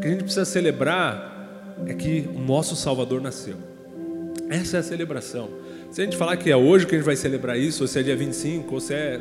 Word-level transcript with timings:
o 0.00 0.02
que 0.02 0.08
a 0.08 0.10
gente 0.12 0.22
precisa 0.24 0.46
celebrar 0.46 1.76
é 1.86 1.92
que 1.92 2.26
o 2.34 2.38
nosso 2.38 2.74
Salvador 2.74 3.20
nasceu. 3.20 3.56
Essa 4.48 4.78
é 4.78 4.80
a 4.80 4.82
celebração. 4.82 5.50
Se 5.90 6.00
a 6.00 6.04
gente 6.04 6.16
falar 6.16 6.38
que 6.38 6.50
é 6.50 6.56
hoje 6.56 6.86
que 6.86 6.94
a 6.94 6.98
gente 6.98 7.04
vai 7.04 7.16
celebrar 7.16 7.58
isso, 7.58 7.82
ou 7.82 7.86
se 7.86 7.98
é 7.98 8.02
dia 8.02 8.16
25, 8.16 8.72
ou 8.74 8.80
se 8.80 8.94
é. 8.94 9.20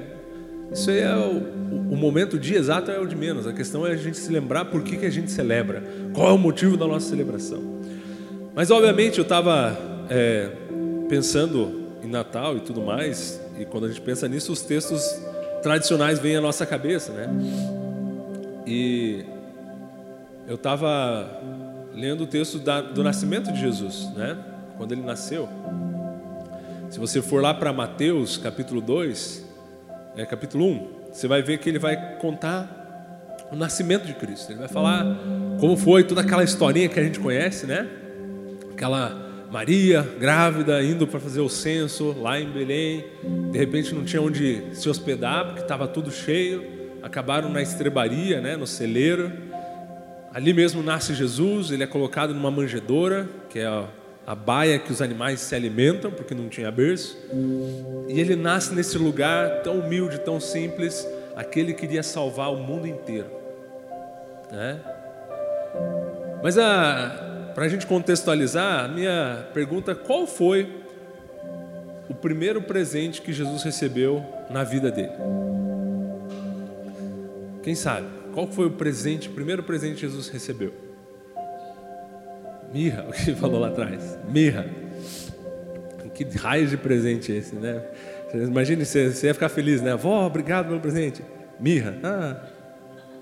Isso 0.71 0.89
aí 0.89 1.00
é 1.00 1.13
o, 1.13 1.92
o 1.92 1.97
momento, 1.97 2.38
o 2.38 2.39
dia 2.39 2.57
exato 2.57 2.92
é 2.92 2.97
o 2.97 3.05
de 3.05 3.13
menos. 3.13 3.46
A 3.46 3.52
questão 3.52 3.86
é 3.86 3.92
a 3.92 3.96
gente 3.97 4.18
se 4.18 4.31
lembrar 4.31 4.65
por 4.65 4.81
que, 4.81 4.96
que 4.96 5.05
a 5.05 5.10
gente 5.10 5.29
celebra, 5.29 5.84
qual 6.13 6.29
é 6.29 6.31
o 6.31 6.38
motivo 6.38 6.78
da 6.78 6.88
nossa 6.88 7.09
celebração. 7.09 7.61
Mas, 8.55 8.71
obviamente, 8.71 9.18
eu 9.18 9.23
estava 9.23 9.77
é, 10.09 10.48
pensando 11.09 11.89
em 12.02 12.07
Natal 12.07 12.55
e 12.55 12.61
tudo 12.61 12.82
mais, 12.82 13.41
e 13.59 13.66
quando 13.66 13.84
a 13.84 13.89
gente 13.89 14.00
pensa 14.00 14.30
nisso, 14.30 14.54
os 14.54 14.61
textos 14.61 15.04
tradicionais 15.61 16.20
vêm 16.20 16.38
à 16.38 16.41
nossa 16.41 16.66
cabeça, 16.66 17.11
né? 17.11 17.27
E 18.66 19.25
eu 20.50 20.55
estava 20.55 21.29
lendo 21.93 22.23
o 22.23 22.27
texto 22.27 22.57
da, 22.57 22.81
do 22.81 23.03
nascimento 23.03 23.52
de 23.53 23.59
Jesus, 23.59 24.09
né? 24.16 24.35
Quando 24.77 24.94
ele 24.94 25.03
nasceu. 25.03 25.48
Se 26.90 26.98
você 26.98 27.21
for 27.21 27.40
lá 27.40 27.53
para 27.53 27.71
Mateus, 27.71 28.35
capítulo 28.35 28.81
2, 28.81 29.45
é, 30.17 30.26
capítulo 30.26 30.66
1, 30.66 30.88
você 31.13 31.27
vai 31.27 31.43
ver 31.43 31.59
que 31.59 31.70
ele 31.70 31.77
vai 31.77 32.16
contar 32.17 33.38
o 33.52 33.55
nascimento 33.55 34.07
de 34.07 34.16
Cristo. 34.16 34.52
Ele 34.52 34.57
vai 34.57 34.67
falar 34.67 35.05
como 35.59 35.77
foi 35.77 36.04
toda 36.04 36.21
aquela 36.21 36.43
historinha 36.43 36.90
que 36.90 36.99
a 36.99 37.04
gente 37.04 37.20
conhece, 37.20 37.68
né? 37.68 37.88
Aquela 38.71 39.29
Maria, 39.52 40.02
grávida, 40.20 40.84
indo 40.84 41.05
para 41.05 41.20
fazer 41.20 41.41
o 41.41 41.49
censo 41.49 42.16
lá 42.20 42.40
em 42.40 42.49
Belém. 42.49 43.05
De 43.52 43.57
repente 43.59 43.93
não 43.93 44.04
tinha 44.04 44.20
onde 44.20 44.63
se 44.73 44.90
hospedar, 44.90 45.45
porque 45.45 45.62
estava 45.62 45.88
tudo 45.88 46.09
cheio. 46.09 46.79
Acabaram 47.04 47.49
na 47.49 47.62
estrebaria, 47.62 48.41
né, 48.41 48.57
no 48.57 48.66
celeiro. 48.66 49.31
Ali 50.34 50.54
mesmo 50.54 50.84
nasce 50.84 51.14
Jesus, 51.14 51.72
ele 51.72 51.84
é 51.84 51.88
colocado 51.88 52.34
numa 52.34 52.52
manjedoura, 52.52 53.28
que 53.50 53.60
é 53.60 53.66
a 54.28 54.36
baia 54.36 54.77
que 54.77 54.91
os 54.91 55.02
animais 55.02 55.40
se 55.40 55.55
alimentam, 55.55 56.12
porque 56.12 56.36
não 56.36 56.48
tinha 56.49 56.70
berço. 56.70 57.18
E 58.08 58.20
ele 58.20 58.36
nasce 58.36 58.76
nesse 58.76 58.98
lugar 58.98 59.63
tão 59.63 59.80
humilde, 59.80 60.20
tão 60.20 60.40
simples, 60.40 61.08
aquele 61.36 61.74
que 61.74 61.82
queria 61.82 62.04
salvar 62.04 62.54
o 62.54 62.58
mundo 62.58 62.86
inteiro. 62.86 63.26
Né? 64.52 64.80
Mas 66.44 66.56
para 66.56 67.66
a 67.66 67.68
gente 67.68 67.88
contextualizar, 67.88 68.86
a 68.86 68.88
minha 68.88 69.47
pergunta: 69.52 69.96
qual 69.96 70.28
foi 70.28 70.84
o 72.08 72.14
primeiro 72.14 72.62
presente 72.62 73.22
que 73.22 73.34
Jesus 73.34 73.64
recebeu 73.64 74.24
na 74.50 74.64
vida 74.64 74.91
dele? 74.91 75.14
Quem 77.64 77.74
sabe? 77.74 78.19
Qual 78.34 78.47
foi 78.47 78.68
o 78.68 78.72
presente, 78.72 79.30
o 79.30 79.31
primeiro 79.31 79.63
presente 79.63 79.96
que 79.96 80.02
Jesus 80.02 80.30
recebeu? 80.30 80.74
Mirra, 82.74 83.06
o 83.09 83.12
que 83.12 83.30
ele 83.30 83.38
falou 83.38 83.59
lá 83.59 83.69
atrás. 83.69 84.18
Mirra. 84.30 84.68
Que 86.13 86.24
raio 86.38 86.68
de 86.68 86.75
presente 86.75 87.31
é 87.31 87.38
esse, 87.38 87.56
né? 87.56 87.81
Imagine, 88.34 88.86
você, 88.86 89.12
você 89.12 89.28
ia 89.28 89.34
ficar 89.34 89.50
feliz, 89.50 89.81
né? 89.81 89.96
Vó, 89.96 90.25
obrigado 90.25 90.68
pelo 90.68 90.80
presente. 90.80 91.22
Mirra. 91.59 91.97
Ah, 92.03 92.44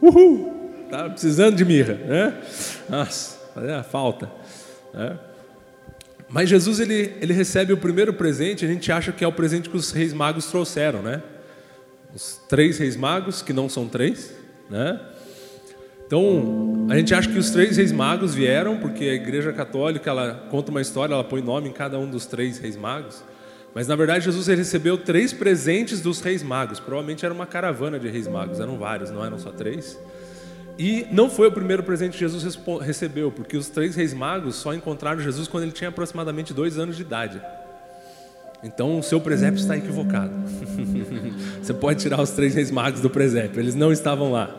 uhul! 0.02 0.86
Tá 0.90 1.10
precisando 1.10 1.56
de 1.56 1.64
mirra, 1.64 1.94
né? 1.94 2.42
Nossa, 2.90 3.38
fazia 3.54 3.84
falta. 3.84 4.32
Né? 4.94 5.18
Mas 6.30 6.50
Jesus, 6.50 6.80
ele, 6.80 7.14
ele 7.22 7.34
recebe 7.34 7.72
o 7.72 7.78
primeiro 7.78 8.14
presente, 8.14 8.66
a 8.66 8.68
gente 8.68 8.92
acha 8.92 9.12
que 9.12 9.24
é 9.24 9.28
o 9.28 9.32
presente 9.32 9.70
que 9.70 9.78
os 9.78 9.92
reis 9.92 10.12
magos 10.12 10.48
trouxeram, 10.48 11.02
né? 11.02 11.22
Os 12.14 12.42
três 12.50 12.78
reis 12.78 12.96
magos, 12.96 13.42
que 13.42 13.54
não 13.54 13.70
são 13.70 13.88
três, 13.88 14.34
né? 14.70 15.00
Então, 16.06 16.88
a 16.90 16.98
gente 16.98 17.14
acha 17.14 17.30
que 17.30 17.38
os 17.38 17.50
três 17.50 17.76
reis 17.76 17.92
magos 17.92 18.34
vieram, 18.34 18.78
porque 18.78 19.04
a 19.04 19.14
Igreja 19.14 19.52
Católica 19.52 20.10
ela 20.10 20.48
conta 20.50 20.72
uma 20.72 20.82
história, 20.82 21.14
ela 21.14 21.24
põe 21.24 21.42
nome 21.42 21.68
em 21.68 21.74
cada 21.74 22.00
um 22.00 22.10
dos 22.10 22.26
três 22.26 22.58
reis 22.58 22.78
magos. 22.78 23.22
Mas 23.76 23.88
na 23.88 23.96
verdade, 23.96 24.24
Jesus 24.24 24.48
recebeu 24.48 24.98
três 24.98 25.34
presentes 25.34 26.02
dos 26.02 26.22
reis 26.22 26.42
magos. 26.42 26.80
Provavelmente 26.80 27.26
era 27.26 27.34
uma 27.34 27.46
caravana 27.46 28.00
de 28.00 28.08
reis 28.08 28.28
magos, 28.28 28.60
eram 28.60 28.78
vários, 28.78 29.12
não 29.12 29.24
eram 29.24 29.38
só 29.38 29.52
três. 29.52 30.00
E 30.80 31.06
não 31.12 31.30
foi 31.30 31.48
o 31.48 31.52
primeiro 31.52 31.84
presente 31.84 32.14
que 32.14 32.20
Jesus 32.20 32.58
recebeu, 32.82 33.32
porque 33.32 33.58
os 33.58 33.68
três 33.68 33.96
reis 33.96 34.14
magos 34.14 34.56
só 34.56 34.74
encontraram 34.74 35.20
Jesus 35.20 35.48
quando 35.48 35.64
ele 35.64 35.74
tinha 35.74 35.90
aproximadamente 35.90 36.54
dois 36.54 36.78
anos 36.78 36.96
de 36.96 37.02
idade. 37.02 37.42
Então 38.64 39.00
o 39.00 39.04
seu 39.04 39.22
presépio 39.22 39.60
está 39.60 39.78
equivocado. 39.78 40.34
Você 41.62 41.74
pode 41.74 42.02
tirar 42.02 42.22
os 42.22 42.32
três 42.32 42.56
reis 42.56 42.72
magos 42.72 43.02
do 43.02 43.10
presépio, 43.10 43.60
eles 43.60 43.76
não 43.76 43.92
estavam 43.92 44.32
lá. 44.32 44.50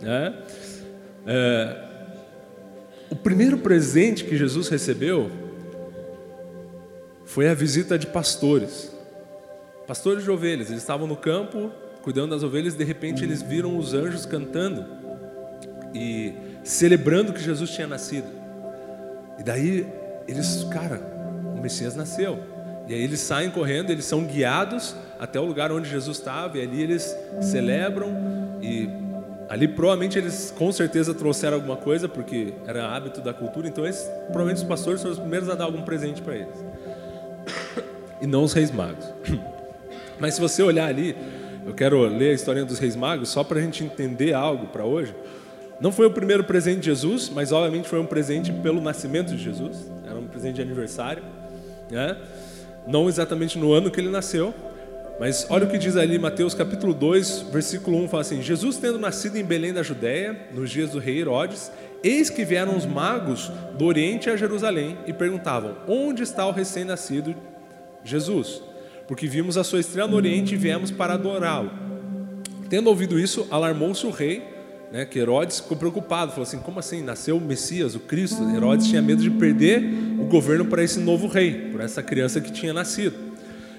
Né? 0.00 0.34
É, 1.26 1.84
o 3.10 3.16
primeiro 3.16 3.58
presente 3.58 4.24
que 4.24 4.36
Jesus 4.36 4.68
recebeu 4.68 5.30
foi 7.24 7.48
a 7.48 7.54
visita 7.54 7.98
de 7.98 8.06
pastores. 8.06 8.94
Pastores 9.86 10.22
de 10.22 10.30
ovelhas, 10.30 10.68
eles 10.68 10.82
estavam 10.82 11.06
no 11.06 11.16
campo 11.16 11.70
cuidando 12.02 12.30
das 12.30 12.42
ovelhas, 12.42 12.74
de 12.74 12.84
repente 12.84 13.22
eles 13.22 13.42
viram 13.42 13.76
os 13.76 13.94
anjos 13.94 14.24
cantando 14.24 14.86
e 15.94 16.32
celebrando 16.64 17.32
que 17.32 17.40
Jesus 17.40 17.70
tinha 17.70 17.86
nascido. 17.86 18.28
E 19.38 19.42
daí 19.42 19.86
eles, 20.26 20.64
cara, 20.70 21.00
o 21.56 21.60
Messias 21.60 21.94
nasceu. 21.94 22.38
E 22.90 22.94
aí 22.94 23.04
eles 23.04 23.20
saem 23.20 23.52
correndo, 23.52 23.90
eles 23.90 24.04
são 24.04 24.24
guiados 24.24 24.96
até 25.16 25.38
o 25.38 25.44
lugar 25.44 25.70
onde 25.70 25.88
Jesus 25.88 26.18
estava, 26.18 26.58
e 26.58 26.62
ali 26.62 26.82
eles 26.82 27.16
celebram 27.40 28.58
e 28.60 28.88
Ali 29.48 29.66
provavelmente 29.66 30.16
eles 30.16 30.54
com 30.56 30.70
certeza 30.70 31.12
trouxeram 31.12 31.56
alguma 31.56 31.76
coisa, 31.76 32.08
porque 32.08 32.54
era 32.68 32.88
hábito 32.88 33.20
da 33.20 33.34
cultura, 33.34 33.66
então 33.66 33.84
eles, 33.84 34.08
provavelmente 34.26 34.58
os 34.58 34.62
pastores 34.62 35.02
foram 35.02 35.12
os 35.12 35.18
primeiros 35.18 35.48
a 35.48 35.56
dar 35.56 35.64
algum 35.64 35.82
presente 35.82 36.22
para 36.22 36.36
eles. 36.36 36.64
E 38.20 38.28
não 38.28 38.44
os 38.44 38.52
reis 38.52 38.70
magos. 38.70 39.04
Mas 40.20 40.34
se 40.34 40.40
você 40.40 40.62
olhar 40.62 40.86
ali, 40.86 41.16
eu 41.66 41.74
quero 41.74 42.00
ler 42.06 42.30
a 42.30 42.32
história 42.32 42.64
dos 42.64 42.78
reis 42.78 42.94
magos, 42.94 43.28
só 43.28 43.42
para 43.42 43.58
a 43.58 43.62
gente 43.62 43.82
entender 43.82 44.34
algo 44.34 44.68
para 44.68 44.84
hoje. 44.84 45.12
Não 45.80 45.90
foi 45.90 46.06
o 46.06 46.12
primeiro 46.12 46.44
presente 46.44 46.80
de 46.80 46.86
Jesus, 46.86 47.28
mas 47.28 47.50
obviamente 47.50 47.88
foi 47.88 47.98
um 47.98 48.06
presente 48.06 48.52
pelo 48.52 48.80
nascimento 48.80 49.34
de 49.34 49.42
Jesus, 49.42 49.90
era 50.06 50.16
um 50.16 50.28
presente 50.28 50.56
de 50.56 50.62
aniversário, 50.62 51.24
né? 51.90 52.16
Não 52.86 53.08
exatamente 53.08 53.58
no 53.58 53.72
ano 53.72 53.90
que 53.90 54.00
ele 54.00 54.08
nasceu, 54.08 54.54
mas 55.20 55.46
olha 55.50 55.66
o 55.66 55.70
que 55.70 55.76
diz 55.76 55.96
ali 55.96 56.18
Mateus 56.18 56.54
capítulo 56.54 56.94
2, 56.94 57.48
versículo 57.52 57.98
1, 58.04 58.08
fala 58.08 58.22
assim: 58.22 58.40
Jesus 58.40 58.78
tendo 58.78 58.98
nascido 58.98 59.36
em 59.36 59.44
Belém 59.44 59.70
da 59.70 59.82
Judéia, 59.82 60.48
nos 60.54 60.70
dias 60.70 60.92
do 60.92 60.98
rei 60.98 61.20
Herodes, 61.20 61.70
eis 62.02 62.30
que 62.30 62.42
vieram 62.42 62.74
os 62.74 62.86
magos 62.86 63.52
do 63.76 63.84
Oriente 63.84 64.30
a 64.30 64.36
Jerusalém 64.36 64.96
e 65.06 65.12
perguntavam: 65.12 65.76
Onde 65.86 66.22
está 66.22 66.46
o 66.46 66.52
recém-nascido 66.52 67.36
Jesus? 68.02 68.62
Porque 69.06 69.26
vimos 69.26 69.58
a 69.58 69.64
sua 69.64 69.80
estrela 69.80 70.08
no 70.08 70.16
Oriente 70.16 70.54
e 70.54 70.56
viemos 70.56 70.90
para 70.90 71.12
adorá-lo. 71.12 71.70
Tendo 72.70 72.88
ouvido 72.88 73.18
isso, 73.18 73.46
alarmou-se 73.50 74.06
o 74.06 74.10
rei, 74.10 74.42
né, 74.90 75.04
que 75.04 75.18
Herodes 75.18 75.60
ficou 75.60 75.76
preocupado, 75.76 76.32
falou 76.32 76.44
assim: 76.44 76.58
Como 76.58 76.78
assim? 76.78 77.02
Nasceu 77.02 77.36
o 77.36 77.40
Messias, 77.40 77.94
o 77.94 78.00
Cristo? 78.00 78.42
Herodes 78.54 78.88
tinha 78.88 79.00
medo 79.00 79.22
de 79.22 79.30
perder 79.30 79.84
o 80.18 80.24
governo 80.24 80.64
para 80.64 80.82
esse 80.82 80.98
novo 80.98 81.26
rei, 81.26 81.70
por 81.70 81.80
essa 81.80 82.02
criança 82.02 82.40
que 82.40 82.50
tinha 82.50 82.72
nascido. 82.72 83.30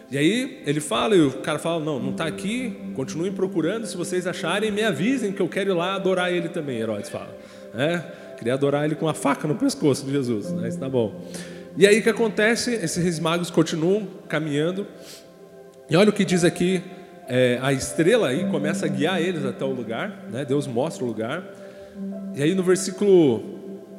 E 0.09 0.17
aí 0.17 0.61
ele 0.66 0.81
fala, 0.81 1.16
e 1.16 1.21
o 1.21 1.31
cara 1.39 1.59
fala: 1.59 1.83
Não, 1.83 2.00
não 2.00 2.11
está 2.11 2.25
aqui, 2.25 2.77
continuem 2.95 3.31
procurando. 3.31 3.85
Se 3.85 3.95
vocês 3.95 4.27
acharem, 4.27 4.71
me 4.71 4.83
avisem 4.83 5.31
que 5.31 5.41
eu 5.41 5.47
quero 5.47 5.71
ir 5.71 5.73
lá 5.73 5.95
adorar 5.95 6.31
ele 6.31 6.50
também. 6.50 6.79
Herodes 6.79 7.09
fala: 7.09 7.35
é, 7.73 8.00
Queria 8.38 8.53
adorar 8.53 8.85
ele 8.85 8.95
com 8.95 9.05
uma 9.05 9.13
faca 9.13 9.47
no 9.47 9.55
pescoço 9.55 10.05
de 10.05 10.11
Jesus, 10.11 10.51
mas 10.51 10.75
tá 10.75 10.89
bom. 10.89 11.21
E 11.77 11.88
aí 11.88 12.00
o 12.00 12.03
que 12.03 12.09
acontece? 12.09 12.73
Esses 12.73 13.19
magos 13.19 13.50
continuam 13.50 14.05
caminhando, 14.27 14.85
e 15.89 15.95
olha 15.95 16.09
o 16.09 16.13
que 16.13 16.25
diz 16.25 16.44
aqui: 16.44 16.81
é, 17.34 17.58
a 17.62 17.72
estrela 17.72 18.28
aí 18.28 18.44
começa 18.52 18.86
a 18.86 18.90
guiar 18.90 19.22
eles 19.22 19.46
até 19.46 19.64
o 19.64 19.72
lugar, 19.72 20.25
né? 20.30 20.44
Deus 20.44 20.68
mostra 20.68 21.06
o 21.06 21.08
lugar. 21.08 21.42
E 22.36 22.44
aí 22.44 22.53
no 22.53 22.62
versículo 22.62 23.42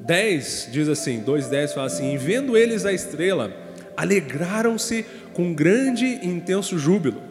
10 0.03 0.69
diz 0.71 0.87
assim: 0.87 1.25
2,10 1.25 1.73
fala 1.73 1.87
assim: 1.87 2.13
E 2.13 2.19
vendo 2.19 2.59
eles 2.59 2.85
a 2.85 2.93
estrela, 2.93 3.51
alegraram-se 3.97 5.07
com 5.33 5.55
grande 5.55 6.05
e 6.05 6.27
intenso 6.27 6.79
júbilo. 6.79 7.23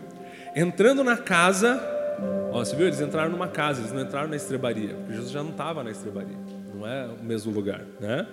Entrando 0.56 1.04
na 1.04 1.18
casa, 1.18 1.80
ó, 2.52 2.66
você 2.66 2.76
viu? 2.76 2.88
Eles 2.88 3.00
entraram 3.00 3.30
numa 3.30 3.48
casa, 3.48 3.82
eles 3.82 3.94
não 3.94 4.02
entraram 4.02 4.28
na 4.28 4.36
estrebaria, 4.36 4.96
porque 4.96 5.14
Jesus 5.14 5.32
já 5.32 5.44
não 5.44 5.52
estava 5.52 5.84
na 5.84 5.92
estrebaria, 5.92 6.36
não 6.74 6.88
é 6.88 7.06
o 7.06 7.24
mesmo 7.24 7.54
lugar, 7.54 7.82
né? 8.00 8.26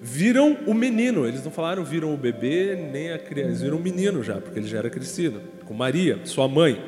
Viram 0.00 0.56
o 0.68 0.72
menino, 0.72 1.26
eles 1.26 1.44
não 1.44 1.50
falaram 1.50 1.82
viram 1.82 2.14
o 2.14 2.16
bebê 2.16 2.76
nem 2.92 3.10
a 3.10 3.18
criança, 3.18 3.48
eles 3.48 3.62
viram 3.62 3.76
o 3.76 3.80
menino 3.80 4.22
já, 4.22 4.36
porque 4.36 4.60
ele 4.60 4.68
já 4.68 4.78
era 4.78 4.88
crescido, 4.88 5.42
com 5.64 5.74
Maria, 5.74 6.20
sua 6.22 6.46
mãe, 6.46 6.80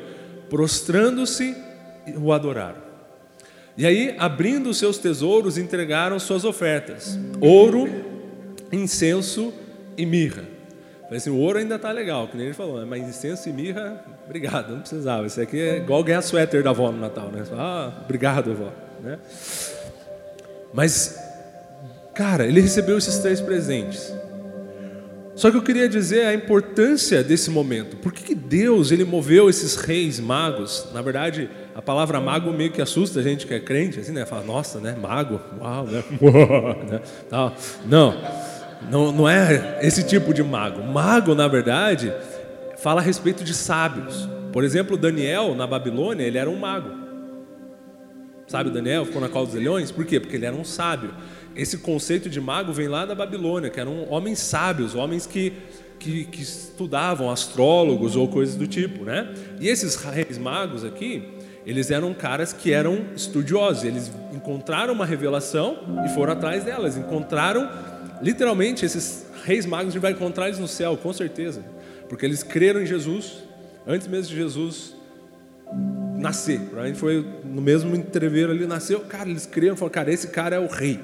prostrando-se 0.51 1.55
o 2.17 2.33
adoraram. 2.33 2.91
E 3.77 3.85
aí, 3.85 4.13
abrindo 4.19 4.69
os 4.69 4.77
seus 4.77 4.97
tesouros, 4.97 5.57
entregaram 5.57 6.19
suas 6.19 6.43
ofertas: 6.43 7.17
ouro, 7.39 7.87
incenso 8.71 9.53
e 9.97 10.05
mirra. 10.05 10.43
Falei 11.03 11.17
assim, 11.17 11.29
o 11.29 11.37
ouro 11.37 11.57
ainda 11.57 11.79
tá 11.79 11.91
legal, 11.91 12.27
que 12.27 12.37
nem 12.37 12.47
ele 12.47 12.53
falou, 12.53 12.79
né? 12.79 12.85
mas 12.85 13.01
incenso 13.01 13.49
e 13.49 13.53
mirra, 13.53 14.03
obrigado, 14.25 14.73
não 14.73 14.81
precisava. 14.81 15.25
Isso 15.25 15.41
aqui 15.41 15.59
é 15.59 15.77
igual 15.77 16.03
ganhar 16.03 16.21
suéter 16.21 16.63
da 16.63 16.69
avó 16.69 16.91
no 16.91 16.99
Natal, 16.99 17.29
né? 17.31 17.43
Ah, 17.53 18.01
obrigado, 18.03 18.51
avó. 18.51 18.71
Né? 19.01 19.19
Mas 20.73 21.17
Cara, 22.13 22.45
ele 22.45 22.59
recebeu 22.59 22.97
esses 22.97 23.19
três 23.19 23.39
presentes. 23.39 24.13
Só 25.35 25.49
que 25.49 25.57
eu 25.57 25.61
queria 25.61 25.87
dizer 25.87 26.25
a 26.25 26.33
importância 26.33 27.23
desse 27.23 27.49
momento. 27.49 27.95
Por 27.97 28.11
que, 28.11 28.23
que 28.23 28.35
Deus 28.35 28.91
ele 28.91 29.05
moveu 29.05 29.49
esses 29.49 29.75
reis 29.75 30.19
magos? 30.19 30.87
Na 30.93 31.01
verdade, 31.01 31.49
a 31.73 31.81
palavra 31.81 32.19
mago 32.19 32.51
meio 32.51 32.71
que 32.71 32.81
assusta 32.81 33.19
a 33.19 33.23
gente 33.23 33.47
que 33.47 33.53
é 33.53 33.59
crente, 33.59 33.99
assim, 33.99 34.11
né? 34.11 34.25
Fala, 34.25 34.43
nossa, 34.43 34.79
né? 34.79 34.95
Mago, 34.99 35.39
uau, 35.59 35.85
né? 35.85 36.03
né? 36.91 37.01
Não, 37.85 38.17
não, 38.89 39.11
não 39.11 39.29
é 39.29 39.79
esse 39.81 40.03
tipo 40.03 40.33
de 40.33 40.43
mago. 40.43 40.83
Mago, 40.83 41.33
na 41.33 41.47
verdade, 41.47 42.13
fala 42.77 42.99
a 42.99 43.03
respeito 43.03 43.43
de 43.43 43.53
sábios. 43.53 44.27
Por 44.51 44.63
exemplo, 44.63 44.97
Daniel, 44.97 45.55
na 45.55 45.65
Babilônia, 45.65 46.25
ele 46.25 46.37
era 46.37 46.49
um 46.49 46.57
mago. 46.57 47.00
Sabe, 48.51 48.69
Daniel 48.69 49.05
ficou 49.05 49.21
na 49.21 49.29
causa 49.29 49.53
dos 49.53 49.61
leões? 49.61 49.91
Por 49.91 50.03
quê? 50.03 50.19
Porque 50.19 50.35
ele 50.35 50.45
era 50.45 50.53
um 50.53 50.65
sábio. 50.65 51.13
Esse 51.55 51.77
conceito 51.77 52.29
de 52.29 52.41
mago 52.41 52.73
vem 52.73 52.89
lá 52.89 53.05
da 53.05 53.15
Babilônia, 53.15 53.69
que 53.69 53.79
eram 53.79 54.05
homens 54.09 54.39
sábios, 54.39 54.93
homens 54.93 55.25
que, 55.25 55.53
que, 55.97 56.25
que 56.25 56.41
estudavam, 56.41 57.31
astrólogos 57.31 58.17
ou 58.17 58.27
coisas 58.27 58.57
do 58.57 58.67
tipo, 58.67 59.05
né? 59.05 59.33
E 59.57 59.69
esses 59.69 59.95
reis 59.95 60.37
magos 60.37 60.83
aqui, 60.83 61.23
eles 61.65 61.91
eram 61.91 62.13
caras 62.13 62.51
que 62.51 62.73
eram 62.73 63.05
estudiosos, 63.15 63.85
eles 63.85 64.11
encontraram 64.33 64.93
uma 64.93 65.05
revelação 65.05 65.77
e 66.05 66.09
foram 66.09 66.33
atrás 66.33 66.65
delas, 66.65 66.97
encontraram, 66.97 67.69
literalmente, 68.21 68.85
esses 68.85 69.27
reis 69.45 69.65
magos, 69.65 69.87
a 69.87 69.91
gente 69.91 70.01
vai 70.01 70.11
encontrar 70.11 70.47
eles 70.47 70.59
no 70.59 70.67
céu, 70.67 70.97
com 70.97 71.13
certeza, 71.13 71.63
porque 72.09 72.25
eles 72.25 72.43
creram 72.43 72.81
em 72.81 72.85
Jesus, 72.85 73.45
antes 73.87 74.07
mesmo 74.07 74.27
de 74.27 74.35
Jesus 74.35 74.93
nascer, 76.21 76.59
provavelmente 76.59 76.99
foi 76.99 77.25
no 77.43 77.61
mesmo 77.61 77.95
entreveiro 77.95 78.51
ali, 78.51 78.65
nasceu, 78.65 79.01
cara, 79.01 79.29
eles 79.29 79.45
creram, 79.45 79.75
falaram, 79.75 79.93
cara, 79.93 80.13
esse 80.13 80.27
cara 80.27 80.55
é 80.55 80.59
o 80.59 80.67
rei, 80.67 80.99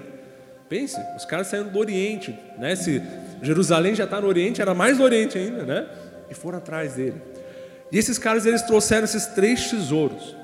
Pense, 0.69 0.97
os 1.15 1.23
caras 1.23 1.47
saíram 1.47 1.69
do 1.69 1.79
Oriente, 1.79 2.37
né? 2.57 2.75
Se 2.75 3.01
Jerusalém 3.41 3.95
já 3.95 4.03
está 4.03 4.19
no 4.19 4.27
Oriente, 4.27 4.61
era 4.61 4.73
mais 4.73 4.97
do 4.97 5.03
Oriente 5.03 5.37
ainda, 5.37 5.63
né? 5.63 5.87
E 6.29 6.33
foram 6.33 6.57
atrás 6.57 6.95
dele. 6.95 7.15
E 7.89 7.97
esses 7.97 8.17
caras 8.17 8.45
eles 8.45 8.61
trouxeram 8.63 9.05
esses 9.05 9.27
três 9.27 9.69
tesouros. 9.69 10.35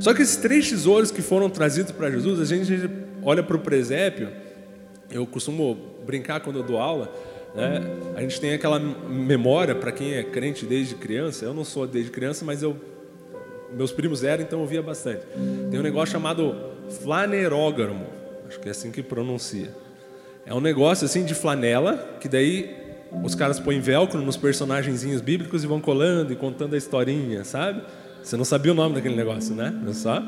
Só 0.00 0.12
que 0.12 0.20
esses 0.20 0.36
três 0.36 0.68
tesouros 0.68 1.10
que 1.10 1.22
foram 1.22 1.48
trazidos 1.48 1.92
para 1.92 2.10
Jesus, 2.10 2.40
a 2.40 2.44
gente 2.44 2.90
olha 3.22 3.42
para 3.42 3.56
o 3.56 3.60
presépio. 3.60 4.28
Eu 5.10 5.26
costumo 5.26 5.78
brincar 6.04 6.40
quando 6.40 6.58
eu 6.58 6.62
dou 6.62 6.76
aula. 6.76 7.10
Né? 7.54 7.80
A 8.16 8.20
gente 8.20 8.38
tem 8.38 8.52
aquela 8.52 8.78
memória 8.78 9.74
para 9.74 9.90
quem 9.90 10.12
é 10.12 10.22
crente 10.22 10.66
desde 10.66 10.94
criança. 10.94 11.46
Eu 11.46 11.54
não 11.54 11.64
sou 11.64 11.86
desde 11.86 12.10
criança, 12.10 12.44
mas 12.44 12.62
eu 12.62 12.76
meus 13.72 13.92
primos 13.92 14.24
eram, 14.24 14.42
então 14.42 14.60
eu 14.60 14.66
via 14.66 14.82
bastante. 14.82 15.22
Tem 15.70 15.78
um 15.78 15.82
negócio 15.82 16.12
chamado 16.12 16.54
flanerógramo 17.02 18.18
acho 18.48 18.58
que 18.58 18.68
é 18.68 18.70
assim 18.70 18.90
que 18.90 19.02
pronuncia. 19.02 19.70
É 20.44 20.54
um 20.54 20.60
negócio 20.60 21.04
assim 21.04 21.24
de 21.24 21.34
flanela, 21.34 22.16
que 22.20 22.28
daí 22.28 22.74
os 23.22 23.34
caras 23.34 23.60
põem 23.60 23.80
velcro 23.80 24.20
nos 24.20 24.36
personagenzinhos 24.36 25.20
bíblicos 25.20 25.62
e 25.62 25.66
vão 25.66 25.80
colando 25.80 26.32
e 26.32 26.36
contando 26.36 26.74
a 26.74 26.78
historinha, 26.78 27.44
sabe? 27.44 27.82
Você 28.22 28.36
não 28.36 28.44
sabia 28.44 28.72
o 28.72 28.74
nome 28.74 28.94
daquele 28.94 29.14
negócio, 29.14 29.54
né? 29.54 29.72
Não 29.82 29.92
só? 29.92 30.22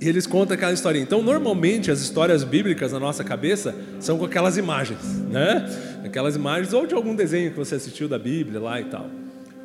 E 0.00 0.08
eles 0.08 0.26
contam 0.26 0.54
aquela 0.54 0.72
historinha. 0.72 1.04
Então, 1.04 1.22
normalmente, 1.22 1.90
as 1.90 2.00
histórias 2.00 2.42
bíblicas 2.42 2.92
na 2.92 2.98
nossa 2.98 3.22
cabeça 3.22 3.74
são 4.00 4.18
com 4.18 4.24
aquelas 4.24 4.56
imagens, 4.56 5.00
né? 5.30 5.68
Aquelas 6.04 6.34
imagens, 6.34 6.72
ou 6.72 6.86
de 6.86 6.94
algum 6.94 7.14
desenho 7.14 7.50
que 7.50 7.56
você 7.56 7.76
assistiu 7.76 8.08
da 8.08 8.18
Bíblia 8.18 8.60
lá 8.60 8.80
e 8.80 8.84
tal. 8.84 9.08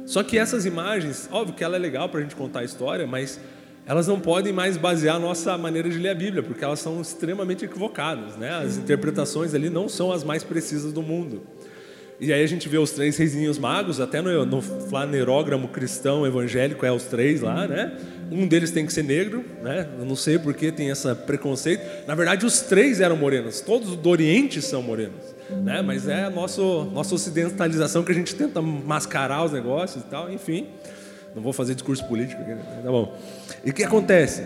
Só 0.08 0.24
que 0.24 0.38
essas 0.40 0.66
imagens, 0.66 1.28
óbvio 1.30 1.54
que 1.54 1.64
ela 1.64 1.76
é 1.76 1.80
legal 1.80 2.08
para 2.08 2.22
a 2.22 2.24
gente 2.24 2.34
contar 2.34 2.62
a 2.62 2.64
história, 2.64 3.06
mas 3.06 3.38
elas 3.86 4.08
não 4.08 4.22
podem 4.22 4.54
mais 4.54 4.78
basear 4.78 5.18
a 5.18 5.20
nossa 5.20 5.58
maneira 5.58 5.90
de 5.90 5.98
ler 5.98 6.10
a 6.10 6.16
Bíblia, 6.16 6.42
porque 6.42 6.64
elas 6.64 6.80
são 6.80 7.02
extremamente 7.02 7.66
equivocadas. 7.66 8.38
Né? 8.38 8.50
As 8.50 8.78
interpretações 8.78 9.54
ali 9.54 9.70
não 9.70 9.90
são 9.90 10.10
as 10.14 10.24
mais 10.24 10.46
precisas 10.46 10.94
do 10.94 11.02
mundo. 11.02 11.44
E 12.22 12.32
aí 12.32 12.42
a 12.42 12.48
gente 12.48 12.70
vê 12.70 12.78
os 12.78 12.92
três 12.92 13.18
reizinhos 13.18 13.60
magos, 13.60 14.00
até 14.00 14.22
no, 14.22 14.46
no 14.46 14.62
flanerógramo 14.62 15.68
cristão 15.68 16.26
evangélico 16.26 16.86
é 16.86 16.92
os 16.92 17.04
três 17.04 17.42
lá, 17.42 17.68
né? 17.68 17.96
Um 18.32 18.48
deles 18.48 18.72
tem 18.72 18.86
que 18.86 18.94
ser 18.94 19.04
negro, 19.04 19.44
né? 19.62 19.88
Eu 20.00 20.06
não 20.06 20.16
sei 20.16 20.40
por 20.40 20.54
que 20.54 20.72
tem 20.72 20.90
esse 20.90 21.14
preconceito. 21.14 22.08
Na 22.08 22.16
verdade, 22.16 22.46
os 22.46 22.62
três 22.62 23.02
eram 23.02 23.18
morenos, 23.18 23.62
todos 23.62 23.96
do 23.96 24.10
Oriente 24.10 24.62
são 24.62 24.82
morenos, 24.82 25.36
né? 25.50 25.82
Mas 25.82 26.08
é 26.08 26.26
a 26.26 26.30
nosso, 26.30 26.86
nossa 26.86 27.16
ocidentalização 27.16 28.04
que 28.04 28.12
a 28.12 28.16
gente 28.16 28.36
tenta 28.36 28.62
mascarar 28.62 29.44
os 29.44 29.52
negócios 29.52 30.04
e 30.04 30.08
tal, 30.08 30.32
enfim. 30.32 30.68
Não 31.36 31.42
vou 31.42 31.54
fazer 31.54 31.76
discurso 31.76 32.04
político 32.06 32.42
aqui, 32.42 32.52
né? 32.52 32.62
tá 32.84 32.90
bom. 32.90 33.16
E 33.64 33.70
o 33.70 33.74
que 33.74 33.84
acontece? 33.84 34.44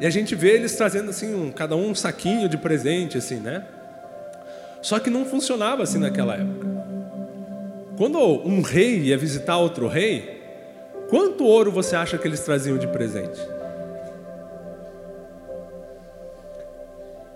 E 0.00 0.06
a 0.06 0.10
gente 0.10 0.34
vê 0.34 0.50
eles 0.50 0.74
trazendo 0.74 1.10
assim, 1.10 1.34
um, 1.34 1.50
cada 1.50 1.74
um 1.74 1.90
um 1.90 1.94
saquinho 1.94 2.48
de 2.48 2.58
presente, 2.58 3.16
assim, 3.16 3.36
né? 3.36 3.64
Só 4.82 4.98
que 4.98 5.08
não 5.08 5.24
funcionava 5.24 5.82
assim 5.82 5.98
naquela 5.98 6.34
época. 6.34 6.66
Quando 7.96 8.18
um 8.18 8.60
rei 8.60 8.98
ia 9.00 9.16
visitar 9.16 9.56
outro 9.56 9.88
rei, 9.88 10.42
quanto 11.08 11.44
ouro 11.44 11.72
você 11.72 11.96
acha 11.96 12.18
que 12.18 12.28
eles 12.28 12.40
traziam 12.40 12.76
de 12.76 12.86
presente? 12.86 13.40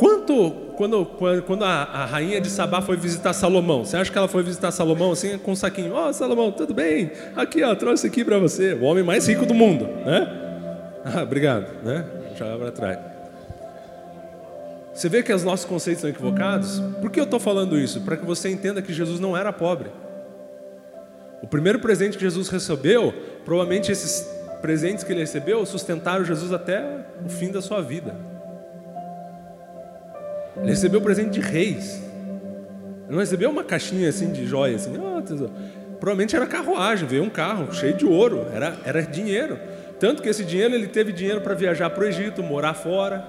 Quanto, 0.01 0.51
quando, 0.79 1.05
quando 1.43 1.63
a, 1.63 1.83
a, 1.83 2.07
rainha 2.07 2.41
de 2.41 2.49
Sabá 2.49 2.81
foi 2.81 2.97
visitar 2.97 3.35
Salomão, 3.35 3.85
você 3.85 3.99
acha 3.99 4.11
que 4.11 4.17
ela 4.17 4.29
foi 4.29 4.43
visitar 4.43 4.71
Salomão 4.71 5.13
assim 5.13 5.37
com 5.37 5.53
um 5.53 5.55
saquinho? 5.55 5.93
Ó, 5.93 6.09
oh, 6.09 6.13
Salomão, 6.15 6.51
tudo 6.51 6.73
bem? 6.73 7.11
Aqui, 7.37 7.63
ó, 7.63 7.75
trouxe 7.75 8.07
aqui 8.07 8.25
para 8.25 8.39
você, 8.39 8.73
o 8.73 8.85
homem 8.85 9.05
mais 9.05 9.29
rico 9.29 9.45
do 9.45 9.53
mundo, 9.53 9.85
né? 10.07 10.37
Ah, 11.03 11.23
obrigado, 11.23 11.67
né? 11.83 12.05
Já 12.37 12.57
para 12.59 12.69
atrás. 12.69 12.99
Você 14.93 15.09
vê 15.09 15.23
que 15.23 15.33
os 15.33 15.43
nossos 15.43 15.65
conceitos 15.65 16.03
são 16.03 16.11
equivocados? 16.11 16.79
Por 17.01 17.11
que 17.11 17.19
eu 17.19 17.25
estou 17.25 17.41
falando 17.41 17.79
isso? 17.79 18.03
Para 18.03 18.19
que 18.19 18.27
você 18.27 18.51
entenda 18.51 18.83
que 18.83 18.93
Jesus 18.93 19.19
não 19.19 19.35
era 19.35 19.51
pobre. 19.51 19.91
O 21.43 21.47
primeiro 21.47 21.79
presente 21.79 22.19
que 22.19 22.23
Jesus 22.23 22.51
recebeu, 22.51 23.15
provavelmente 23.47 23.91
esses 23.91 24.29
presentes 24.61 25.03
que 25.03 25.11
ele 25.11 25.21
recebeu 25.21 25.65
sustentaram 25.65 26.23
Jesus 26.23 26.53
até 26.53 26.85
o 27.25 27.31
fim 27.31 27.51
da 27.51 27.63
sua 27.63 27.81
vida. 27.81 28.15
Ele 30.61 30.71
recebeu 30.71 31.01
presente 31.01 31.31
de 31.31 31.41
reis. 31.41 32.03
Ele 33.07 33.13
não 33.13 33.19
recebeu 33.19 33.51
uma 33.51 33.65
caixinha 33.65 34.09
assim 34.09 34.31
de 34.31 34.47
joias, 34.47 34.87
assim, 34.87 34.97
oh, 34.97 35.49
provavelmente 35.99 36.37
era 36.37 36.47
carruagem, 36.47 37.07
veio 37.07 37.23
um 37.23 37.31
carro 37.31 37.73
cheio 37.73 37.95
de 37.95 38.07
ouro, 38.07 38.47
era, 38.53 38.77
era 38.85 39.03
dinheiro. 39.03 39.59
Tanto 39.99 40.23
que 40.23 40.29
esse 40.29 40.45
dinheiro 40.45 40.75
ele 40.75 40.87
teve 40.87 41.13
dinheiro 41.13 41.41
para 41.43 41.55
viajar 41.55 41.91
para 41.91 42.05
o 42.05 42.07
Egito, 42.07 42.43
morar 42.43 42.75
fora. 42.75 43.23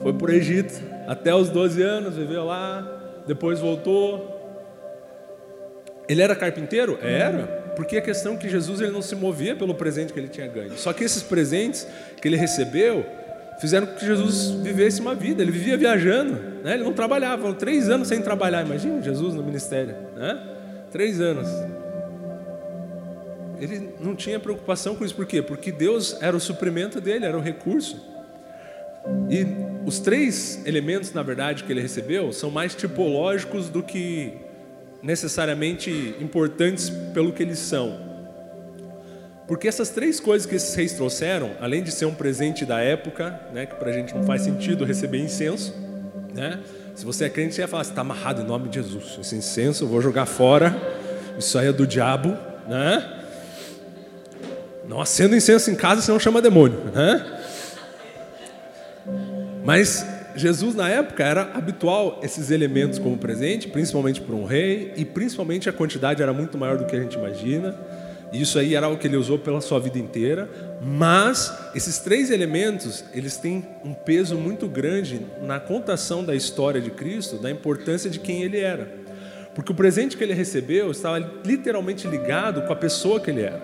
Foi 0.00 0.12
para 0.12 0.30
o 0.30 0.34
Egito 0.34 0.82
até 1.06 1.34
os 1.34 1.48
12 1.48 1.80
anos, 1.80 2.16
viveu 2.16 2.44
lá, 2.44 3.22
depois 3.26 3.58
voltou. 3.58 4.32
Ele 6.06 6.20
era 6.20 6.36
carpinteiro? 6.36 6.98
Era, 7.00 7.46
porque 7.74 7.96
a 7.96 8.02
questão 8.02 8.34
é 8.34 8.36
que 8.36 8.48
Jesus 8.48 8.82
ele 8.82 8.90
não 8.90 9.00
se 9.00 9.16
movia 9.16 9.56
pelo 9.56 9.74
presente 9.74 10.12
que 10.12 10.18
ele 10.18 10.28
tinha 10.28 10.46
ganho. 10.46 10.76
Só 10.76 10.92
que 10.92 11.02
esses 11.02 11.22
presentes 11.22 11.86
que 12.20 12.28
ele 12.28 12.36
recebeu, 12.36 13.06
fizeram 13.60 13.86
com 13.86 13.94
que 13.94 14.06
Jesus 14.06 14.50
vivesse 14.62 15.00
uma 15.00 15.14
vida. 15.14 15.42
Ele 15.42 15.52
vivia 15.52 15.76
viajando, 15.76 16.32
né? 16.62 16.74
ele 16.74 16.84
não 16.84 16.92
trabalhava. 16.92 17.52
Três 17.54 17.88
anos 17.88 18.08
sem 18.08 18.20
trabalhar, 18.20 18.64
imagina 18.64 19.00
Jesus 19.00 19.34
no 19.34 19.42
ministério. 19.42 19.94
Né? 20.16 20.40
Três 20.90 21.20
anos. 21.20 21.48
Ele 23.60 23.90
não 24.00 24.14
tinha 24.14 24.38
preocupação 24.40 24.96
com 24.96 25.04
isso, 25.04 25.14
por 25.14 25.26
quê? 25.26 25.40
Porque 25.40 25.70
Deus 25.70 26.16
era 26.20 26.36
o 26.36 26.40
suprimento 26.40 27.00
dele, 27.00 27.24
era 27.24 27.36
o 27.36 27.40
recurso. 27.40 28.14
E 29.30 29.46
os 29.86 30.00
três 30.00 30.64
elementos, 30.66 31.12
na 31.12 31.22
verdade, 31.22 31.64
que 31.64 31.72
ele 31.72 31.80
recebeu 31.80 32.32
são 32.32 32.50
mais 32.50 32.74
tipológicos 32.74 33.68
do 33.68 33.82
que 33.82 34.32
necessariamente 35.02 36.16
importantes 36.20 36.90
pelo 37.12 37.32
que 37.32 37.42
eles 37.42 37.58
são. 37.58 38.03
Porque 39.46 39.68
essas 39.68 39.90
três 39.90 40.18
coisas 40.18 40.46
que 40.46 40.54
esses 40.54 40.74
reis 40.74 40.92
trouxeram, 40.92 41.50
além 41.60 41.82
de 41.82 41.90
ser 41.90 42.06
um 42.06 42.14
presente 42.14 42.64
da 42.64 42.80
época, 42.80 43.38
né, 43.52 43.66
que 43.66 43.74
para 43.74 43.90
a 43.90 43.92
gente 43.92 44.14
não 44.14 44.24
faz 44.24 44.42
sentido 44.42 44.84
receber 44.84 45.18
incenso, 45.18 45.74
né? 46.32 46.60
Se 46.94 47.04
você 47.04 47.24
é 47.24 47.28
crente, 47.28 47.54
você 47.54 47.60
ia 47.60 47.68
falar, 47.68 47.82
está 47.82 48.00
amarrado 48.00 48.42
em 48.42 48.44
nome 48.44 48.68
de 48.68 48.76
Jesus. 48.76 49.18
Esse 49.20 49.36
incenso 49.36 49.84
eu 49.84 49.88
vou 49.88 50.00
jogar 50.00 50.26
fora, 50.26 50.74
isso 51.38 51.58
aí 51.58 51.66
é 51.66 51.72
do 51.72 51.86
diabo, 51.86 52.36
né? 52.68 53.20
Não 54.88 55.00
acenda 55.00 55.36
incenso 55.36 55.70
em 55.70 55.74
casa, 55.74 56.00
senão 56.02 56.18
chama 56.18 56.40
demônio, 56.40 56.78
né? 56.94 57.40
Mas 59.64 60.06
Jesus 60.36 60.74
na 60.74 60.88
época 60.88 61.24
era 61.24 61.50
habitual 61.54 62.20
esses 62.22 62.50
elementos 62.50 62.98
como 62.98 63.16
presente, 63.16 63.68
principalmente 63.68 64.20
para 64.20 64.34
um 64.34 64.44
rei, 64.44 64.92
e 64.96 65.04
principalmente 65.04 65.68
a 65.68 65.72
quantidade 65.72 66.22
era 66.22 66.32
muito 66.32 66.58
maior 66.58 66.76
do 66.76 66.84
que 66.84 66.94
a 66.94 67.00
gente 67.00 67.14
imagina. 67.14 67.74
Isso 68.34 68.58
aí 68.58 68.74
era 68.74 68.88
o 68.88 68.98
que 68.98 69.06
ele 69.06 69.16
usou 69.16 69.38
pela 69.38 69.60
sua 69.60 69.78
vida 69.78 69.98
inteira, 69.98 70.50
mas 70.82 71.52
esses 71.74 71.98
três 71.98 72.30
elementos, 72.30 73.04
eles 73.14 73.36
têm 73.36 73.64
um 73.84 73.94
peso 73.94 74.36
muito 74.36 74.66
grande 74.66 75.20
na 75.40 75.60
contação 75.60 76.24
da 76.24 76.34
história 76.34 76.80
de 76.80 76.90
Cristo, 76.90 77.36
da 77.36 77.50
importância 77.50 78.10
de 78.10 78.18
quem 78.18 78.42
ele 78.42 78.58
era. 78.58 78.92
Porque 79.54 79.70
o 79.70 79.74
presente 79.74 80.16
que 80.16 80.24
ele 80.24 80.34
recebeu 80.34 80.90
estava 80.90 81.18
literalmente 81.44 82.08
ligado 82.08 82.62
com 82.62 82.72
a 82.72 82.76
pessoa 82.76 83.20
que 83.20 83.30
ele 83.30 83.42
era. 83.42 83.62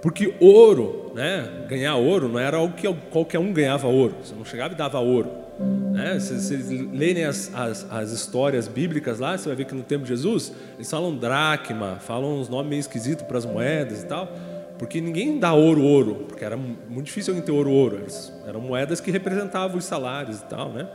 Porque 0.00 0.34
ouro, 0.38 1.12
né, 1.14 1.66
ganhar 1.68 1.96
ouro 1.96 2.28
não 2.28 2.38
era 2.38 2.58
algo 2.58 2.74
que 2.74 2.86
qualquer 3.10 3.40
um 3.40 3.52
ganhava 3.52 3.88
ouro. 3.88 4.16
Você 4.22 4.34
não 4.34 4.44
chegava 4.44 4.72
e 4.72 4.76
dava 4.76 5.00
ouro. 5.00 5.43
Né? 5.58 6.18
Se 6.18 6.40
vocês 6.40 6.68
lerem 6.92 7.24
as, 7.24 7.50
as, 7.54 7.86
as, 7.90 8.10
histórias 8.10 8.66
bíblicas 8.66 9.18
lá, 9.18 9.38
você 9.38 9.48
vai 9.48 9.56
ver 9.56 9.64
que 9.64 9.74
no 9.74 9.82
tempo 9.82 10.02
de 10.02 10.08
Jesus, 10.08 10.52
eles 10.74 10.90
falam 10.90 11.16
dracma, 11.16 11.96
falam 12.00 12.40
uns 12.40 12.48
nomes 12.48 12.68
meio 12.68 12.80
esquisitos 12.80 13.24
para 13.24 13.38
as 13.38 13.44
moedas 13.44 14.02
e 14.02 14.06
tal, 14.06 14.32
porque 14.78 15.00
ninguém 15.00 15.38
dá 15.38 15.52
ouro, 15.52 15.82
ouro, 15.82 16.26
porque 16.28 16.44
era 16.44 16.56
muito 16.56 17.06
difícil 17.06 17.32
alguém 17.32 17.44
ter 17.44 17.52
ouro, 17.52 17.70
ouro. 17.70 18.04
Eram 18.46 18.60
moedas 18.60 19.00
que 19.00 19.10
representavam 19.10 19.78
os 19.78 19.84
salários 19.84 20.40
e 20.40 20.44
tal, 20.46 20.72
né? 20.72 20.88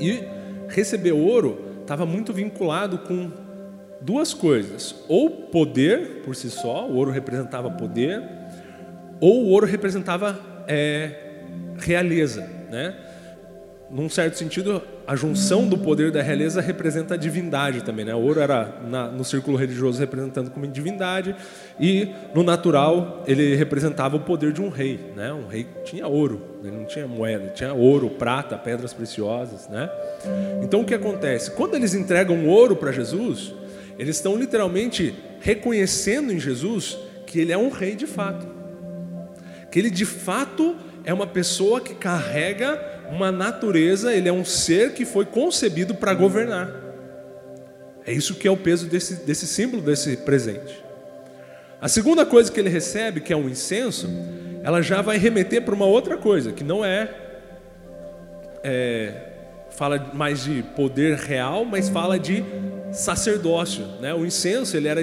E 0.00 0.24
receber 0.68 1.12
ouro 1.12 1.72
estava 1.82 2.06
muito 2.06 2.32
vinculado 2.32 2.98
com 2.98 3.30
duas 4.00 4.32
coisas: 4.32 4.94
ou 5.06 5.30
poder 5.30 6.22
por 6.24 6.34
si 6.34 6.50
só, 6.50 6.88
o 6.88 6.96
ouro 6.96 7.10
representava 7.10 7.70
poder, 7.70 8.22
ou 9.20 9.44
o 9.44 9.48
ouro 9.50 9.66
representava 9.66 10.40
é, 10.66 11.34
realeza, 11.78 12.48
né? 12.70 12.96
Num 13.92 14.08
certo 14.08 14.38
sentido, 14.38 14.80
a 15.06 15.14
junção 15.14 15.68
do 15.68 15.76
poder 15.76 16.10
da 16.10 16.22
realeza 16.22 16.62
representa 16.62 17.12
a 17.12 17.16
divindade 17.18 17.84
também, 17.84 18.06
né? 18.06 18.14
O 18.14 18.20
ouro 18.20 18.40
era 18.40 18.80
na, 18.88 19.08
no 19.08 19.22
círculo 19.22 19.54
religioso 19.54 20.00
representando 20.00 20.50
como 20.50 20.66
divindade 20.66 21.36
e 21.78 22.08
no 22.34 22.42
natural 22.42 23.22
ele 23.26 23.54
representava 23.54 24.16
o 24.16 24.20
poder 24.20 24.50
de 24.50 24.62
um 24.62 24.70
rei, 24.70 24.98
né? 25.14 25.30
Um 25.30 25.46
rei 25.46 25.66
tinha 25.84 26.08
ouro, 26.08 26.40
ele 26.64 26.74
não 26.74 26.86
tinha 26.86 27.06
moeda, 27.06 27.48
tinha 27.48 27.74
ouro, 27.74 28.08
prata, 28.08 28.56
pedras 28.56 28.94
preciosas, 28.94 29.68
né? 29.68 29.90
Então 30.62 30.80
o 30.80 30.84
que 30.86 30.94
acontece? 30.94 31.50
Quando 31.50 31.74
eles 31.74 31.92
entregam 31.92 32.46
ouro 32.46 32.74
para 32.74 32.92
Jesus, 32.92 33.54
eles 33.98 34.16
estão 34.16 34.38
literalmente 34.38 35.14
reconhecendo 35.38 36.32
em 36.32 36.40
Jesus 36.40 36.96
que 37.26 37.38
ele 37.38 37.52
é 37.52 37.58
um 37.58 37.68
rei 37.68 37.94
de 37.94 38.06
fato. 38.06 38.46
Que 39.70 39.78
ele 39.78 39.90
de 39.90 40.06
fato 40.06 40.76
é 41.04 41.12
uma 41.12 41.26
pessoa 41.26 41.78
que 41.78 41.94
carrega 41.94 42.91
uma 43.12 43.30
natureza, 43.30 44.14
ele 44.14 44.28
é 44.28 44.32
um 44.32 44.44
ser 44.44 44.94
que 44.94 45.04
foi 45.04 45.26
concebido 45.26 45.94
para 45.94 46.14
governar. 46.14 46.72
É 48.06 48.12
isso 48.12 48.34
que 48.34 48.48
é 48.48 48.50
o 48.50 48.56
peso 48.56 48.86
desse, 48.86 49.26
desse 49.26 49.46
símbolo, 49.46 49.82
desse 49.82 50.16
presente. 50.16 50.82
A 51.80 51.88
segunda 51.88 52.24
coisa 52.24 52.50
que 52.50 52.58
ele 52.58 52.70
recebe, 52.70 53.20
que 53.20 53.32
é 53.32 53.36
um 53.36 53.48
incenso, 53.48 54.08
ela 54.62 54.80
já 54.80 55.02
vai 55.02 55.18
remeter 55.18 55.62
para 55.62 55.74
uma 55.74 55.84
outra 55.84 56.16
coisa, 56.16 56.52
que 56.52 56.64
não 56.64 56.84
é, 56.84 57.10
é 58.64 59.28
fala 59.70 60.10
mais 60.14 60.44
de 60.44 60.62
poder 60.74 61.16
real, 61.16 61.64
mas 61.64 61.88
fala 61.88 62.18
de 62.18 62.42
sacerdócio. 62.92 63.84
Né? 64.00 64.14
O 64.14 64.24
incenso 64.24 64.76
ele 64.76 64.88
era 64.88 65.02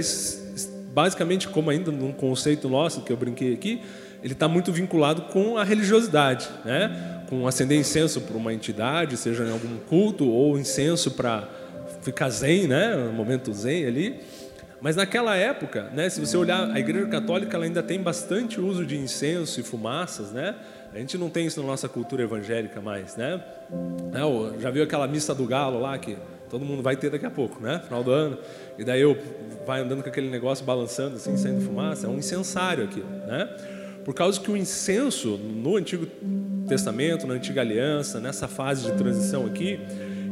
basicamente, 0.94 1.48
como 1.48 1.70
ainda 1.70 1.92
num 1.92 2.12
conceito 2.12 2.68
nosso 2.68 3.01
que 3.01 3.12
eu 3.12 3.18
brinquei 3.18 3.54
aqui, 3.54 3.82
ele 4.24 4.34
está 4.34 4.48
muito 4.48 4.72
vinculado 4.72 5.24
com 5.24 5.58
a 5.58 5.63
religiosidade, 5.63 6.48
né? 6.66 7.19
Com 7.29 7.48
acender 7.48 7.77
incenso 7.77 8.21
para 8.21 8.36
uma 8.36 8.51
entidade, 8.51 9.15
seja 9.15 9.43
em 9.43 9.51
algum 9.51 9.77
culto, 9.88 10.27
ou 10.27 10.57
incenso 10.57 11.12
para 11.12 11.48
ficar 12.01 12.29
zen, 12.29 12.67
né? 12.67 12.95
um 12.95 13.13
momento 13.13 13.53
zen 13.53 13.86
ali. 13.86 14.19
Mas 14.81 14.95
naquela 14.95 15.36
época, 15.36 15.91
né, 15.93 16.09
se 16.09 16.19
você 16.19 16.36
olhar, 16.38 16.71
a 16.71 16.79
Igreja 16.79 17.05
Católica 17.07 17.55
ela 17.55 17.65
ainda 17.65 17.83
tem 17.83 18.01
bastante 18.01 18.59
uso 18.59 18.86
de 18.86 18.98
incenso 18.98 19.59
e 19.59 19.63
fumaças, 19.63 20.31
né? 20.31 20.55
A 20.93 20.98
gente 20.98 21.17
não 21.17 21.29
tem 21.29 21.45
isso 21.45 21.62
na 21.62 21.67
nossa 21.67 21.89
cultura 21.89 22.24
evangélica 22.24 22.79
mais, 22.79 23.17
né? 23.17 23.43
É, 24.13 24.62
já 24.62 24.71
viu 24.71 24.81
aquela 24.81 25.05
missa 25.05 25.36
do 25.36 25.45
galo 25.45 25.81
lá 25.81 25.98
que 25.98 26.17
todo 26.50 26.63
mundo 26.63 26.81
vai 26.81 26.95
ter 26.95 27.09
daqui 27.12 27.25
a 27.25 27.29
pouco, 27.29 27.62
né? 27.62 27.81
Final 27.83 28.03
do 28.05 28.12
ano. 28.12 28.38
E 28.77 28.86
daí 28.86 29.01
eu 29.01 29.17
vai 29.67 29.81
andando 29.81 30.01
com 30.01 30.07
aquele 30.07 30.29
negócio 30.29 30.63
balançando 30.65 31.17
assim, 31.17 31.36
saindo 31.36 31.62
fumaça, 31.62 32.07
é 32.07 32.09
um 32.09 32.17
incensário 32.17 32.86
aqui, 32.86 33.03
né? 33.27 33.50
Por 34.10 34.16
causa 34.16 34.42
que 34.42 34.50
o 34.50 34.58
incenso 34.58 35.38
no 35.38 35.75
Antigo 35.75 36.08
Testamento, 36.68 37.28
na 37.28 37.36
Antiga 37.36 37.62
Aliança, 37.62 38.20
nessa 38.20 38.48
fase 38.48 38.89
de 38.89 38.98
transição 38.98 39.46
aqui, 39.46 39.80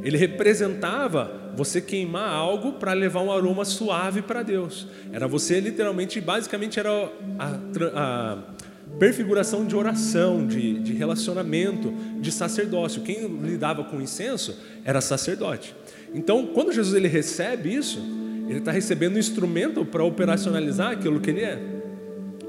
ele 0.03 0.17
representava 0.17 1.51
você 1.55 1.79
queimar 1.79 2.27
algo 2.27 2.73
para 2.73 2.93
levar 2.93 3.21
um 3.21 3.31
aroma 3.31 3.63
suave 3.65 4.23
para 4.23 4.41
Deus. 4.41 4.87
Era 5.13 5.27
você 5.27 5.59
literalmente, 5.59 6.19
basicamente 6.19 6.79
era 6.79 6.89
a, 7.37 7.59
a 7.93 8.37
perfiguração 8.97 9.63
de 9.63 9.75
oração, 9.75 10.47
de, 10.47 10.79
de 10.79 10.93
relacionamento, 10.93 11.93
de 12.19 12.31
sacerdócio. 12.31 13.03
Quem 13.03 13.27
lidava 13.27 13.83
com 13.83 14.01
incenso 14.01 14.57
era 14.83 14.99
sacerdote. 15.01 15.75
Então, 16.15 16.47
quando 16.47 16.73
Jesus 16.73 16.95
ele 16.95 17.07
recebe 17.07 17.75
isso, 17.75 17.99
ele 18.49 18.57
está 18.57 18.71
recebendo 18.71 19.17
um 19.17 19.19
instrumento 19.19 19.85
para 19.85 20.03
operacionalizar 20.03 20.93
aquilo 20.93 21.19
que 21.19 21.29
ele 21.29 21.41
é 21.41 21.76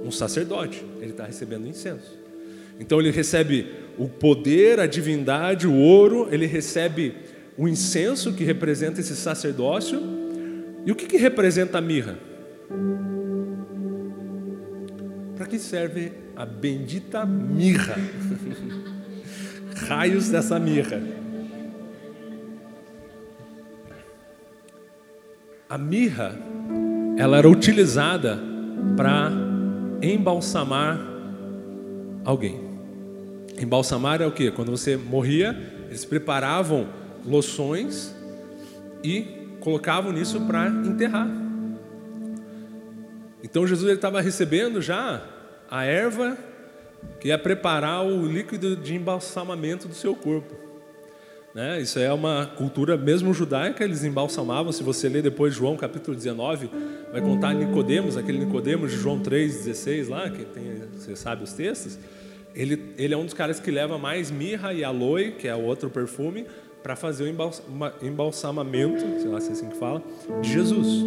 um 0.09 0.11
sacerdote, 0.11 0.83
ele 1.01 1.11
está 1.11 1.25
recebendo 1.25 1.69
incenso. 1.69 2.19
Então 2.81 2.99
ele 2.99 3.11
recebe 3.11 3.67
o 3.99 4.09
poder, 4.09 4.81
a 4.81 4.87
divindade, 4.87 5.67
o 5.67 5.75
ouro, 5.75 6.29
ele 6.31 6.47
recebe 6.47 7.15
o 7.57 7.69
incenso 7.69 8.33
que 8.33 8.45
representa 8.45 9.01
esse 9.01 9.15
sacerdócio. 9.15 10.01
E 10.87 10.91
o 10.91 10.95
que, 10.95 11.07
que 11.07 11.17
representa 11.17 11.79
a 11.79 11.81
mirra? 11.81 12.19
Para 15.37 15.47
que 15.47 15.59
serve 15.59 16.13
a 16.35 16.47
bendita 16.47 17.27
mirra? 17.27 17.97
Raios 19.89 20.29
dessa 20.29 20.59
mirra. 20.59 21.03
A 25.69 25.77
mirra, 25.77 26.35
ela 27.19 27.37
era 27.37 27.49
utilizada 27.49 28.39
para 28.97 29.48
embalsamar 30.03 30.99
alguém. 32.25 32.61
Embalsamar 33.61 34.23
é 34.23 34.27
o 34.27 34.33
que? 34.33 34.51
Quando 34.51 34.71
você 34.71 34.97
morria, 34.97 35.57
eles 35.89 36.05
preparavam 36.05 36.89
loções 37.25 38.15
e 39.03 39.23
colocavam 39.61 40.13
nisso 40.13 40.41
para 40.43 40.69
enterrar. 40.69 41.29
Então 43.43 43.67
Jesus 43.67 43.93
estava 43.93 44.21
recebendo 44.21 44.81
já 44.81 45.23
a 45.71 45.85
erva 45.85 46.37
que 47.21 47.29
ia 47.29 47.39
preparar 47.39 48.05
o 48.05 48.27
líquido 48.27 48.77
de 48.77 48.95
embalsamamento 48.95 49.89
do 49.89 49.95
seu 49.95 50.15
corpo. 50.15 50.68
Né? 51.59 51.81
Isso 51.81 51.99
é 51.99 52.13
uma 52.13 52.47
cultura 52.47 52.97
mesmo 52.97 53.35
judaica, 53.35 53.83
eles 53.83 54.05
embalsamavam. 54.05 54.71
Se 54.71 54.81
você 54.81 55.09
ler 55.09 55.23
depois 55.23 55.53
João 55.53 55.77
capítulo 55.77 56.17
19, 56.17 56.71
vai 57.11 57.21
contar 57.21 57.53
Nicodemos, 57.53 58.17
aquele 58.17 58.39
Nicodemos 58.39 58.93
de 58.93 58.97
João 58.97 59.19
3,16 59.19 60.09
lá, 60.09 60.31
que 60.31 60.45
tem, 60.45 60.83
você 60.93 61.17
sabe 61.17 61.43
os 61.43 61.53
textos. 61.53 61.99
Ele, 62.55 62.95
ele 62.97 63.13
é 63.13 63.17
um 63.17 63.25
dos 63.25 63.35
caras 63.35 63.59
que 63.59 63.73
leva 63.73 63.99
mais 63.99 64.31
mirra 64.31 64.73
e 64.73 64.85
aloe, 64.85 65.33
que 65.33 65.49
é 65.49 65.55
o 65.57 65.63
outro 65.63 65.91
perfume, 65.91 66.47
para 66.81 66.95
fazer 66.95 67.25
o 67.25 68.07
embalsamamento, 68.07 69.01
sei 69.21 69.29
lá 69.29 69.41
se 69.41 69.49
é 69.49 69.53
assim 69.53 69.69
que 69.69 69.77
fala, 69.79 70.01
de 70.41 70.53
Jesus. 70.53 71.05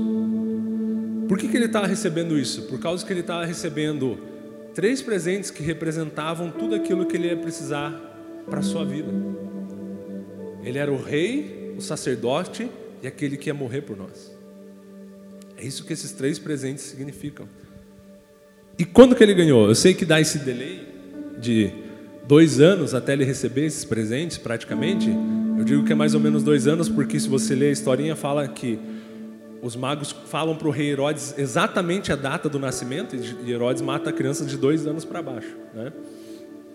Por 1.30 1.38
que, 1.38 1.48
que 1.48 1.56
ele 1.56 1.68
estava 1.68 1.88
recebendo 1.88 2.38
isso? 2.38 2.64
Por 2.64 2.78
causa 2.78 3.06
que 3.06 3.14
ele 3.14 3.22
estava 3.22 3.46
recebendo 3.46 4.20
três 4.76 5.02
presentes 5.02 5.50
que 5.50 5.64
representavam 5.64 6.52
tudo 6.52 6.76
aquilo 6.76 7.06
que 7.06 7.16
ele 7.16 7.28
ia 7.28 7.38
precisar 7.38 7.98
para 8.50 8.60
a 8.60 8.64
sua 8.64 8.84
vida. 8.84 9.10
Ele 10.64 10.78
era 10.78 10.92
o 10.92 11.02
rei, 11.02 11.74
o 11.78 11.82
sacerdote 11.82 12.70
e 13.02 13.08
aquele 13.08 13.38
que 13.38 13.50
ia 13.50 13.54
morrer 13.54 13.82
por 13.82 13.98
nós. 13.98 14.32
É 15.58 15.66
isso 15.66 15.86
que 15.86 15.94
esses 15.94 16.12
três 16.12 16.40
presentes 16.40 16.84
significam. 16.84 17.48
E 18.78 18.86
quando 18.86 19.16
que 19.16 19.24
ele 19.24 19.34
ganhou? 19.34 19.68
Eu 19.68 19.76
sei 19.76 19.94
que 19.94 20.06
dá 20.06 20.20
esse 20.20 20.40
delay 20.40 20.88
de 21.38 21.72
dois 22.28 22.60
anos 22.60 22.94
até 22.94 23.14
ele 23.14 23.24
receber 23.24 23.66
esses 23.66 23.86
presentes, 23.86 24.38
praticamente. 24.38 25.10
Eu 25.58 25.64
digo 25.64 25.84
que 25.84 25.92
é 25.92 25.96
mais 25.96 26.16
ou 26.16 26.20
menos 26.20 26.44
dois 26.44 26.68
anos, 26.68 26.90
porque 26.90 27.20
se 27.20 27.28
você 27.28 27.54
ler 27.54 27.70
a 27.70 27.72
historinha, 27.72 28.16
fala 28.16 28.48
que 28.48 28.80
os 29.62 29.76
magos 29.76 30.12
falam 30.12 30.56
para 30.56 30.68
o 30.68 30.72
rei 30.72 30.90
Herodes 30.90 31.36
exatamente 31.38 32.12
a 32.12 32.16
data 32.16 32.50
do 32.50 32.58
nascimento, 32.58 33.16
e 33.16 33.52
Herodes 33.52 33.82
mata 33.82 34.10
a 34.10 34.14
criança 34.14 34.46
de 34.46 34.58
dois 34.58 34.88
anos 34.88 35.06
para 35.06 35.22
baixo. 35.22 35.56
Né? 35.74 35.94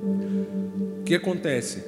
O 0.01 1.03
que 1.05 1.15
acontece? 1.15 1.83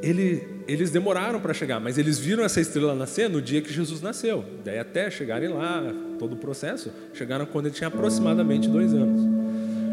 Ele 0.00 0.51
eles 0.72 0.90
demoraram 0.90 1.40
para 1.40 1.52
chegar, 1.52 1.80
mas 1.80 1.98
eles 1.98 2.18
viram 2.18 2.44
essa 2.44 2.60
estrela 2.60 2.94
nascer 2.94 3.28
no 3.28 3.42
dia 3.42 3.60
que 3.60 3.72
Jesus 3.72 4.00
nasceu. 4.00 4.44
Daí 4.64 4.78
até 4.78 5.10
chegarem 5.10 5.48
lá, 5.48 5.82
todo 6.18 6.34
o 6.34 6.36
processo, 6.36 6.90
chegaram 7.12 7.46
quando 7.46 7.66
ele 7.66 7.74
tinha 7.74 7.88
aproximadamente 7.88 8.68
dois 8.68 8.92
anos. 8.94 9.22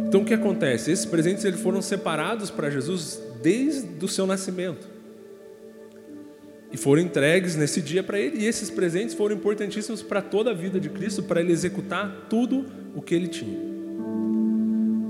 Então 0.07 0.21
o 0.21 0.25
que 0.25 0.33
acontece? 0.33 0.91
Esses 0.91 1.05
presentes 1.05 1.45
eles 1.45 1.59
foram 1.59 1.81
separados 1.81 2.50
para 2.50 2.69
Jesus 2.69 3.21
desde 3.41 4.03
o 4.03 4.07
seu 4.07 4.25
nascimento. 4.25 4.88
E 6.71 6.77
foram 6.77 7.01
entregues 7.01 7.55
nesse 7.55 7.81
dia 7.81 8.03
para 8.03 8.19
ele, 8.19 8.43
e 8.43 8.48
esses 8.48 8.69
presentes 8.69 9.15
foram 9.15 9.36
importantíssimos 9.36 10.03
para 10.03 10.21
toda 10.21 10.51
a 10.51 10.53
vida 10.53 10.79
de 10.79 10.89
Cristo, 10.89 11.24
para 11.24 11.41
ele 11.41 11.51
executar 11.51 12.27
tudo 12.29 12.65
o 12.95 13.01
que 13.01 13.15
ele 13.15 13.27
tinha. 13.27 13.57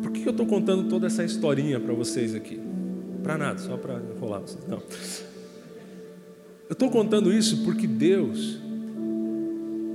Por 0.01 0.11
que 0.11 0.25
eu 0.25 0.31
estou 0.31 0.45
contando 0.45 0.87
toda 0.87 1.07
essa 1.07 1.23
historinha 1.23 1.79
para 1.79 1.93
vocês 1.93 2.33
aqui? 2.33 2.59
Para 3.21 3.37
nada, 3.37 3.59
só 3.59 3.75
para 3.75 4.01
enrolar 4.15 4.41
vocês. 4.41 4.65
Não. 4.67 4.81
Eu 6.69 6.73
estou 6.73 6.91
contando 6.91 7.33
isso 7.33 7.63
porque 7.63 7.87
Deus, 7.87 8.59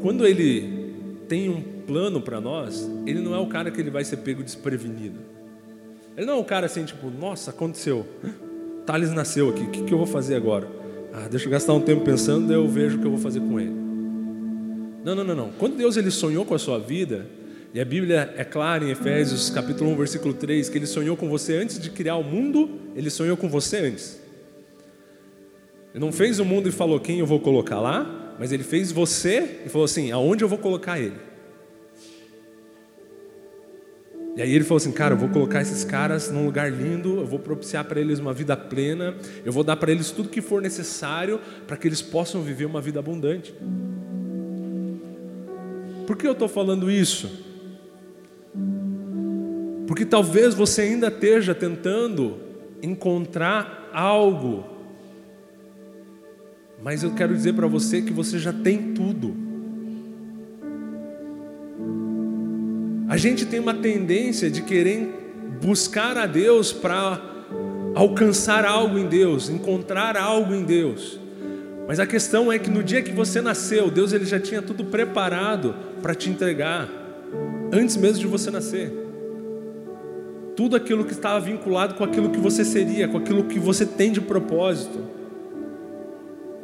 quando 0.02 0.26
Ele 0.26 0.92
tem 1.28 1.48
um 1.48 1.62
plano 1.86 2.20
para 2.20 2.40
nós, 2.40 2.90
Ele 3.06 3.20
não 3.20 3.32
é 3.32 3.38
o 3.38 3.46
cara 3.46 3.70
que 3.70 3.80
ele 3.80 3.90
vai 3.90 4.04
ser 4.04 4.16
pego 4.16 4.42
desprevenido. 4.42 5.20
Ele 6.16 6.26
não 6.26 6.34
é 6.34 6.40
o 6.40 6.44
cara 6.44 6.66
assim, 6.66 6.84
tipo, 6.84 7.08
nossa, 7.10 7.52
aconteceu. 7.52 8.04
Thales 8.84 9.12
nasceu 9.12 9.50
aqui, 9.50 9.62
o 9.62 9.70
que, 9.70 9.84
que 9.84 9.94
eu 9.94 9.98
vou 9.98 10.06
fazer 10.06 10.34
agora? 10.34 10.68
Ah, 11.12 11.28
deixa 11.30 11.46
eu 11.46 11.50
gastar 11.50 11.72
um 11.74 11.80
tempo 11.80 12.04
pensando, 12.04 12.48
daí 12.48 12.56
eu 12.56 12.66
vejo 12.68 12.96
o 12.96 13.00
que 13.00 13.06
eu 13.06 13.12
vou 13.12 13.20
fazer 13.20 13.38
com 13.38 13.60
ele. 13.60 13.70
Não, 15.04 15.14
não, 15.14 15.22
não, 15.22 15.36
não. 15.36 15.50
Quando 15.52 15.76
Deus 15.76 15.96
ele 15.96 16.10
sonhou 16.10 16.44
com 16.44 16.56
a 16.56 16.58
sua 16.58 16.80
vida, 16.80 17.24
e 17.72 17.80
a 17.80 17.84
Bíblia 17.84 18.34
é 18.36 18.42
clara 18.42 18.84
em 18.84 18.90
Efésios 18.90 19.48
capítulo 19.48 19.90
1, 19.90 19.96
versículo 19.96 20.34
3, 20.34 20.68
que 20.68 20.76
ele 20.76 20.86
sonhou 20.86 21.16
com 21.16 21.28
você 21.28 21.56
antes 21.56 21.78
de 21.78 21.88
criar 21.88 22.16
o 22.16 22.24
mundo, 22.24 22.68
ele 22.96 23.10
sonhou 23.10 23.36
com 23.36 23.48
você 23.48 23.78
antes. 23.78 24.23
Ele 25.94 26.04
não 26.04 26.10
fez 26.10 26.40
o 26.40 26.44
mundo 26.44 26.68
e 26.68 26.72
falou 26.72 26.98
quem 26.98 27.20
eu 27.20 27.26
vou 27.26 27.38
colocar 27.38 27.78
lá, 27.78 28.34
mas 28.36 28.50
ele 28.50 28.64
fez 28.64 28.90
você 28.90 29.60
e 29.64 29.68
falou 29.68 29.84
assim: 29.84 30.10
aonde 30.10 30.42
eu 30.42 30.48
vou 30.48 30.58
colocar 30.58 30.98
ele? 30.98 31.14
E 34.36 34.42
aí 34.42 34.52
ele 34.52 34.64
falou 34.64 34.78
assim: 34.78 34.90
cara, 34.90 35.14
eu 35.14 35.18
vou 35.18 35.28
colocar 35.28 35.62
esses 35.62 35.84
caras 35.84 36.32
num 36.32 36.44
lugar 36.44 36.70
lindo, 36.70 37.18
eu 37.18 37.26
vou 37.26 37.38
propiciar 37.38 37.84
para 37.84 38.00
eles 38.00 38.18
uma 38.18 38.32
vida 38.32 38.56
plena, 38.56 39.14
eu 39.44 39.52
vou 39.52 39.62
dar 39.62 39.76
para 39.76 39.92
eles 39.92 40.10
tudo 40.10 40.28
que 40.28 40.40
for 40.40 40.60
necessário 40.60 41.40
para 41.66 41.76
que 41.76 41.86
eles 41.86 42.02
possam 42.02 42.42
viver 42.42 42.64
uma 42.64 42.80
vida 42.80 42.98
abundante. 42.98 43.54
Por 46.08 46.16
que 46.16 46.26
eu 46.26 46.32
estou 46.32 46.48
falando 46.48 46.90
isso? 46.90 47.30
Porque 49.86 50.04
talvez 50.04 50.54
você 50.54 50.82
ainda 50.82 51.06
esteja 51.06 51.54
tentando 51.54 52.40
encontrar 52.82 53.90
algo, 53.92 54.73
mas 56.84 57.02
eu 57.02 57.12
quero 57.12 57.34
dizer 57.34 57.54
para 57.54 57.66
você 57.66 58.02
que 58.02 58.12
você 58.12 58.38
já 58.38 58.52
tem 58.52 58.92
tudo. 58.92 59.34
A 63.08 63.16
gente 63.16 63.46
tem 63.46 63.58
uma 63.58 63.72
tendência 63.72 64.50
de 64.50 64.60
querer 64.60 65.08
buscar 65.62 66.18
a 66.18 66.26
Deus 66.26 66.74
para 66.74 67.22
alcançar 67.94 68.66
algo 68.66 68.98
em 68.98 69.06
Deus, 69.06 69.48
encontrar 69.48 70.14
algo 70.14 70.52
em 70.52 70.62
Deus. 70.62 71.18
Mas 71.88 71.98
a 71.98 72.06
questão 72.06 72.52
é 72.52 72.58
que 72.58 72.68
no 72.68 72.82
dia 72.82 73.00
que 73.00 73.12
você 73.12 73.40
nasceu, 73.40 73.90
Deus 73.90 74.12
ele 74.12 74.26
já 74.26 74.38
tinha 74.38 74.60
tudo 74.60 74.84
preparado 74.84 75.74
para 76.02 76.14
te 76.14 76.28
entregar, 76.28 76.86
antes 77.72 77.96
mesmo 77.96 78.18
de 78.18 78.26
você 78.26 78.50
nascer 78.50 78.92
tudo 80.54 80.76
aquilo 80.76 81.04
que 81.04 81.12
estava 81.12 81.40
vinculado 81.40 81.94
com 81.94 82.04
aquilo 82.04 82.30
que 82.30 82.38
você 82.38 82.64
seria, 82.64 83.08
com 83.08 83.18
aquilo 83.18 83.44
que 83.44 83.58
você 83.58 83.84
tem 83.84 84.12
de 84.12 84.20
propósito. 84.20 85.23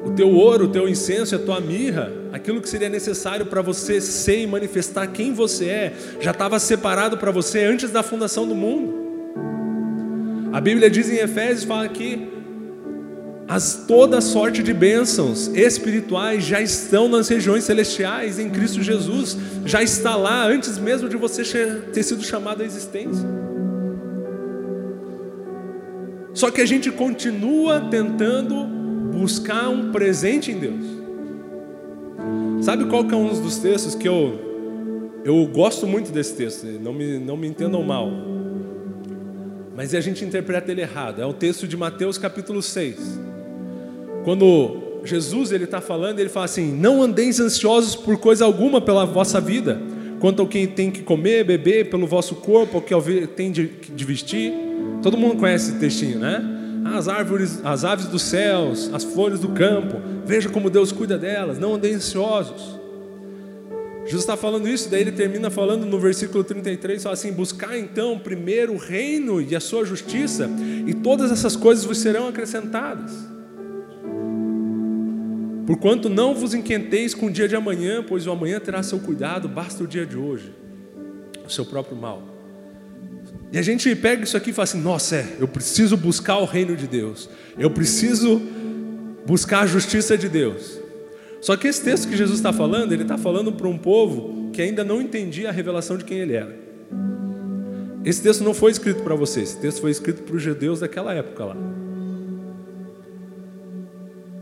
O 0.04 0.10
teu 0.10 0.30
ouro, 0.30 0.64
o 0.64 0.68
teu 0.68 0.88
incenso, 0.88 1.36
a 1.36 1.38
tua 1.38 1.60
mirra, 1.60 2.10
aquilo 2.32 2.60
que 2.60 2.68
seria 2.68 2.88
necessário 2.88 3.44
para 3.46 3.60
você 3.60 4.00
ser 4.00 4.42
e 4.42 4.46
manifestar 4.46 5.06
quem 5.08 5.34
você 5.34 5.66
é, 5.66 5.92
já 6.20 6.30
estava 6.30 6.58
separado 6.58 7.18
para 7.18 7.30
você 7.30 7.64
antes 7.64 7.90
da 7.90 8.02
fundação 8.02 8.48
do 8.48 8.54
mundo. 8.54 9.00
A 10.52 10.60
Bíblia 10.60 10.90
diz 10.90 11.10
em 11.10 11.16
Efésios 11.16 11.64
fala 11.64 11.86
que 11.88 12.28
as 13.46 13.84
toda 13.86 14.20
sorte 14.20 14.62
de 14.62 14.72
bênçãos 14.72 15.48
espirituais 15.48 16.44
já 16.44 16.62
estão 16.62 17.08
nas 17.08 17.28
regiões 17.28 17.64
celestiais 17.64 18.38
em 18.38 18.48
Cristo 18.48 18.80
Jesus, 18.80 19.36
já 19.66 19.82
está 19.82 20.14
lá 20.16 20.46
antes 20.46 20.78
mesmo 20.78 21.08
de 21.08 21.16
você 21.16 21.42
ter 21.92 22.02
sido 22.04 22.22
chamado 22.22 22.62
à 22.62 22.64
existência. 22.64 23.28
Só 26.32 26.50
que 26.50 26.60
a 26.60 26.66
gente 26.66 26.90
continua 26.92 27.88
tentando 27.90 28.79
buscar 29.20 29.68
um 29.68 29.92
presente 29.92 30.50
em 30.50 30.58
Deus. 30.58 30.84
Sabe 32.62 32.86
qual 32.86 33.04
que 33.04 33.12
é 33.12 33.16
um 33.16 33.28
dos 33.28 33.58
textos 33.58 33.94
que 33.94 34.08
eu 34.08 34.48
eu 35.22 35.46
gosto 35.48 35.86
muito 35.86 36.10
desse 36.10 36.34
texto, 36.34 36.64
não 36.80 36.94
me, 36.94 37.18
não 37.18 37.36
me 37.36 37.46
entendam 37.46 37.82
mal. 37.82 38.10
Mas 39.76 39.94
a 39.94 40.00
gente 40.00 40.24
interpreta 40.24 40.72
ele 40.72 40.80
errado. 40.80 41.20
É 41.20 41.26
o 41.26 41.34
texto 41.34 41.68
de 41.68 41.76
Mateus 41.76 42.16
capítulo 42.16 42.62
6. 42.62 43.20
Quando 44.24 45.00
Jesus 45.04 45.52
ele 45.52 45.64
está 45.64 45.82
falando, 45.82 46.18
ele 46.18 46.30
fala 46.30 46.46
assim: 46.46 46.72
Não 46.72 47.02
andeis 47.02 47.38
ansiosos 47.38 47.94
por 47.94 48.16
coisa 48.16 48.46
alguma 48.46 48.80
pela 48.80 49.04
vossa 49.04 49.38
vida, 49.38 49.78
quanto 50.18 50.40
ao 50.40 50.48
que 50.48 50.66
tem 50.66 50.90
que 50.90 51.02
comer, 51.02 51.44
beber, 51.44 51.90
pelo 51.90 52.06
vosso 52.06 52.36
corpo, 52.36 52.78
o 52.78 52.82
que 52.82 53.26
tem 53.26 53.52
de, 53.52 53.66
de 53.66 54.04
vestir. 54.06 54.54
Todo 55.02 55.18
mundo 55.18 55.36
conhece 55.36 55.72
esse 55.72 55.78
textinho, 55.78 56.18
né? 56.18 56.59
As 56.84 57.08
árvores, 57.08 57.60
as 57.64 57.84
aves 57.84 58.06
dos 58.06 58.22
céus, 58.22 58.90
as 58.92 59.04
flores 59.04 59.40
do 59.40 59.48
campo, 59.48 60.00
veja 60.24 60.48
como 60.48 60.70
Deus 60.70 60.92
cuida 60.92 61.18
delas, 61.18 61.58
não 61.58 61.74
andem 61.74 61.94
ansiosos. 61.94 62.80
Jesus 64.04 64.22
está 64.22 64.36
falando 64.36 64.68
isso, 64.68 64.90
daí 64.90 65.02
ele 65.02 65.12
termina 65.12 65.50
falando 65.50 65.84
no 65.84 65.98
versículo 65.98 66.42
33, 66.42 67.02
fala 67.02 67.12
assim: 67.12 67.32
Buscar 67.32 67.78
então 67.78 68.18
primeiro 68.18 68.72
o 68.72 68.76
reino 68.76 69.40
e 69.40 69.54
a 69.54 69.60
sua 69.60 69.84
justiça, 69.84 70.50
e 70.86 70.94
todas 70.94 71.30
essas 71.30 71.54
coisas 71.54 71.84
vos 71.84 71.98
serão 71.98 72.26
acrescentadas. 72.26 73.12
Porquanto 75.66 76.08
não 76.08 76.34
vos 76.34 76.54
inquieteis 76.54 77.14
com 77.14 77.26
o 77.26 77.30
dia 77.30 77.46
de 77.46 77.54
amanhã, 77.54 78.02
pois 78.02 78.26
o 78.26 78.32
amanhã 78.32 78.58
terá 78.58 78.82
seu 78.82 78.98
cuidado, 78.98 79.48
basta 79.48 79.84
o 79.84 79.86
dia 79.86 80.04
de 80.04 80.16
hoje, 80.16 80.52
o 81.46 81.50
seu 81.50 81.64
próprio 81.64 81.96
mal. 81.96 82.29
E 83.52 83.58
a 83.58 83.62
gente 83.62 83.94
pega 83.96 84.22
isso 84.22 84.36
aqui 84.36 84.50
e 84.50 84.52
fala 84.52 84.64
assim: 84.64 84.80
nossa, 84.80 85.16
é, 85.16 85.26
eu 85.38 85.48
preciso 85.48 85.96
buscar 85.96 86.38
o 86.38 86.44
reino 86.44 86.76
de 86.76 86.86
Deus, 86.86 87.28
eu 87.58 87.70
preciso 87.70 88.40
buscar 89.26 89.60
a 89.60 89.66
justiça 89.66 90.16
de 90.16 90.28
Deus. 90.28 90.78
Só 91.40 91.56
que 91.56 91.66
esse 91.66 91.82
texto 91.82 92.08
que 92.08 92.16
Jesus 92.16 92.38
está 92.38 92.52
falando, 92.52 92.92
ele 92.92 93.02
está 93.02 93.16
falando 93.16 93.52
para 93.52 93.66
um 93.66 93.78
povo 93.78 94.50
que 94.52 94.60
ainda 94.60 94.84
não 94.84 95.00
entendia 95.00 95.48
a 95.48 95.52
revelação 95.52 95.96
de 95.96 96.04
quem 96.04 96.18
ele 96.18 96.34
era. 96.34 96.54
Esse 98.04 98.22
texto 98.22 98.42
não 98.44 98.54
foi 98.54 98.70
escrito 98.70 99.02
para 99.02 99.14
você, 99.14 99.40
esse 99.40 99.58
texto 99.58 99.80
foi 99.80 99.90
escrito 99.90 100.22
para 100.22 100.36
os 100.36 100.42
judeus 100.42 100.80
daquela 100.80 101.14
época 101.14 101.44
lá. 101.46 101.56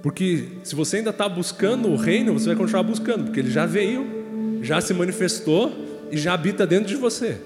Porque 0.03 0.45
se 0.63 0.75
você 0.75 0.99
ainda 0.99 1.11
está 1.11 1.29
buscando 1.29 1.89
o 1.89 1.97
reino, 1.97 2.33
você 2.33 2.47
vai 2.47 2.57
continuar 2.57 2.83
buscando, 2.83 3.25
porque 3.25 3.41
ele 3.41 3.51
já 3.51 3.67
veio, 3.67 4.07
já 4.63 4.81
se 4.81 4.95
manifestou 4.95 5.73
e 6.11 6.17
já 6.17 6.35
habita 6.35 6.67
dentro 6.67 6.87
de 6.87 6.97
você. 6.97 7.37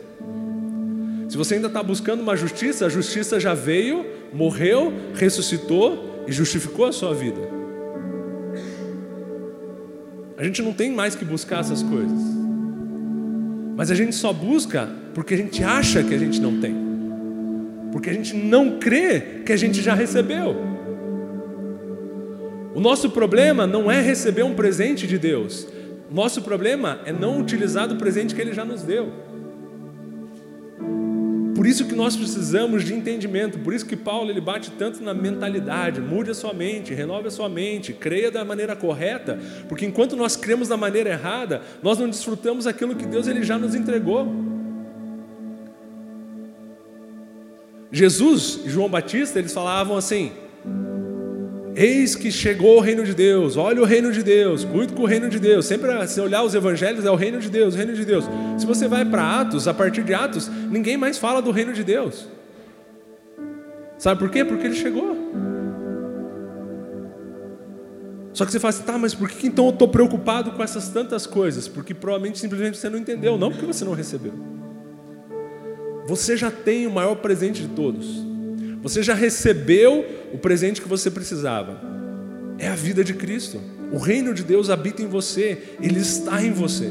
Se 1.33 1.39
você 1.39 1.55
ainda 1.55 1.69
está 1.69 1.83
buscando 1.83 2.21
uma 2.21 2.37
justiça, 2.37 2.85
a 2.85 2.91
justiça 2.91 3.41
já 3.41 3.55
veio, 3.55 4.05
morreu, 4.35 4.93
ressuscitou 5.15 6.27
e 6.29 6.31
justificou 6.31 6.85
a 6.85 6.93
sua 6.93 7.15
vida. 7.15 7.41
A 10.37 10.45
gente 10.45 10.61
não 10.61 10.75
tem 10.75 10.93
mais 10.93 11.15
que 11.15 11.25
buscar 11.25 11.61
essas 11.61 11.83
coisas. 11.83 12.21
Mas 13.75 13.91
a 13.91 13.95
gente 13.95 14.15
só 14.15 14.31
busca 14.31 14.87
porque 15.15 15.33
a 15.33 15.37
gente 15.39 15.65
acha 15.65 16.03
que 16.03 16.15
a 16.15 16.19
gente 16.19 16.39
não 16.39 16.61
tem. 16.61 16.77
Porque 17.93 18.11
a 18.11 18.13
gente 18.13 18.37
não 18.37 18.79
crê 18.79 19.41
que 19.47 19.55
a 19.55 19.57
gente 19.57 19.81
já 19.81 19.95
recebeu. 19.95 20.55
O 22.75 22.81
nosso 22.81 23.09
problema 23.09 23.67
não 23.67 23.91
é 23.91 24.03
receber 24.03 24.43
um 24.43 24.53
presente 24.53 25.07
de 25.07 25.17
Deus. 25.17 25.67
Nosso 26.11 26.43
problema 26.43 27.01
é 27.07 27.13
não 27.13 27.41
utilizar 27.41 27.91
o 27.91 27.97
presente 27.97 28.35
que 28.35 28.41
Ele 28.43 28.53
já 28.53 28.67
nos 28.67 28.83
deu. 28.83 29.32
Por 31.63 31.69
isso 31.69 31.85
que 31.85 31.95
nós 31.95 32.17
precisamos 32.17 32.83
de 32.83 32.93
entendimento, 32.93 33.57
por 33.61 33.73
isso 33.73 33.87
que 33.87 33.95
Paulo 33.95 34.29
ele 34.29 34.41
bate 34.41 34.69
tanto 34.73 35.01
na 35.01 35.15
mentalidade, 35.15 36.01
mude 36.01 36.29
a 36.29 36.35
sua 36.35 36.53
mente, 36.53 36.93
renove 36.93 37.29
a 37.29 37.31
sua 37.31 37.49
mente, 37.49 37.93
creia 37.93 38.33
da 38.33 38.45
maneira 38.45 38.75
correta, 38.75 39.39
porque 39.69 39.87
enquanto 39.87 40.17
nós 40.17 40.35
cremos 40.35 40.67
da 40.67 40.77
maneira 40.77 41.11
errada, 41.11 41.63
nós 41.81 42.01
não 42.01 42.11
desfrutamos 42.11 42.67
aquilo 42.67 42.97
que 42.97 43.07
Deus 43.07 43.29
ele 43.29 43.45
já 43.45 43.57
nos 43.59 43.77
entregou. 43.77 44.27
Jesus 47.93 48.63
e 48.65 48.69
João 48.69 48.89
Batista, 48.89 49.39
eles 49.39 49.53
falavam 49.53 49.97
assim: 49.97 50.33
Eis 51.75 52.15
que 52.15 52.31
chegou 52.31 52.77
o 52.77 52.81
reino 52.81 53.03
de 53.03 53.15
Deus, 53.15 53.57
olha 53.57 53.81
o 53.81 53.85
reino 53.85 54.13
de 54.13 54.23
Deus, 54.23 54.63
cuide 54.63 54.93
com 54.93 55.03
o 55.03 55.07
reino 55.07 55.31
de 55.31 55.39
Deus. 55.39 55.65
Sempre 55.65 56.07
se 56.07 56.21
olhar 56.21 56.43
os 56.43 56.55
evangelhos, 56.55 57.05
é 57.05 57.11
o 57.11 57.15
reino 57.15 57.39
de 57.39 57.49
Deus, 57.49 57.75
o 57.75 57.77
reino 57.77 57.95
de 57.95 58.05
Deus. 58.05 58.25
Se 58.59 58.67
você 58.67 58.87
vai 58.87 59.05
para 59.05 59.41
Atos, 59.41 59.67
a 59.67 59.73
partir 59.73 60.05
de 60.05 60.13
Atos, 60.13 60.49
ninguém 60.71 60.99
mais 60.99 61.17
fala 61.17 61.41
do 61.41 61.51
reino 61.51 61.73
de 61.73 61.83
Deus. 61.83 62.29
Sabe 63.97 64.19
por 64.19 64.31
quê? 64.31 64.45
Porque 64.45 64.67
ele 64.67 64.75
chegou. 64.75 65.17
Só 68.35 68.45
que 68.45 68.53
você 68.53 68.59
fala 68.59 68.71
assim, 68.71 68.83
tá, 68.83 68.99
mas 68.99 69.15
por 69.15 69.29
que 69.29 69.47
então 69.47 69.67
eu 69.67 69.71
estou 69.71 69.89
preocupado 69.89 70.53
com 70.53 70.63
essas 70.63 70.89
tantas 70.89 71.27
coisas? 71.27 71.69
Porque 71.69 71.95
provavelmente 71.95 72.39
simplesmente 72.39 72.77
você 72.77 72.91
não 72.91 72.99
entendeu, 72.99 73.39
não 73.39 73.51
porque 73.51 73.65
você 73.65 73.85
não 73.85 73.93
recebeu. 73.93 74.33
Você 76.07 76.37
já 76.37 76.51
tem 76.51 76.87
o 76.87 76.91
maior 76.91 77.15
presente 77.17 77.63
de 77.63 77.69
todos. 77.69 78.32
Você 78.83 79.03
já 79.03 79.15
recebeu 79.15 80.05
o 80.33 80.39
presente 80.39 80.83
que 80.83 80.89
você 80.89 81.11
precisava. 81.11 81.81
É 82.59 82.69
a 82.69 82.75
vida 82.75 83.05
de 83.05 83.15
Cristo. 83.15 83.61
O 83.93 83.99
reino 83.99 84.35
de 84.35 84.43
Deus 84.43 84.71
habita 84.71 85.03
em 85.03 85.07
você, 85.07 85.77
ele 85.81 86.01
está 86.01 86.43
em 86.43 86.51
você. 86.51 86.91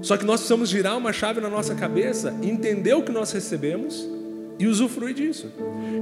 Só 0.00 0.16
que 0.16 0.24
nós 0.24 0.40
precisamos 0.40 0.68
girar 0.68 0.96
uma 0.96 1.12
chave 1.12 1.40
na 1.40 1.48
nossa 1.48 1.74
cabeça, 1.74 2.34
entender 2.42 2.94
o 2.94 3.02
que 3.02 3.12
nós 3.12 3.32
recebemos 3.32 4.08
e 4.58 4.66
usufruir 4.66 5.14
disso. 5.14 5.50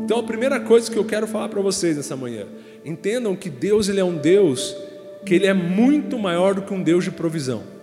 Então 0.05 0.19
a 0.19 0.23
primeira 0.23 0.61
coisa 0.61 0.91
que 0.91 0.99
eu 0.99 1.05
quero 1.05 1.27
falar 1.27 1.49
para 1.49 1.61
vocês 1.61 1.97
nessa 1.97 2.17
manhã, 2.17 2.47
entendam 2.85 3.35
que 3.35 3.49
Deus 3.49 3.89
ele 3.89 4.01
é 4.01 4.05
um 4.05 4.17
Deus 4.17 4.77
que 5.25 5.35
ele 5.35 5.47
é 5.47 5.55
muito 5.55 6.19
maior 6.19 6.55
do 6.55 6.63
que 6.63 6.75
um 6.75 6.83
Deus 6.83 7.05
de 7.05 7.11
provisão. 7.11 7.78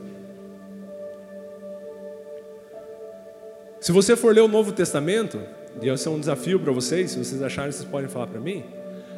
Se 3.85 3.91
você 3.91 4.15
for 4.15 4.33
ler 4.33 4.41
o 4.41 4.47
Novo 4.47 4.71
Testamento, 4.71 5.39
e 5.79 5.87
esse 5.87 6.07
é 6.07 6.09
um 6.09 6.19
desafio 6.19 6.59
para 6.59 6.71
vocês, 6.71 7.11
se 7.11 7.19
vocês 7.19 7.39
acharem, 7.43 7.71
vocês 7.71 7.87
podem 7.87 8.09
falar 8.09 8.25
para 8.25 8.39
mim. 8.39 8.63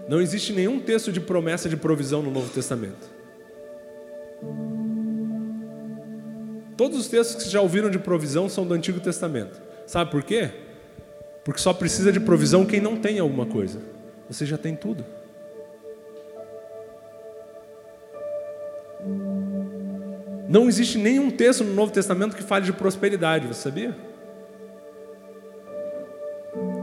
Não 0.10 0.20
existe 0.20 0.52
nenhum 0.52 0.78
texto 0.78 1.10
de 1.10 1.22
promessa 1.22 1.70
de 1.70 1.78
provisão 1.78 2.22
no 2.22 2.30
Novo 2.30 2.50
Testamento. 2.50 3.10
Todos 6.76 7.00
os 7.00 7.08
textos 7.08 7.38
que 7.38 7.42
vocês 7.44 7.52
já 7.54 7.62
ouviram 7.62 7.90
de 7.90 7.98
provisão 7.98 8.50
são 8.50 8.68
do 8.68 8.74
Antigo 8.74 9.00
Testamento. 9.00 9.58
Sabe 9.86 10.12
por 10.12 10.22
quê? 10.22 10.50
Porque 11.46 11.62
só 11.62 11.72
precisa 11.72 12.12
de 12.12 12.20
provisão 12.20 12.66
quem 12.66 12.82
não 12.82 12.98
tem 12.98 13.20
alguma 13.20 13.46
coisa. 13.46 13.80
Você 14.30 14.46
já 14.46 14.58
tem 14.58 14.76
tudo. 14.76 15.06
Não 20.50 20.68
existe 20.68 20.98
nenhum 20.98 21.32
texto 21.32 21.64
no 21.64 21.74
Novo 21.74 21.94
Testamento 21.94 22.36
que 22.36 22.44
fale 22.44 22.66
de 22.66 22.74
prosperidade, 22.74 23.48
você 23.48 23.62
sabia? 23.62 24.07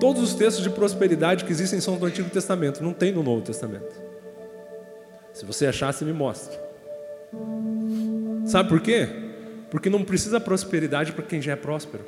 Todos 0.04 0.22
os 0.22 0.34
textos 0.34 0.62
de 0.62 0.68
prosperidade 0.68 1.46
que 1.46 1.50
existem 1.50 1.80
são 1.80 1.96
do 1.96 2.04
Antigo 2.04 2.28
Testamento, 2.28 2.84
não 2.84 2.92
tem 2.92 3.10
no 3.10 3.22
Novo 3.22 3.40
Testamento. 3.40 3.90
Se 5.32 5.46
você 5.46 5.64
achar, 5.64 5.94
você 5.94 6.04
me 6.04 6.12
mostra. 6.12 6.60
Sabe 8.44 8.68
por 8.68 8.82
quê? 8.82 9.08
Porque 9.70 9.88
não 9.88 10.04
precisa 10.04 10.38
prosperidade 10.38 11.12
para 11.12 11.24
quem 11.24 11.40
já 11.40 11.52
é 11.52 11.56
próspero. 11.56 12.04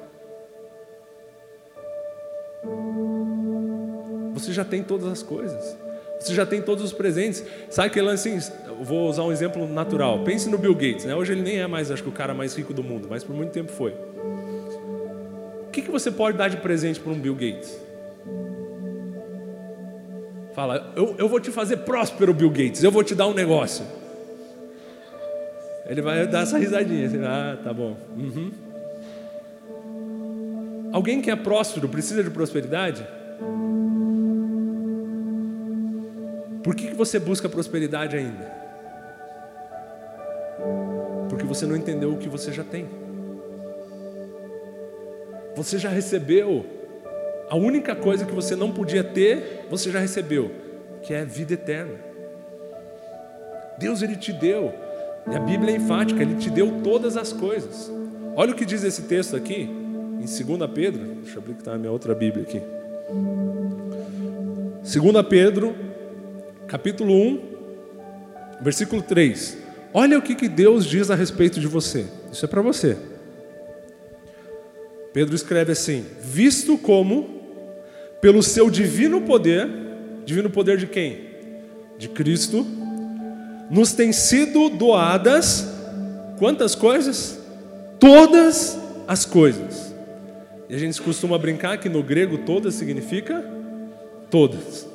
Você 4.35 4.53
já 4.53 4.63
tem 4.63 4.83
todas 4.83 5.07
as 5.07 5.23
coisas. 5.23 5.75
Você 6.21 6.35
já 6.35 6.45
tem 6.45 6.61
todos 6.61 6.85
os 6.85 6.93
presentes. 6.93 7.43
Sabe 7.71 7.89
aquele 7.89 8.09
lance 8.09 8.29
assim? 8.29 8.53
Vou 8.83 9.09
usar 9.09 9.23
um 9.23 9.33
exemplo 9.33 9.67
natural. 9.67 10.23
Pense 10.23 10.51
no 10.51 10.59
Bill 10.59 10.75
Gates. 10.75 11.07
Né? 11.07 11.15
Hoje 11.15 11.33
ele 11.33 11.41
nem 11.41 11.61
é 11.61 11.67
mais, 11.67 11.91
acho 11.91 12.03
que, 12.03 12.11
o 12.11 12.13
cara 12.13 12.35
mais 12.35 12.55
rico 12.55 12.75
do 12.75 12.85
mundo, 12.85 13.09
mas 13.09 13.25
por 13.25 13.35
muito 13.35 13.53
tempo 13.53 13.73
foi. 13.73 13.95
O 15.67 15.71
que, 15.73 15.81
que 15.81 15.91
você 15.91 16.11
pode 16.11 16.37
dar 16.37 16.49
de 16.49 16.59
presente 16.59 17.01
para 17.01 17.11
um 17.11 17.19
Bill 17.19 17.35
Gates? 17.35 17.86
Fala, 20.57 20.91
eu, 20.97 21.15
eu 21.19 21.29
vou 21.29 21.39
te 21.39 21.51
fazer 21.51 21.77
próspero, 21.77 22.33
Bill 22.33 22.49
Gates. 22.49 22.83
Eu 22.83 22.91
vou 22.91 23.05
te 23.05 23.15
dar 23.15 23.27
um 23.27 23.35
negócio. 23.35 23.85
Ele 25.85 26.01
vai 26.01 26.27
dar 26.27 26.45
essa 26.45 26.57
risadinha. 26.57 27.07
Assim, 27.07 27.23
ah, 27.23 27.59
tá 27.63 27.75
bom. 27.75 27.95
Uhum. 28.17 28.51
Alguém 30.95 31.21
que 31.21 31.31
é 31.31 31.37
próspero 31.37 31.87
precisa 31.91 32.25
de 32.25 32.31
prosperidade? 32.31 33.07
Por 36.65 36.75
que, 36.75 36.89
que 36.89 36.95
você 36.95 37.19
busca 37.19 37.51
prosperidade 37.51 38.17
ainda? 38.17 38.51
Porque 41.29 41.45
você 41.45 41.67
não 41.67 41.77
entendeu 41.77 42.15
o 42.15 42.17
que 42.17 42.31
você 42.31 42.51
já 42.51 42.65
tem. 42.65 42.89
Você 45.55 45.77
já 45.77 45.91
recebeu 45.91 46.76
a 47.49 47.57
única 47.57 47.95
coisa 47.95 48.25
que 48.25 48.35
você 48.35 48.57
não 48.57 48.73
podia 48.73 49.05
ter, 49.05 49.67
você 49.71 49.91
já 49.91 50.01
recebeu, 50.01 50.51
que 51.03 51.15
é 51.15 51.25
vida 51.25 51.55
eterna. 51.55 51.95
Deus 53.79 54.03
ele 54.03 54.17
te 54.17 54.33
deu, 54.33 54.73
e 55.31 55.37
a 55.37 55.41
Bíblia 55.41 55.73
é 55.73 55.77
enfática, 55.77 56.23
ele 56.23 56.37
te 56.37 56.51
deu 56.51 56.81
todas 56.83 57.17
as 57.17 57.33
coisas. 57.33 57.91
Olha 58.35 58.53
o 58.53 58.55
que 58.55 58.65
diz 58.65 58.83
esse 58.83 59.03
texto 59.03 59.37
aqui, 59.37 59.63
em 59.63 60.45
2 60.45 60.71
Pedro, 60.75 61.05
deixa 61.23 61.37
eu 61.37 61.43
abrir 61.43 61.55
que 61.55 61.61
está 61.61 61.75
a 61.75 61.79
minha 61.79 61.93
outra 61.93 62.15
Bíblia 62.15 62.43
aqui. 62.43 62.61
2 64.83 65.27
Pedro, 65.29 65.75
capítulo 66.67 67.13
1, 67.13 67.41
versículo 68.61 69.03
3. 69.03 69.59
Olha 69.93 70.19
o 70.19 70.23
que, 70.23 70.35
que 70.35 70.49
Deus 70.49 70.85
diz 70.85 71.11
a 71.11 71.15
respeito 71.15 71.61
de 71.61 71.67
você. 71.67 72.07
Isso 72.33 72.45
é 72.45 72.49
para 72.49 72.61
você. 72.61 72.97
Pedro 75.13 75.35
escreve 75.35 75.73
assim: 75.73 76.05
Visto 76.21 76.77
como, 76.77 77.36
pelo 78.21 78.43
seu 78.43 78.71
divino 78.71 79.21
poder, 79.23 79.69
divino 80.25 80.51
poder 80.51 80.79
de 80.79 80.87
quem? 80.87 81.27
De 81.99 82.09
Cristo, 82.09 82.67
nos 83.71 83.93
tem 83.93 84.13
sido 84.13 84.69
doadas 84.69 85.69
quantas 86.39 86.75
coisas? 86.75 87.39
Todas 87.99 88.79
as 89.09 89.25
coisas. 89.25 89.95
E 90.69 90.75
a 90.75 90.79
gente 90.79 91.01
costuma 91.01 91.39
brincar 91.39 91.79
que 91.79 91.89
no 91.89 92.03
grego 92.03 92.39
todas 92.39 92.75
significa 92.75 93.45
todas 94.31 94.87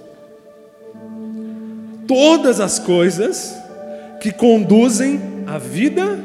todas 2.11 2.59
as 2.59 2.77
coisas 2.77 3.57
que 4.19 4.33
conduzem 4.33 5.45
à 5.47 5.57
vida 5.57 6.19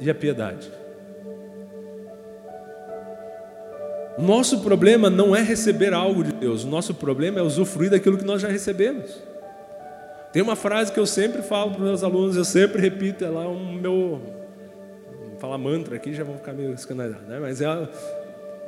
e 0.00 0.08
à 0.08 0.14
piedade. 0.14 0.70
O 4.16 4.22
nosso 4.22 4.60
problema 4.60 5.10
não 5.10 5.34
é 5.34 5.42
receber 5.42 5.92
algo 5.92 6.22
de 6.22 6.32
Deus, 6.32 6.64
o 6.64 6.68
nosso 6.68 6.94
problema 6.94 7.40
é 7.40 7.42
usufruir 7.42 7.90
daquilo 7.90 8.16
que 8.16 8.24
nós 8.24 8.40
já 8.40 8.48
recebemos. 8.48 9.10
Tem 10.32 10.42
uma 10.42 10.56
frase 10.56 10.92
que 10.92 10.98
eu 10.98 11.06
sempre 11.06 11.42
falo 11.42 11.72
para 11.72 11.80
os 11.80 11.86
meus 11.86 12.02
alunos, 12.02 12.36
eu 12.36 12.44
sempre 12.44 12.80
repito, 12.80 13.24
é 13.24 13.28
lá 13.28 13.46
o 13.46 13.72
meu. 13.72 14.20
Vou 15.30 15.38
falar 15.38 15.58
mantra 15.58 15.96
aqui, 15.96 16.12
já 16.12 16.24
vou 16.24 16.36
ficar 16.36 16.52
meio 16.52 16.72
escandalizado, 16.74 17.26
né? 17.28 17.38
mas 17.40 17.60
é. 17.60 17.88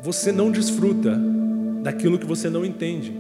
Você 0.01 0.31
não 0.31 0.51
desfruta 0.51 1.19
daquilo 1.83 2.19
que 2.19 2.27
você 2.27 2.51
não 2.51 2.65
entende. 2.65 3.13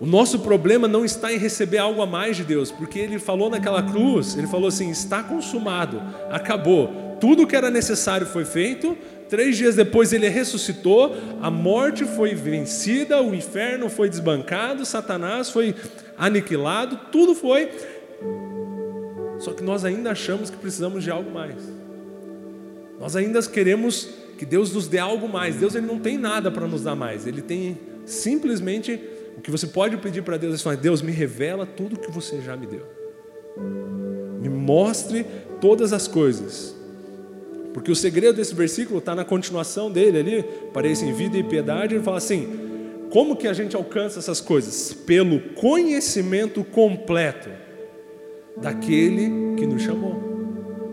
O 0.00 0.06
nosso 0.06 0.38
problema 0.40 0.86
não 0.86 1.04
está 1.04 1.32
em 1.32 1.38
receber 1.38 1.78
algo 1.78 2.00
a 2.02 2.06
mais 2.06 2.36
de 2.36 2.44
Deus, 2.44 2.70
porque 2.70 3.00
Ele 3.00 3.18
falou 3.18 3.50
naquela 3.50 3.82
cruz, 3.82 4.36
Ele 4.36 4.46
falou 4.46 4.68
assim: 4.68 4.90
está 4.90 5.22
consumado, 5.22 6.00
acabou, 6.30 7.16
tudo 7.20 7.46
que 7.46 7.56
era 7.56 7.70
necessário 7.70 8.26
foi 8.26 8.44
feito. 8.44 8.96
Três 9.28 9.56
dias 9.56 9.74
depois 9.74 10.12
Ele 10.12 10.28
ressuscitou, 10.28 11.14
a 11.40 11.50
morte 11.50 12.04
foi 12.04 12.34
vencida, 12.34 13.22
o 13.22 13.34
inferno 13.34 13.90
foi 13.90 14.08
desbancado, 14.08 14.86
Satanás 14.86 15.50
foi 15.50 15.74
aniquilado, 16.16 16.98
tudo 17.12 17.34
foi. 17.34 17.70
Só 19.38 19.52
que 19.52 19.62
nós 19.62 19.84
ainda 19.84 20.10
achamos 20.10 20.50
que 20.50 20.56
precisamos 20.56 21.04
de 21.04 21.10
algo 21.10 21.30
mais. 21.30 21.56
Nós 22.98 23.14
ainda 23.14 23.40
queremos 23.42 24.08
que 24.36 24.46
Deus 24.46 24.72
nos 24.72 24.88
dê 24.88 24.98
algo 24.98 25.28
mais. 25.28 25.56
Deus 25.56 25.74
ele 25.74 25.86
não 25.86 25.98
tem 25.98 26.16
nada 26.16 26.50
para 26.50 26.66
nos 26.66 26.82
dar 26.82 26.96
mais. 26.96 27.26
Ele 27.26 27.42
tem 27.42 27.78
simplesmente 28.04 28.98
o 29.36 29.40
que 29.40 29.50
você 29.50 29.66
pode 29.66 29.96
pedir 29.98 30.22
para 30.22 30.36
Deus 30.36 30.54
é 30.54 30.58
falar: 30.58 30.76
Deus, 30.76 31.02
me 31.02 31.12
revela 31.12 31.64
tudo 31.64 31.96
o 31.96 31.98
que 31.98 32.10
você 32.10 32.40
já 32.40 32.56
me 32.56 32.66
deu. 32.66 32.84
Me 34.40 34.48
mostre 34.48 35.24
todas 35.60 35.92
as 35.92 36.08
coisas. 36.08 36.77
Porque 37.72 37.90
o 37.90 37.96
segredo 37.96 38.36
desse 38.36 38.54
versículo 38.54 38.98
está 38.98 39.14
na 39.14 39.24
continuação 39.24 39.90
dele 39.90 40.18
ali, 40.18 40.44
parece 40.72 41.04
em 41.04 41.12
vida 41.12 41.36
e 41.36 41.42
piedade, 41.42 41.94
ele 41.94 42.02
fala 42.02 42.18
assim: 42.18 42.68
como 43.10 43.36
que 43.36 43.48
a 43.48 43.52
gente 43.52 43.74
alcança 43.74 44.18
essas 44.18 44.40
coisas? 44.40 44.92
Pelo 44.92 45.40
conhecimento 45.54 46.62
completo 46.64 47.48
daquele 48.56 49.56
que 49.56 49.66
nos 49.66 49.82
chamou. 49.82 50.28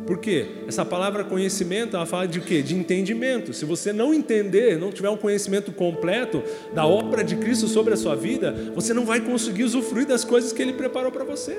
Por 0.06 0.20
quê? 0.20 0.46
Essa 0.68 0.86
palavra 0.86 1.24
conhecimento, 1.24 1.96
ela 1.96 2.06
fala 2.06 2.28
de 2.28 2.40
quê? 2.40 2.62
De 2.62 2.76
entendimento. 2.76 3.54
Se 3.54 3.66
você 3.66 3.92
não 3.92 4.14
entender, 4.14 4.78
não 4.78 4.92
tiver 4.92 5.10
um 5.10 5.18
conhecimento 5.18 5.72
completo 5.72 6.44
da 6.74 6.86
obra 6.86 7.24
de 7.24 7.36
Cristo 7.38 7.68
sobre 7.68 7.96
a 7.96 7.98
sua 7.98 8.16
vida, 8.16 8.54
você 8.76 8.94
não 8.94 9.04
vai 9.04 9.20
conseguir 9.20 9.64
usufruir 9.64 10.06
das 10.06 10.24
coisas 10.24 10.54
que 10.54 10.62
Ele 10.62 10.74
preparou 10.74 11.12
para 11.12 11.24
você. 11.24 11.58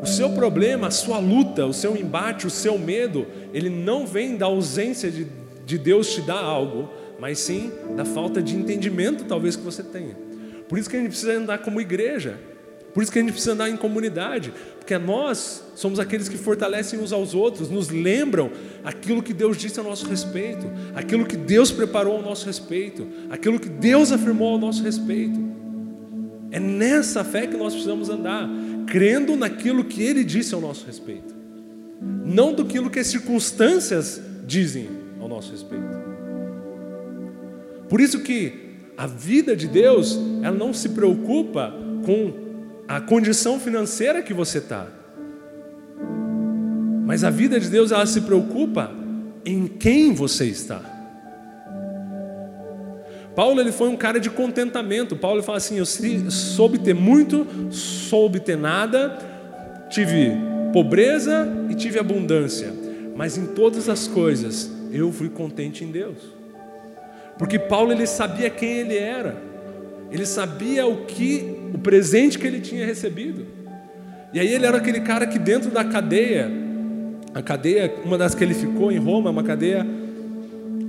O 0.00 0.06
seu 0.06 0.30
problema, 0.30 0.86
a 0.86 0.90
sua 0.90 1.18
luta, 1.18 1.66
o 1.66 1.72
seu 1.72 1.96
embate, 1.96 2.46
o 2.46 2.50
seu 2.50 2.78
medo, 2.78 3.26
ele 3.52 3.68
não 3.68 4.06
vem 4.06 4.36
da 4.36 4.46
ausência 4.46 5.10
de, 5.10 5.26
de 5.66 5.78
Deus 5.78 6.14
te 6.14 6.20
dar 6.20 6.38
algo, 6.38 6.88
mas 7.18 7.38
sim 7.40 7.72
da 7.96 8.04
falta 8.04 8.40
de 8.40 8.54
entendimento, 8.54 9.24
talvez, 9.24 9.56
que 9.56 9.62
você 9.62 9.82
tenha. 9.82 10.16
Por 10.68 10.78
isso 10.78 10.88
que 10.88 10.96
a 10.96 11.00
gente 11.00 11.10
precisa 11.10 11.32
andar 11.32 11.58
como 11.58 11.80
igreja. 11.80 12.38
Por 12.94 13.02
isso 13.02 13.12
que 13.12 13.18
a 13.18 13.22
gente 13.22 13.32
precisa 13.32 13.52
andar 13.52 13.68
em 13.68 13.76
comunidade, 13.76 14.52
porque 14.78 14.96
nós 14.98 15.62
somos 15.74 16.00
aqueles 16.00 16.28
que 16.28 16.38
fortalecem 16.38 16.98
uns 16.98 17.12
aos 17.12 17.34
outros, 17.34 17.70
nos 17.70 17.90
lembram 17.90 18.50
aquilo 18.82 19.22
que 19.22 19.34
Deus 19.34 19.56
disse 19.56 19.78
a 19.78 19.82
nosso 19.82 20.06
respeito, 20.06 20.66
aquilo 20.94 21.26
que 21.26 21.36
Deus 21.36 21.70
preparou 21.70 22.16
ao 22.16 22.22
nosso 22.22 22.46
respeito, 22.46 23.06
aquilo 23.30 23.60
que 23.60 23.68
Deus 23.68 24.10
afirmou 24.10 24.54
ao 24.54 24.58
nosso 24.58 24.82
respeito. 24.82 25.38
É 26.50 26.58
nessa 26.58 27.22
fé 27.22 27.46
que 27.46 27.56
nós 27.56 27.74
precisamos 27.74 28.08
andar, 28.08 28.48
crendo 28.90 29.36
naquilo 29.36 29.84
que 29.84 30.02
Ele 30.02 30.24
disse 30.24 30.54
ao 30.54 30.60
nosso 30.60 30.86
respeito, 30.86 31.34
não 32.24 32.52
do 32.52 32.64
que 32.64 32.98
as 32.98 33.06
circunstâncias 33.06 34.20
dizem 34.46 34.88
ao 35.20 35.28
nosso 35.28 35.52
respeito. 35.52 35.84
Por 37.88 38.00
isso 38.00 38.20
que 38.20 38.68
a 38.96 39.06
vida 39.06 39.56
de 39.56 39.66
Deus, 39.66 40.18
ela 40.42 40.56
não 40.56 40.72
se 40.72 40.90
preocupa 40.90 41.72
com 42.04 42.32
a 42.86 43.00
condição 43.00 43.60
financeira 43.60 44.22
que 44.22 44.34
você 44.34 44.58
está. 44.58 44.86
Mas 47.06 47.24
a 47.24 47.30
vida 47.30 47.58
de 47.58 47.68
Deus, 47.68 47.90
ela 47.90 48.06
se 48.06 48.20
preocupa 48.22 48.92
em 49.44 49.66
quem 49.66 50.12
você 50.12 50.46
está. 50.46 50.97
Paulo 53.38 53.60
ele 53.60 53.70
foi 53.70 53.88
um 53.88 53.94
cara 53.94 54.18
de 54.18 54.30
contentamento. 54.30 55.14
Paulo 55.14 55.44
fala 55.44 55.58
assim: 55.58 55.78
Eu 55.78 55.86
soube 55.86 56.76
ter 56.76 56.92
muito, 56.92 57.46
soube 57.70 58.40
ter 58.40 58.56
nada, 58.56 59.16
tive 59.88 60.32
pobreza 60.72 61.46
e 61.70 61.74
tive 61.76 62.00
abundância, 62.00 62.74
mas 63.14 63.38
em 63.38 63.46
todas 63.46 63.88
as 63.88 64.08
coisas 64.08 64.68
eu 64.90 65.12
fui 65.12 65.28
contente 65.28 65.84
em 65.84 65.92
Deus. 65.92 66.16
Porque 67.38 67.60
Paulo 67.60 67.92
ele 67.92 68.08
sabia 68.08 68.50
quem 68.50 68.78
ele 68.78 68.98
era. 68.98 69.36
Ele 70.10 70.26
sabia 70.26 70.88
o 70.88 71.04
que 71.04 71.70
o 71.72 71.78
presente 71.78 72.40
que 72.40 72.46
ele 72.46 72.60
tinha 72.60 72.84
recebido. 72.84 73.46
E 74.34 74.40
aí 74.40 74.52
ele 74.52 74.66
era 74.66 74.78
aquele 74.78 75.02
cara 75.02 75.28
que 75.28 75.38
dentro 75.38 75.70
da 75.70 75.84
cadeia, 75.84 76.50
a 77.32 77.40
cadeia, 77.40 78.00
uma 78.04 78.18
das 78.18 78.34
que 78.34 78.42
ele 78.42 78.54
ficou 78.54 78.90
em 78.90 78.98
Roma, 78.98 79.30
uma 79.30 79.44
cadeia 79.44 79.86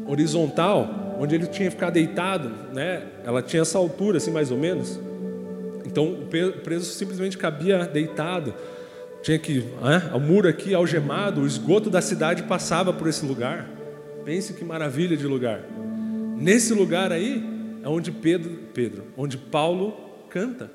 horizontal, 0.07 1.08
onde 1.19 1.35
ele 1.35 1.47
tinha 1.47 1.69
que 1.69 1.75
ficar 1.75 1.89
deitado, 1.89 2.49
né? 2.73 3.03
Ela 3.25 3.41
tinha 3.41 3.61
essa 3.61 3.77
altura 3.77 4.17
assim 4.17 4.31
mais 4.31 4.51
ou 4.51 4.57
menos. 4.57 4.99
Então 5.85 6.13
o 6.13 6.61
preso 6.61 6.85
simplesmente 6.85 7.37
cabia 7.37 7.85
deitado. 7.85 8.53
Tinha 9.21 9.37
que, 9.37 9.65
né? 9.81 10.11
o 10.13 10.19
muro 10.19 10.47
aqui 10.47 10.73
algemado, 10.73 11.41
o 11.41 11.47
esgoto 11.47 11.89
da 11.89 12.01
cidade 12.01 12.43
passava 12.43 12.93
por 12.93 13.07
esse 13.07 13.25
lugar. 13.25 13.69
Pense 14.23 14.53
que 14.53 14.63
maravilha 14.63 15.17
de 15.17 15.27
lugar. 15.27 15.61
Nesse 16.37 16.73
lugar 16.73 17.11
aí 17.11 17.43
é 17.83 17.89
onde 17.89 18.13
Pedro, 18.13 18.57
Pedro, 18.73 19.03
onde 19.17 19.37
Paulo 19.37 19.93
canta. 20.29 20.71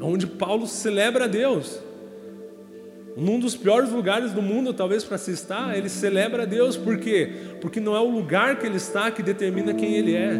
É 0.00 0.02
onde 0.02 0.26
Paulo 0.26 0.66
celebra 0.66 1.24
a 1.24 1.28
Deus. 1.28 1.78
Num 3.16 3.40
dos 3.40 3.56
piores 3.56 3.90
lugares 3.90 4.32
do 4.32 4.42
mundo, 4.42 4.74
talvez 4.74 5.02
para 5.02 5.16
se 5.16 5.30
estar, 5.30 5.74
ele 5.74 5.88
celebra 5.88 6.42
a 6.42 6.46
Deus, 6.46 6.76
por 6.76 6.98
quê? 6.98 7.30
Porque 7.62 7.80
não 7.80 7.96
é 7.96 8.00
o 8.00 8.10
lugar 8.10 8.58
que 8.58 8.66
ele 8.66 8.76
está 8.76 9.10
que 9.10 9.22
determina 9.22 9.72
quem 9.72 9.94
ele 9.94 10.14
é, 10.14 10.38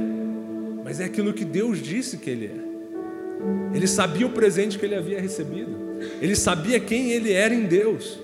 mas 0.85 1.01
é 1.01 1.05
aquilo 1.05 1.33
que 1.33 1.45
Deus 1.45 1.81
disse 1.81 2.19
que 2.19 2.29
ele 2.29 2.47
é. 2.47 3.75
Ele 3.75 3.87
sabia 3.87 4.27
o 4.27 4.31
presente 4.31 4.79
que 4.79 4.85
ele 4.85 4.95
havia 4.95 5.19
recebido, 5.19 5.75
ele 6.21 6.37
sabia 6.37 6.79
quem 6.79 7.13
ele 7.13 7.33
era 7.33 7.55
em 7.55 7.65
Deus. 7.65 8.19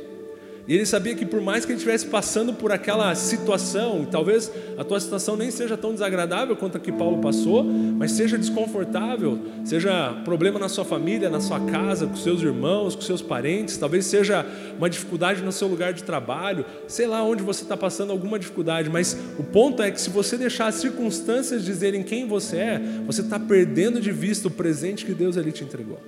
E 0.73 0.75
ele 0.75 0.87
sabia 0.87 1.15
que 1.15 1.27
por 1.27 1.43
mais 1.43 1.67
que 1.67 1.73
ele 1.73 1.77
estivesse 1.77 2.07
passando 2.07 2.55
por 2.55 2.73
aquela 2.73 3.15
situação, 3.15 4.07
talvez 4.11 4.51
a 4.79 4.83
tua 4.83 4.99
situação 4.99 5.37
nem 5.37 5.51
seja 5.51 5.77
tão 5.77 5.93
desagradável 5.93 6.57
quanto 6.57 6.79
a 6.79 6.81
que 6.81 6.91
Paulo 6.91 7.19
passou, 7.19 7.63
mas 7.63 8.13
seja 8.13 8.39
desconfortável, 8.39 9.39
seja 9.67 10.15
problema 10.25 10.59
na 10.59 10.71
sua 10.71 10.83
família, 10.83 11.29
na 11.29 11.43
sua 11.43 11.61
casa, 11.61 12.07
com 12.07 12.17
seus 12.17 12.41
irmãos, 12.41 12.95
com 12.97 13.03
seus 13.03 13.21
parentes, 13.21 13.77
talvez 13.77 14.07
seja 14.07 14.47
uma 14.79 14.89
dificuldade 14.89 15.43
no 15.43 15.53
seu 15.53 15.69
lugar 15.69 15.93
de 15.93 16.05
trabalho, 16.05 16.65
sei 16.89 17.07
lá 17.07 17.23
onde 17.23 17.43
você 17.43 17.65
está 17.65 17.77
passando 17.77 18.11
alguma 18.11 18.39
dificuldade, 18.39 18.89
mas 18.89 19.15
o 19.39 19.43
ponto 19.43 19.83
é 19.83 19.91
que 19.91 20.01
se 20.01 20.09
você 20.09 20.39
deixar 20.39 20.69
as 20.69 20.77
circunstâncias 20.77 21.67
dizerem 21.67 22.03
quem 22.03 22.27
você 22.27 22.57
é, 22.57 22.81
você 23.07 23.21
está 23.21 23.39
perdendo 23.39 24.01
de 24.01 24.11
vista 24.11 24.49
o 24.49 24.51
presente 24.51 25.05
que 25.05 25.13
Deus 25.13 25.37
ali 25.37 25.53
te 25.53 25.65
entregou. 25.65 26.01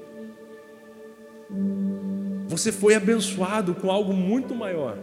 Você 2.54 2.70
foi 2.70 2.94
abençoado 2.94 3.74
com 3.74 3.90
algo 3.90 4.12
muito 4.12 4.54
maior. 4.54 4.96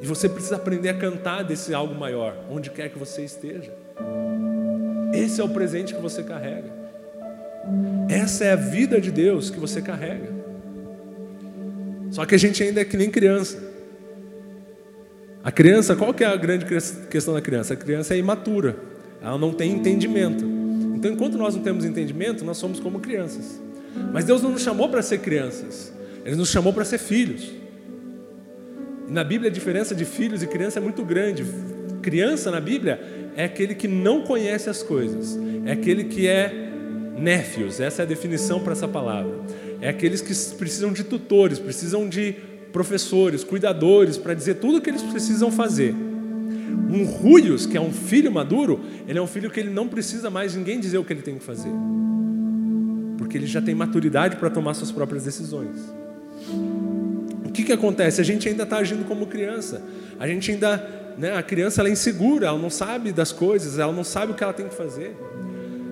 E 0.00 0.06
você 0.06 0.28
precisa 0.28 0.56
aprender 0.56 0.88
a 0.88 0.94
cantar 0.94 1.44
desse 1.44 1.72
algo 1.72 1.94
maior, 1.94 2.34
onde 2.50 2.70
quer 2.70 2.88
que 2.88 2.98
você 2.98 3.22
esteja. 3.22 3.72
Esse 5.14 5.40
é 5.40 5.44
o 5.44 5.48
presente 5.48 5.94
que 5.94 6.00
você 6.00 6.24
carrega. 6.24 6.72
Essa 8.08 8.46
é 8.46 8.52
a 8.52 8.56
vida 8.56 9.00
de 9.00 9.12
Deus 9.12 9.48
que 9.48 9.60
você 9.60 9.80
carrega. 9.80 10.28
Só 12.10 12.26
que 12.26 12.34
a 12.34 12.38
gente 12.38 12.60
ainda 12.60 12.80
é 12.80 12.84
que 12.84 12.96
nem 12.96 13.08
criança. 13.08 13.62
A 15.44 15.52
criança, 15.52 15.94
qual 15.94 16.12
que 16.12 16.24
é 16.24 16.26
a 16.26 16.34
grande 16.34 16.64
questão 17.08 17.32
da 17.32 17.40
criança? 17.40 17.74
A 17.74 17.76
criança 17.76 18.12
é 18.12 18.18
imatura. 18.18 18.74
Ela 19.22 19.38
não 19.38 19.52
tem 19.52 19.70
entendimento. 19.70 20.44
Então, 20.96 21.12
enquanto 21.12 21.38
nós 21.38 21.54
não 21.54 21.62
temos 21.62 21.84
entendimento, 21.84 22.44
nós 22.44 22.56
somos 22.56 22.80
como 22.80 22.98
crianças. 22.98 23.67
Mas 24.12 24.24
Deus 24.24 24.42
não 24.42 24.50
nos 24.50 24.62
chamou 24.62 24.88
para 24.88 25.02
ser 25.02 25.18
crianças, 25.18 25.92
Ele 26.24 26.36
nos 26.36 26.50
chamou 26.50 26.72
para 26.72 26.84
ser 26.84 26.98
filhos. 26.98 27.52
E 29.08 29.12
na 29.12 29.24
Bíblia 29.24 29.50
a 29.50 29.52
diferença 29.52 29.94
de 29.94 30.04
filhos 30.04 30.42
e 30.42 30.46
criança 30.46 30.78
é 30.78 30.82
muito 30.82 31.04
grande. 31.04 31.44
Criança 32.02 32.50
na 32.50 32.60
Bíblia 32.60 33.00
é 33.36 33.44
aquele 33.44 33.74
que 33.74 33.88
não 33.88 34.22
conhece 34.22 34.68
as 34.70 34.82
coisas, 34.82 35.38
é 35.64 35.72
aquele 35.72 36.04
que 36.04 36.26
é 36.26 36.70
néfios, 37.16 37.80
essa 37.80 38.02
é 38.02 38.04
a 38.04 38.06
definição 38.06 38.60
para 38.60 38.72
essa 38.72 38.88
palavra. 38.88 39.32
É 39.80 39.88
aqueles 39.88 40.20
que 40.20 40.34
precisam 40.56 40.92
de 40.92 41.04
tutores, 41.04 41.58
precisam 41.58 42.08
de 42.08 42.34
professores, 42.72 43.44
cuidadores 43.44 44.16
para 44.16 44.34
dizer 44.34 44.54
tudo 44.54 44.78
o 44.78 44.80
que 44.80 44.90
eles 44.90 45.02
precisam 45.02 45.50
fazer. 45.50 45.94
Um 46.90 47.04
ruios, 47.04 47.66
que 47.66 47.76
é 47.76 47.80
um 47.80 47.92
filho 47.92 48.32
maduro, 48.32 48.80
ele 49.06 49.18
é 49.18 49.22
um 49.22 49.26
filho 49.26 49.50
que 49.50 49.60
ele 49.60 49.70
não 49.70 49.88
precisa 49.88 50.30
mais 50.30 50.54
ninguém 50.54 50.80
dizer 50.80 50.98
o 50.98 51.04
que 51.04 51.12
ele 51.12 51.22
tem 51.22 51.36
que 51.36 51.44
fazer 51.44 51.72
porque 53.28 53.36
ele 53.36 53.46
já 53.46 53.60
tem 53.60 53.74
maturidade 53.74 54.36
para 54.36 54.48
tomar 54.48 54.72
suas 54.72 54.90
próprias 54.90 55.24
decisões. 55.24 55.76
O 57.44 57.52
que, 57.52 57.62
que 57.62 57.72
acontece? 57.74 58.22
A 58.22 58.24
gente 58.24 58.48
ainda 58.48 58.62
está 58.62 58.78
agindo 58.78 59.04
como 59.04 59.26
criança. 59.26 59.82
A 60.18 60.26
gente 60.26 60.50
ainda, 60.50 61.12
né, 61.18 61.36
a 61.36 61.42
criança 61.42 61.82
ela 61.82 61.90
é 61.90 61.92
insegura, 61.92 62.46
ela 62.46 62.58
não 62.58 62.70
sabe 62.70 63.12
das 63.12 63.30
coisas, 63.30 63.78
ela 63.78 63.92
não 63.92 64.02
sabe 64.02 64.32
o 64.32 64.34
que 64.34 64.42
ela 64.42 64.54
tem 64.54 64.66
que 64.66 64.74
fazer. 64.74 65.14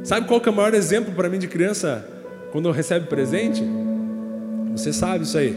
Sabe 0.03 0.27
qual 0.27 0.41
que 0.41 0.49
é 0.49 0.53
o 0.53 0.55
maior 0.55 0.73
exemplo 0.73 1.13
para 1.15 1.29
mim 1.29 1.39
de 1.39 1.47
criança 1.47 2.09
quando 2.53 2.71
recebe 2.71 3.07
presente? 3.07 3.63
Você 4.73 4.91
sabe 4.91 5.25
isso 5.25 5.37
aí. 5.37 5.55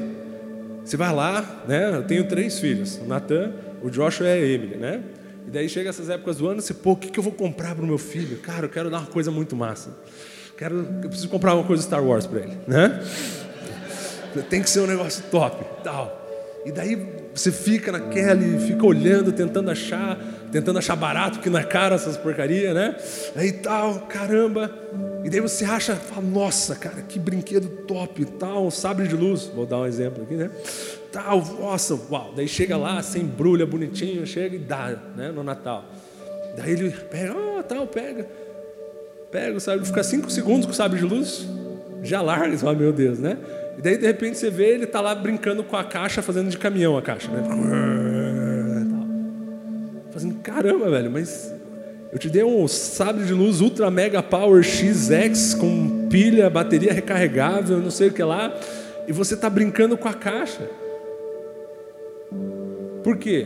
Você 0.84 0.98
vai 0.98 1.16
lá, 1.16 1.64
né? 1.66 1.96
Eu 1.96 2.04
tenho 2.04 2.28
três 2.28 2.60
filhos, 2.60 2.98
o 2.98 3.06
Natan, 3.06 3.54
o 3.82 3.90
Joshua 3.90 4.28
e 4.28 4.32
a 4.32 4.38
Emily, 4.38 4.76
né? 4.76 5.02
E 5.48 5.50
daí 5.50 5.70
chega 5.70 5.90
essas 5.90 6.10
épocas 6.10 6.36
do 6.38 6.48
ano, 6.50 6.62
você, 6.62 6.74
pô, 6.74 6.92
o 6.92 6.96
que, 6.98 7.10
que 7.10 7.18
eu 7.18 7.24
vou 7.24 7.32
comprar 7.32 7.74
para 7.74 7.86
o 7.86 7.88
meu 7.88 7.98
filho? 7.98 8.38
Cara, 8.40 8.66
eu 8.66 8.70
quero 8.70 8.90
dar 8.90 8.98
uma 9.00 9.08
coisa 9.08 9.32
muito 9.32 9.56
massa. 9.56 9.98
Quero, 10.60 10.86
eu 11.02 11.08
preciso 11.08 11.30
comprar 11.30 11.56
uma 11.56 11.64
coisa 11.64 11.82
Star 11.82 12.04
Wars 12.04 12.28
para 12.28 12.42
ele, 12.42 12.58
né? 12.68 13.02
Tem 14.50 14.62
que 14.62 14.70
ser 14.70 14.82
um 14.82 14.88
negócio 14.88 15.24
top, 15.32 15.64
tal. 15.86 16.22
E 16.66 16.72
daí 16.74 17.02
você 17.34 17.50
fica 17.50 17.94
naquela 17.94 18.44
e 18.44 18.60
fica 18.68 18.86
olhando, 18.86 19.32
tentando 19.32 19.72
achar, 19.72 20.20
tentando 20.52 20.78
achar 20.78 20.98
barato, 20.98 21.38
porque 21.38 21.50
não 21.50 21.58
é 21.58 21.64
caro 21.64 21.96
essas 21.96 22.18
porcaria, 22.18 22.74
né? 22.74 22.98
Aí 23.38 23.54
tal, 23.54 24.02
caramba. 24.02 24.70
E 25.24 25.30
daí 25.30 25.40
você 25.40 25.64
acha, 25.64 25.96
fala, 25.96 26.28
nossa, 26.28 26.76
cara, 26.76 27.04
que 27.04 27.18
brinquedo 27.18 27.70
top, 27.86 28.26
tal, 28.26 28.66
um 28.66 28.72
sabre 28.72 29.08
de 29.08 29.16
luz. 29.16 29.50
Vou 29.56 29.66
dar 29.66 29.78
um 29.78 29.86
exemplo 29.86 30.24
aqui, 30.24 30.36
né? 30.36 30.52
Tal, 31.10 31.42
nossa, 31.58 31.98
uau. 32.12 32.34
Daí 32.36 32.50
chega 32.50 32.76
lá, 32.76 33.02
sem 33.02 33.22
embrulha, 33.22 33.66
bonitinho, 33.66 34.28
chega 34.28 34.58
e 34.58 34.60
dá, 34.60 34.94
né, 35.16 35.32
no 35.32 35.42
Natal. 35.42 35.86
Daí 36.58 36.74
ele 36.74 36.92
pega, 37.10 37.34
oh, 37.34 37.64
tal, 37.64 37.88
pega. 37.88 38.49
Pega 39.32 39.58
o 39.58 39.60
sabre, 39.60 39.86
fica 39.86 40.04
cinco 40.04 40.30
segundos 40.32 40.66
com 40.66 40.72
o 40.72 40.76
sabre 40.76 40.98
de 40.98 41.06
luz, 41.06 41.48
já 42.02 42.22
larga, 42.22 42.58
fala, 42.58 42.74
meu 42.74 42.92
Deus, 42.92 43.20
né? 43.20 43.38
E 43.78 43.82
daí 43.82 43.98
de 43.98 44.06
repente 44.06 44.38
você 44.38 44.50
vê 44.50 44.70
ele 44.72 44.88
tá 44.88 45.00
lá 45.02 45.14
brincando 45.14 45.64
com 45.64 45.78
a 45.78 45.84
caixa, 45.84 46.22
fazendo 46.22 46.50
de 46.50 46.58
caminhão 46.58 46.98
a 46.98 47.02
caixa, 47.02 47.30
né? 47.30 47.44
Fazendo 50.12 50.36
caramba, 50.42 50.90
velho, 50.90 51.12
mas 51.12 51.54
eu 52.12 52.18
te 52.18 52.28
dei 52.28 52.44
um 52.44 52.68
sabre 52.68 53.24
de 53.24 53.34
luz 53.34 53.62
Ultra 53.62 53.92
Mega 53.92 54.24
Power 54.24 54.64
XX 54.64 55.54
com 55.54 56.08
pilha, 56.10 56.50
bateria 56.50 56.92
recarregável, 56.92 57.78
não 57.78 57.92
sei 57.92 58.08
o 58.08 58.14
que 58.14 58.24
lá, 58.24 58.52
e 59.08 59.12
você 59.12 59.36
está 59.36 59.48
brincando 59.48 59.96
com 59.96 60.08
a 60.08 60.14
caixa. 60.14 60.68
Por 63.04 63.16
quê? 63.18 63.46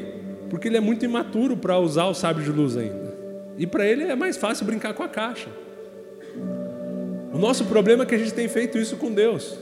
Porque 0.49 0.69
ele 0.69 0.77
é 0.77 0.79
muito 0.79 1.03
imaturo 1.03 1.57
para 1.57 1.77
usar 1.77 2.05
o 2.05 2.13
sabre 2.13 2.43
de 2.43 2.51
luz 2.51 2.77
ainda. 2.77 3.13
E 3.57 3.67
para 3.67 3.85
ele 3.85 4.03
é 4.03 4.15
mais 4.15 4.37
fácil 4.37 4.65
brincar 4.65 4.93
com 4.93 5.03
a 5.03 5.09
caixa. 5.09 5.49
O 7.33 7.37
nosso 7.37 7.65
problema 7.65 8.03
é 8.03 8.05
que 8.05 8.15
a 8.15 8.17
gente 8.17 8.33
tem 8.33 8.47
feito 8.47 8.77
isso 8.77 8.95
com 8.97 9.11
Deus. 9.11 9.57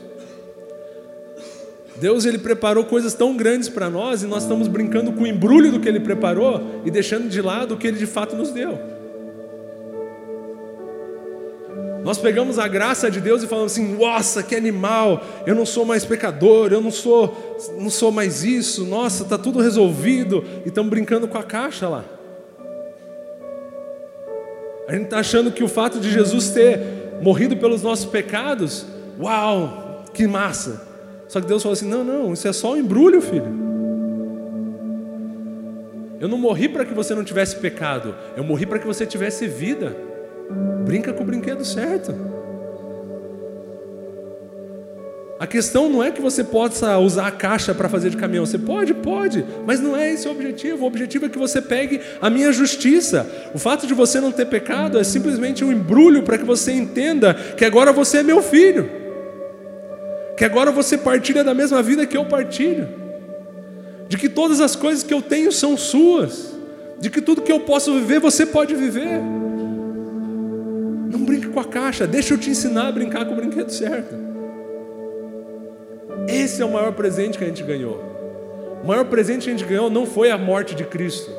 Deus 1.96 2.26
ele 2.26 2.38
preparou 2.38 2.84
coisas 2.84 3.14
tão 3.14 3.38
grandes 3.38 3.70
para 3.70 3.90
nós 3.90 4.24
e 4.24 4.28
nós 4.28 4.44
estamos 4.44 4.68
brincando 4.68 5.12
com 5.12 5.24
o 5.24 5.28
embrulho 5.28 5.72
do 5.72 5.80
que 5.80 5.88
ele 5.88 6.00
preparou 6.00 6.82
e 6.84 6.92
deixando 6.92 7.30
de 7.30 7.42
lado 7.42 7.76
o 7.76 7.78
que 7.78 7.88
ele 7.88 7.98
de 7.98 8.08
fato 8.08 8.36
nos 8.36 8.52
deu. 8.52 8.78
Nós 12.04 12.18
pegamos 12.18 12.58
a 12.58 12.68
graça 12.68 13.12
de 13.12 13.22
Deus 13.22 13.44
e 13.44 13.48
falamos 13.48 13.74
assim: 13.74 13.96
"Nossa, 13.96 14.42
que 14.42 14.56
animal! 14.56 15.24
Eu 15.46 15.54
não 15.54 15.66
sou 15.66 15.86
mais 15.86 16.04
pecador, 16.04 16.74
eu 16.74 16.82
não 16.82 16.92
sou 16.92 17.56
não 17.78 17.90
sou 17.90 18.12
mais 18.12 18.44
isso. 18.44 18.84
Nossa, 18.86 19.24
tá 19.24 19.38
tudo 19.38 19.60
resolvido." 19.60 20.44
E 20.66 20.70
estamos 20.70 20.90
brincando 20.90 21.28
com 21.28 21.38
a 21.38 21.44
caixa 21.44 21.88
lá. 21.88 22.04
A 24.92 24.94
gente 24.94 25.06
está 25.06 25.20
achando 25.20 25.54
que 25.54 25.64
o 25.64 25.70
fato 25.70 26.02
de 26.02 26.12
Jesus 26.12 26.50
ter 26.50 27.22
morrido 27.22 27.56
pelos 27.56 27.82
nossos 27.82 28.04
pecados, 28.04 28.86
uau, 29.18 30.04
que 30.14 30.28
massa. 30.28 30.86
Só 31.30 31.40
que 31.40 31.48
Deus 31.48 31.64
falou 31.64 31.72
assim: 31.72 31.88
não, 31.88 32.04
não, 32.04 32.34
isso 32.34 32.46
é 32.46 32.52
só 32.52 32.74
um 32.74 32.78
embrulho, 32.78 33.22
filho. 33.22 33.46
Eu 36.20 36.28
não 36.28 36.38
morri 36.38 36.68
para 36.68 36.84
que 36.84 36.94
você 36.94 37.16
não 37.16 37.24
tivesse 37.24 37.56
pecado, 37.56 38.14
eu 38.36 38.44
morri 38.44 38.66
para 38.66 38.80
que 38.80 38.86
você 38.86 39.06
tivesse 39.06 39.48
vida. 39.48 39.96
Brinca 40.84 41.14
com 41.14 41.24
o 41.24 41.26
brinquedo 41.26 41.64
certo. 41.64 42.14
A 45.42 45.48
questão 45.48 45.90
não 45.90 46.04
é 46.04 46.12
que 46.12 46.22
você 46.22 46.44
possa 46.44 47.00
usar 47.00 47.26
a 47.26 47.32
caixa 47.32 47.74
para 47.74 47.90
fazer 47.90 48.12
de 48.12 48.16
caminhão. 48.16 48.46
Você 48.46 48.60
pode, 48.60 48.94
pode, 48.94 49.44
mas 49.66 49.80
não 49.80 49.98
é 49.98 50.14
esse 50.14 50.28
o 50.28 50.32
objetivo. 50.32 50.84
O 50.84 50.88
objetivo 50.88 51.26
é 51.26 51.30
que 51.30 51.40
você 51.40 51.60
pegue 51.60 52.00
a 52.22 52.30
minha 52.30 52.54
justiça. 52.54 53.28
O 53.52 53.58
fato 53.58 53.88
de 53.88 53.94
você 53.96 54.22
não 54.22 54.32
ter 54.32 54.46
pecado 54.46 55.00
é 55.00 55.04
simplesmente 55.04 55.66
um 55.66 55.72
embrulho 55.72 56.22
para 56.22 56.38
que 56.38 56.46
você 56.46 56.72
entenda 56.72 57.34
que 57.34 57.66
agora 57.66 57.92
você 57.92 58.20
é 58.20 58.24
meu 58.24 58.40
filho. 58.44 58.88
Que 60.38 60.46
agora 60.46 60.70
você 60.70 60.96
partilha 60.96 61.44
da 61.44 61.56
mesma 61.56 61.82
vida 61.82 62.06
que 62.06 62.16
eu 62.16 62.26
partilho. 62.26 62.88
de 64.08 64.18
que 64.18 64.30
todas 64.30 64.62
as 64.62 64.76
coisas 64.76 65.04
que 65.04 65.14
eu 65.14 65.24
tenho 65.24 65.52
são 65.52 65.76
suas, 65.76 66.54
de 67.00 67.10
que 67.10 67.20
tudo 67.20 67.42
que 67.42 67.52
eu 67.52 67.62
posso 67.62 67.96
viver 67.96 68.20
você 68.20 68.46
pode 68.46 68.76
viver. 68.76 69.20
Não 71.10 71.24
brinque 71.26 71.48
com 71.48 71.60
a 71.60 71.66
caixa, 71.66 72.06
deixa 72.06 72.36
eu 72.36 72.38
te 72.38 72.52
ensinar 72.52 72.90
a 72.90 72.92
brincar 72.92 73.26
com 73.26 73.34
o 73.34 73.36
brinquedo 73.36 73.72
certo. 73.72 74.31
Esse 76.28 76.62
é 76.62 76.66
o 76.66 76.72
maior 76.72 76.94
presente 76.94 77.38
que 77.38 77.44
a 77.44 77.48
gente 77.48 77.64
ganhou. 77.64 78.02
O 78.84 78.88
maior 78.88 79.06
presente 79.06 79.44
que 79.44 79.50
a 79.50 79.58
gente 79.58 79.66
ganhou 79.66 79.90
não 79.90 80.06
foi 80.06 80.32
a 80.32 80.38
morte 80.38 80.76
de 80.76 80.84
Cristo. 80.84 81.32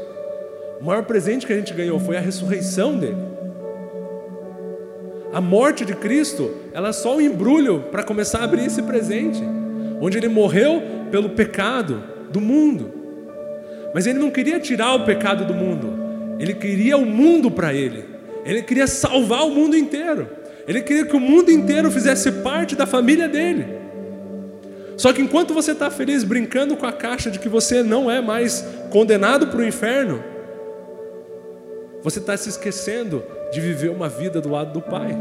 O 0.80 0.85
maior 0.85 1.04
presente 1.04 1.46
que 1.46 1.52
a 1.52 1.56
gente 1.56 1.72
ganhou 1.72 1.98
foi 1.98 2.16
a 2.16 2.20
ressurreição 2.20 2.98
dele. 2.98 3.16
A 5.32 5.40
morte 5.40 5.85
de 5.85 5.94
Cristo, 5.94 6.50
ela 6.72 6.88
é 6.88 6.92
só 6.92 7.16
um 7.16 7.20
embrulho 7.20 7.85
para 7.90 8.02
começar 8.02 8.40
a 8.40 8.44
abrir 8.44 8.66
esse 8.66 8.82
presente, 8.82 9.42
onde 10.00 10.18
ele 10.18 10.28
morreu 10.28 10.82
pelo 11.11 11.30
pecado 11.30 12.02
do 12.30 12.40
mundo. 12.40 12.92
Mas 13.94 14.06
ele 14.06 14.18
não 14.18 14.30
queria 14.30 14.61
tirar 14.61 14.94
o 14.94 15.04
pecado 15.04 15.44
do 15.44 15.54
mundo, 15.54 15.92
ele 16.38 16.54
queria 16.54 16.96
o 16.96 17.06
mundo 17.06 17.50
para 17.50 17.72
ele. 17.72 18.04
Ele 18.44 18.62
queria 18.62 18.87
salvar 18.87 19.46
o 19.46 19.50
mundo 19.50 19.76
inteiro. 19.76 20.28
Ele 20.66 20.82
queria 20.82 21.06
que 21.06 21.16
o 21.16 21.20
mundo 21.20 21.50
inteiro 21.50 21.90
fizesse 21.90 22.30
parte 22.30 22.74
da 22.74 22.87
família 22.87 23.28
dele. 23.28 23.82
Só 24.96 25.12
que 25.12 25.22
enquanto 25.22 25.55
você 25.55 25.72
está 25.72 25.90
feliz 25.90 26.24
brincando 26.24 26.76
com 26.76 26.87
a 26.87 26.92
caixa 26.92 27.31
de 27.31 27.38
que 27.38 27.48
você 27.48 27.83
não 27.83 28.11
é 28.11 28.20
mais 28.20 28.64
condenado 28.90 29.48
para 29.48 29.61
o 29.61 29.64
inferno, 29.64 30.22
você 32.02 32.18
está 32.18 32.37
se 32.37 32.48
esquecendo 32.48 33.22
de 33.52 33.61
viver 33.61 33.90
uma 33.90 34.09
vida 34.09 34.40
do 34.40 34.50
lado 34.50 34.72
do 34.72 34.83
Pai. 34.83 35.16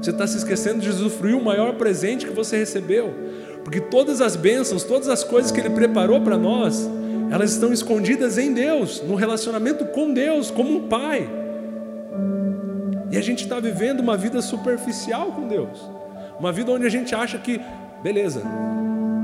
Você 0.00 0.10
está 0.10 0.26
se 0.26 0.38
esquecendo 0.38 0.80
de 0.80 0.88
usufruir 0.88 1.36
o 1.36 1.44
maior 1.44 1.74
presente 1.74 2.26
que 2.26 2.32
você 2.32 2.56
recebeu. 2.56 3.12
Porque 3.62 3.80
todas 3.80 4.20
as 4.20 4.34
bênçãos, 4.34 4.82
todas 4.84 5.08
as 5.08 5.22
coisas 5.22 5.52
que 5.52 5.60
Ele 5.60 5.70
preparou 5.70 6.20
para 6.22 6.38
nós, 6.38 6.88
elas 7.30 7.52
estão 7.52 7.72
escondidas 7.72 8.38
em 8.38 8.52
Deus, 8.52 9.02
no 9.06 9.14
relacionamento 9.14 9.84
com 9.86 10.12
Deus, 10.12 10.50
como 10.50 10.76
um 10.76 10.88
Pai. 10.88 11.28
E 13.10 13.16
a 13.16 13.20
gente 13.20 13.42
está 13.44 13.60
vivendo 13.60 14.00
uma 14.00 14.16
vida 14.16 14.40
superficial 14.40 15.32
com 15.32 15.46
Deus. 15.46 15.80
Uma 16.38 16.52
vida 16.52 16.70
onde 16.72 16.86
a 16.86 16.90
gente 16.90 17.14
acha 17.14 17.38
que, 17.38 17.60
beleza, 18.02 18.42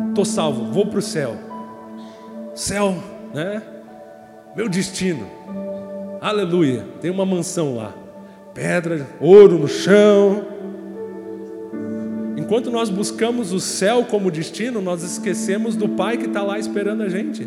estou 0.08 0.24
salvo, 0.24 0.72
vou 0.72 0.86
para 0.86 0.98
o 0.98 1.02
céu. 1.02 1.36
Céu, 2.54 2.96
né? 3.34 3.62
Meu 4.56 4.68
destino. 4.68 5.26
Aleluia, 6.20 6.84
tem 7.00 7.10
uma 7.10 7.26
mansão 7.26 7.76
lá. 7.76 7.94
Pedra, 8.54 9.06
ouro 9.20 9.58
no 9.58 9.68
chão. 9.68 10.46
Enquanto 12.36 12.70
nós 12.70 12.88
buscamos 12.88 13.52
o 13.52 13.60
céu 13.60 14.04
como 14.04 14.30
destino, 14.30 14.80
nós 14.80 15.02
esquecemos 15.02 15.76
do 15.76 15.88
Pai 15.90 16.16
que 16.16 16.26
está 16.26 16.42
lá 16.42 16.58
esperando 16.58 17.02
a 17.02 17.08
gente. 17.08 17.46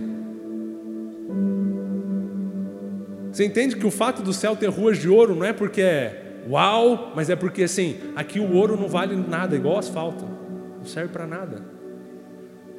Você 3.31 3.45
entende 3.45 3.75
que 3.75 3.85
o 3.85 3.91
fato 3.91 4.21
do 4.21 4.33
céu 4.33 4.55
ter 4.55 4.67
ruas 4.67 4.97
de 4.97 5.07
ouro 5.07 5.35
não 5.35 5.45
é 5.45 5.53
porque 5.53 5.81
é 5.81 6.41
uau, 6.49 7.13
mas 7.15 7.29
é 7.29 7.35
porque 7.35 7.63
assim, 7.63 7.97
aqui 8.15 8.39
o 8.39 8.53
ouro 8.53 8.75
não 8.75 8.87
vale 8.87 9.15
nada, 9.15 9.55
igual 9.55 9.77
asfalto, 9.77 10.25
serve 10.89 11.13
para 11.13 11.25
nada. 11.25 11.61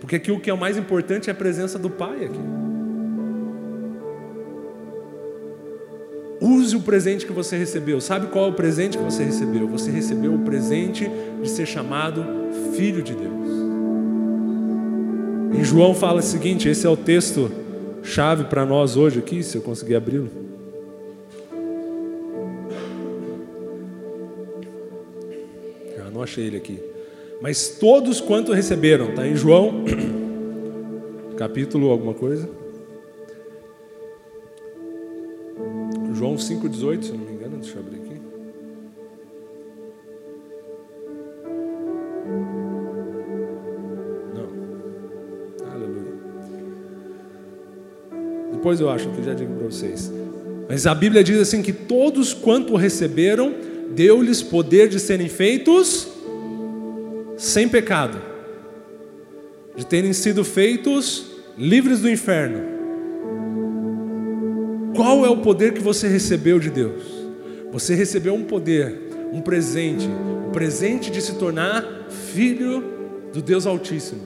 Porque 0.01 0.17
aqui 0.17 0.31
o 0.33 0.41
que 0.41 0.51
é 0.51 0.55
o 0.55 0.59
mais 0.59 0.77
importante 0.77 1.29
é 1.29 1.33
a 1.33 1.35
presença 1.35 1.79
do 1.79 1.91
Pai 1.91 2.25
aqui. 2.25 2.41
Use 6.41 6.75
o 6.75 6.81
presente 6.81 7.27
que 7.27 7.33
você 7.33 7.57
recebeu. 7.57 8.01
Sabe 8.01 8.29
qual 8.29 8.47
é 8.47 8.49
o 8.49 8.55
presente 8.55 8.97
que 8.97 9.05
você 9.05 9.23
recebeu? 9.23 9.69
Você 9.69 9.91
recebeu 9.91 10.35
o 10.35 10.39
presente 10.39 11.11
de 11.43 11.49
ser 11.49 11.67
chamado 11.67 12.25
filho 12.75 13.03
de 13.03 13.15
Deus. 13.15 13.51
Em 15.53 15.63
João 15.63 15.95
fala 15.95 16.21
o 16.21 16.23
seguinte: 16.23 16.69
esse 16.69 16.87
é 16.87 16.91
o 16.91 16.97
texto 16.97 17.51
chave 18.03 18.45
para 18.45 18.65
nós 18.65 18.97
hoje 18.97 19.19
aqui, 19.19 19.43
se 19.43 19.57
eu 19.57 19.63
conseguir 19.63 19.97
abri-lo. 19.97 20.41
não 26.21 26.25
achei 26.25 26.45
ele 26.45 26.59
aqui. 26.59 26.79
Mas 27.41 27.69
todos 27.69 28.21
quanto 28.21 28.53
receberam, 28.53 29.11
está 29.11 29.27
em 29.27 29.35
João, 29.35 29.85
capítulo 31.39 31.91
alguma 31.91 32.13
coisa. 32.13 32.47
João 36.15 36.37
5,18, 36.37 37.03
se 37.03 37.13
não 37.13 37.19
me 37.21 37.33
engano, 37.33 37.57
deixa 37.57 37.79
eu 37.79 37.81
abrir 37.81 37.97
aqui. 37.97 38.21
Não. 44.35 45.73
Aleluia. 45.73 46.13
Depois 48.53 48.81
eu 48.81 48.91
acho 48.91 49.09
que 49.13 49.23
já 49.23 49.33
digo 49.33 49.55
para 49.55 49.65
vocês. 49.65 50.13
Mas 50.69 50.87
a 50.87 50.95
Bíblia 50.95 51.25
diz 51.25 51.41
assim 51.41 51.63
que 51.63 51.73
todos 51.73 52.35
quanto 52.35 52.77
receberam, 52.77 53.55
deu-lhes 53.95 54.43
poder 54.43 54.91
de 54.91 55.01
serem 55.01 55.31
feitos 55.31 56.10
sem 57.41 57.67
pecado, 57.67 58.21
de 59.75 59.87
terem 59.87 60.13
sido 60.13 60.45
feitos 60.45 61.25
livres 61.57 62.01
do 62.01 62.11
inferno. 62.11 62.61
Qual 64.95 65.25
é 65.25 65.31
o 65.31 65.39
poder 65.39 65.73
que 65.73 65.81
você 65.81 66.07
recebeu 66.07 66.59
de 66.59 66.69
Deus? 66.69 67.03
Você 67.73 67.95
recebeu 67.95 68.35
um 68.35 68.45
poder, 68.45 68.95
um 69.33 69.41
presente, 69.41 70.07
o 70.07 70.49
um 70.49 70.51
presente 70.51 71.11
de 71.11 71.23
se 71.23 71.37
tornar 71.37 71.83
filho 72.11 72.85
do 73.33 73.41
Deus 73.41 73.67
Altíssimo. 73.67 74.21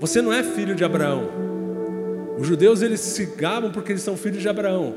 Você 0.00 0.20
não 0.20 0.32
é 0.32 0.42
filho 0.42 0.74
de 0.74 0.82
Abraão. 0.82 1.30
Os 2.40 2.46
judeus 2.48 2.82
eles 2.82 2.98
se 2.98 3.24
gabam 3.24 3.70
porque 3.70 3.92
eles 3.92 4.02
são 4.02 4.16
filhos 4.16 4.42
de 4.42 4.48
Abraão. 4.48 4.96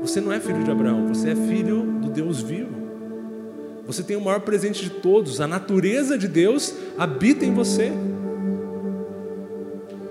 Você 0.00 0.22
não 0.22 0.32
é 0.32 0.40
filho 0.40 0.64
de 0.64 0.70
Abraão, 0.70 1.06
você 1.06 1.30
é 1.32 1.36
filho 1.36 1.82
do 2.00 2.08
Deus 2.08 2.40
vivo. 2.40 2.85
Você 3.86 4.02
tem 4.02 4.16
o 4.16 4.20
maior 4.20 4.40
presente 4.40 4.82
de 4.82 4.90
todos, 4.90 5.40
a 5.40 5.46
natureza 5.46 6.18
de 6.18 6.26
Deus 6.26 6.74
habita 6.98 7.44
em 7.44 7.54
você. 7.54 7.92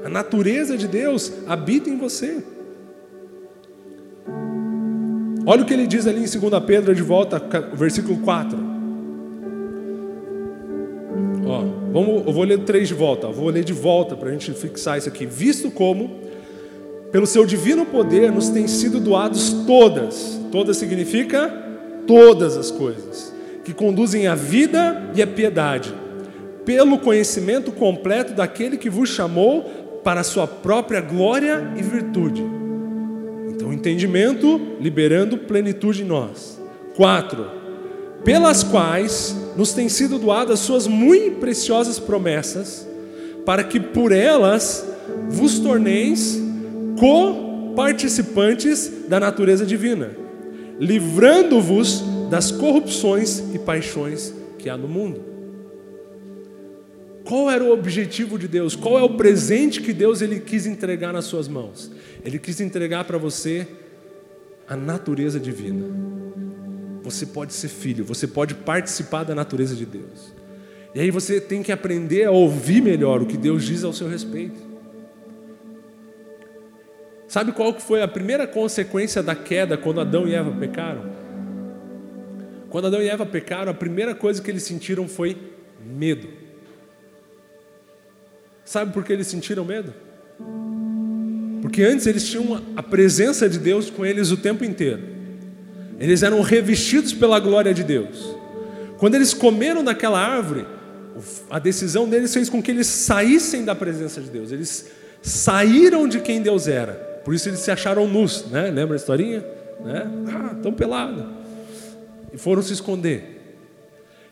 A 0.04 0.10
natureza 0.10 0.78
de 0.78 0.88
Deus 0.88 1.32
habita 1.46 1.90
em 1.90 1.98
você. 1.98 2.42
Olha 5.46 5.62
o 5.62 5.66
que 5.66 5.74
ele 5.74 5.86
diz 5.86 6.08
ali 6.08 6.20
em 6.24 6.40
2 6.40 6.64
Pedro, 6.66 6.96
de 6.96 7.02
volta, 7.02 7.42
versículo 7.74 8.20
4. 8.20 8.58
Ó, 11.46 11.60
vamos, 11.92 12.26
eu 12.26 12.34
vou 12.34 12.44
ler 12.46 12.60
três 12.60 12.88
de 12.88 12.94
volta, 12.94 13.28
vou 13.28 13.50
ler 13.50 13.64
de 13.64 13.74
volta 13.74 14.16
para 14.16 14.30
a 14.30 14.32
gente 14.32 14.54
fixar 14.54 14.98
isso 14.98 15.10
aqui. 15.10 15.26
Visto 15.26 15.70
como, 15.70 16.22
pelo 17.12 17.28
seu 17.28 17.46
divino 17.46 17.86
poder, 17.86 18.32
nos 18.32 18.48
têm 18.50 18.68
sido 18.68 19.02
doados 19.02 19.52
todas, 19.68 20.40
todas 20.50 20.78
significa 20.78 21.54
todas 22.08 22.56
as 22.56 22.72
coisas 22.72 23.35
que 23.66 23.74
conduzem 23.74 24.28
à 24.28 24.36
vida 24.36 25.10
e 25.16 25.22
à 25.24 25.28
piedade, 25.28 25.92
pelo 26.64 27.00
conhecimento 27.00 27.72
completo 27.72 28.34
daquele 28.34 28.78
que 28.78 28.92
vos 28.92 29.10
chamou 29.10 29.64
para 30.04 30.22
a 30.22 30.24
sua 30.24 30.46
própria 30.48 31.02
glória 31.02 31.74
e 31.76 31.82
virtude. 31.82 32.46
Então, 33.50 33.74
entendimento 33.74 34.78
liberando 34.80 35.40
plenitude 35.40 36.04
em 36.04 36.06
nós. 36.06 36.62
Quatro, 36.96 37.48
pelas 38.24 38.64
quais 38.64 39.36
nos 39.58 39.74
têm 39.74 39.90
sido 39.90 40.20
doadas 40.20 40.60
suas 40.60 40.86
muito 40.86 41.40
preciosas 41.40 41.98
promessas, 41.98 42.88
para 43.46 43.64
que 43.64 43.80
por 43.80 44.12
elas 44.12 44.86
vos 45.30 45.58
torneis 45.58 46.40
co-participantes 47.00 48.92
da 49.08 49.20
natureza 49.20 49.66
divina, 49.66 50.12
livrando-vos 50.80 52.04
das 52.30 52.52
corrupções 52.52 53.40
e 53.54 53.60
paixões 53.60 54.34
que 54.58 54.70
há 54.70 54.78
no 54.78 54.88
mundo. 54.88 55.36
Qual 57.24 57.50
era 57.50 57.64
o 57.64 57.72
objetivo 57.72 58.38
de 58.38 58.48
Deus? 58.48 58.76
Qual 58.76 59.00
é 59.00 59.04
o 59.04 59.18
presente 59.18 59.82
que 59.82 59.92
Deus 59.92 60.22
ele 60.22 60.40
quis 60.40 60.68
entregar 60.68 61.12
nas 61.12 61.26
suas 61.26 61.48
mãos? 61.48 61.92
Ele 62.24 62.38
quis 62.38 62.62
entregar 62.62 63.04
para 63.04 63.18
você 63.18 63.68
a 64.68 64.76
natureza 64.76 65.40
divina. 65.40 65.86
Você 67.02 67.26
pode 67.26 67.54
ser 67.54 67.68
filho, 67.68 68.06
você 68.06 68.28
pode 68.28 68.54
participar 68.54 69.24
da 69.24 69.34
natureza 69.34 69.76
de 69.76 69.86
Deus. 69.86 70.34
E 70.94 71.00
aí 71.00 71.12
você 71.12 71.42
tem 71.42 71.62
que 71.62 71.72
aprender 71.72 72.26
a 72.26 72.32
ouvir 72.32 72.82
melhor 72.82 73.22
o 73.22 73.26
que 73.26 73.38
Deus 73.38 73.66
diz 73.66 73.84
ao 73.84 73.92
seu 73.92 74.08
respeito. 74.08 74.60
Sabe 77.28 77.52
qual 77.52 77.74
que 77.74 77.82
foi 77.82 78.02
a 78.02 78.08
primeira 78.08 78.48
consequência 78.48 79.22
da 79.22 79.36
queda 79.36 79.78
quando 79.78 80.00
Adão 80.00 80.28
e 80.28 80.34
Eva 80.34 80.52
pecaram? 80.52 81.25
Quando 82.76 82.88
Adão 82.88 83.02
e 83.02 83.08
Eva 83.08 83.26
pecaram, 83.26 83.72
a 83.72 83.74
primeira 83.74 84.14
coisa 84.14 84.42
que 84.42 84.52
eles 84.52 84.64
sentiram 84.64 85.08
foi 85.08 85.38
medo. 85.82 86.28
Sabe 88.66 88.92
por 88.92 89.02
que 89.06 89.14
eles 89.14 89.28
sentiram 89.28 89.64
medo? 89.64 89.94
Porque 91.62 91.84
antes 91.84 92.06
eles 92.06 92.28
tinham 92.28 92.62
a 92.76 92.84
presença 92.84 93.48
de 93.48 93.60
Deus 93.60 93.90
com 93.90 94.06
eles 94.06 94.30
o 94.30 94.36
tempo 94.36 94.66
inteiro. 94.66 95.02
Eles 95.98 96.22
eram 96.22 96.42
revestidos 96.42 97.14
pela 97.14 97.40
glória 97.40 97.74
de 97.74 97.82
Deus. 97.82 98.36
Quando 98.98 99.16
eles 99.16 99.34
comeram 99.34 99.82
daquela 99.82 100.20
árvore, 100.20 100.66
a 101.50 101.60
decisão 101.60 102.10
deles 102.10 102.34
fez 102.34 102.50
com 102.50 102.62
que 102.62 102.72
eles 102.72 102.88
saíssem 102.88 103.64
da 103.64 103.74
presença 103.74 104.20
de 104.20 104.30
Deus. 104.30 104.52
Eles 104.52 104.92
saíram 105.22 106.10
de 106.10 106.20
quem 106.20 106.42
Deus 106.42 106.68
era. 106.68 106.92
Por 107.24 107.34
isso 107.34 107.48
eles 107.48 107.60
se 107.60 107.72
acharam 107.72 108.06
nus, 108.06 108.48
né? 108.48 108.70
Lembra 108.70 108.96
a 108.96 108.98
historinha? 108.98 109.46
Né? 109.80 110.12
Ah, 110.28 110.56
tão 110.62 110.74
pelado. 110.74 111.45
E 112.36 112.38
foram 112.38 112.62
se 112.62 112.74
esconder. 112.74 113.58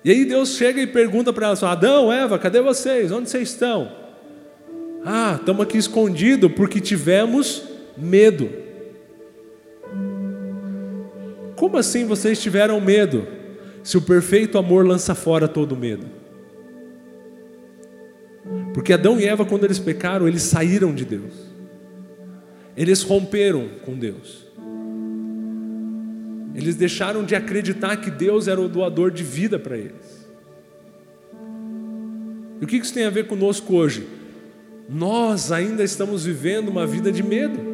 E 0.04 0.12
aí 0.12 0.26
Deus 0.26 0.58
chega 0.58 0.82
e 0.82 0.86
pergunta 0.86 1.32
para 1.32 1.48
elas: 1.48 1.64
Adão, 1.64 2.12
Eva, 2.12 2.38
cadê 2.38 2.60
vocês? 2.60 3.14
Onde 3.14 3.30
vocês 3.30 3.50
estão? 3.50 3.90
Ah, 5.06 5.38
estamos 5.40 5.64
aqui 5.64 5.78
escondidos 5.78 6.52
porque 6.52 6.82
tivemos 6.82 7.64
medo. 7.96 8.50
Como 11.56 11.78
assim 11.78 12.06
vocês 12.06 12.42
tiveram 12.42 12.82
medo? 12.82 13.26
Se 13.82 13.98
o 13.98 14.02
perfeito 14.02 14.58
amor 14.58 14.86
lança 14.86 15.16
fora 15.16 15.48
todo 15.48 15.78
medo. 15.78 16.06
Porque 18.74 18.92
Adão 18.92 19.18
e 19.18 19.26
Eva, 19.26 19.46
quando 19.46 19.64
eles 19.64 19.80
pecaram, 19.80 20.28
eles 20.28 20.42
saíram 20.42 20.94
de 20.94 21.06
Deus. 21.06 21.34
Eles 22.76 23.02
romperam 23.02 23.70
com 23.86 23.94
Deus. 23.94 24.43
Eles 26.56 26.76
deixaram 26.76 27.24
de 27.24 27.36
acreditar 27.36 27.98
que 27.98 28.12
Deus 28.12 28.48
era 28.48 28.62
o 28.62 28.70
doador 28.70 29.10
de 29.10 29.24
vida 29.24 29.58
para 29.58 29.78
eles. 29.78 30.28
E 32.62 32.64
o 32.64 32.68
que 32.68 32.78
isso 32.78 32.94
tem 32.94 33.06
a 33.06 33.10
ver 33.10 33.28
conosco 33.28 33.76
hoje? 33.76 34.08
Nós 34.88 35.52
ainda 35.52 35.84
estamos 35.84 36.26
vivendo 36.26 36.70
uma 36.70 36.86
vida 36.86 37.12
de 37.12 37.24
medo. 37.24 37.74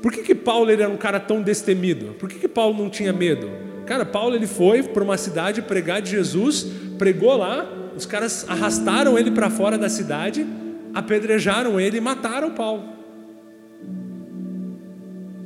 Por 0.00 0.10
que, 0.10 0.22
que 0.22 0.34
Paulo 0.34 0.70
ele 0.70 0.82
era 0.82 0.90
um 0.90 0.96
cara 0.96 1.20
tão 1.20 1.42
destemido? 1.42 2.14
Por 2.18 2.28
que, 2.28 2.38
que 2.38 2.48
Paulo 2.48 2.76
não 2.76 2.88
tinha 2.88 3.12
medo? 3.12 3.50
Cara, 3.86 4.04
Paulo 4.04 4.34
ele 4.34 4.46
foi 4.46 4.82
para 4.82 5.04
uma 5.04 5.18
cidade 5.18 5.60
pregar 5.62 6.00
de 6.00 6.10
Jesus, 6.10 6.66
pregou 6.98 7.36
lá, 7.36 7.70
os 7.94 8.06
caras 8.06 8.46
arrastaram 8.48 9.18
ele 9.18 9.30
para 9.30 9.50
fora 9.50 9.76
da 9.76 9.88
cidade, 9.88 10.46
apedrejaram 10.94 11.78
ele 11.78 11.98
e 11.98 12.00
mataram 12.00 12.50
Paulo 12.52 13.01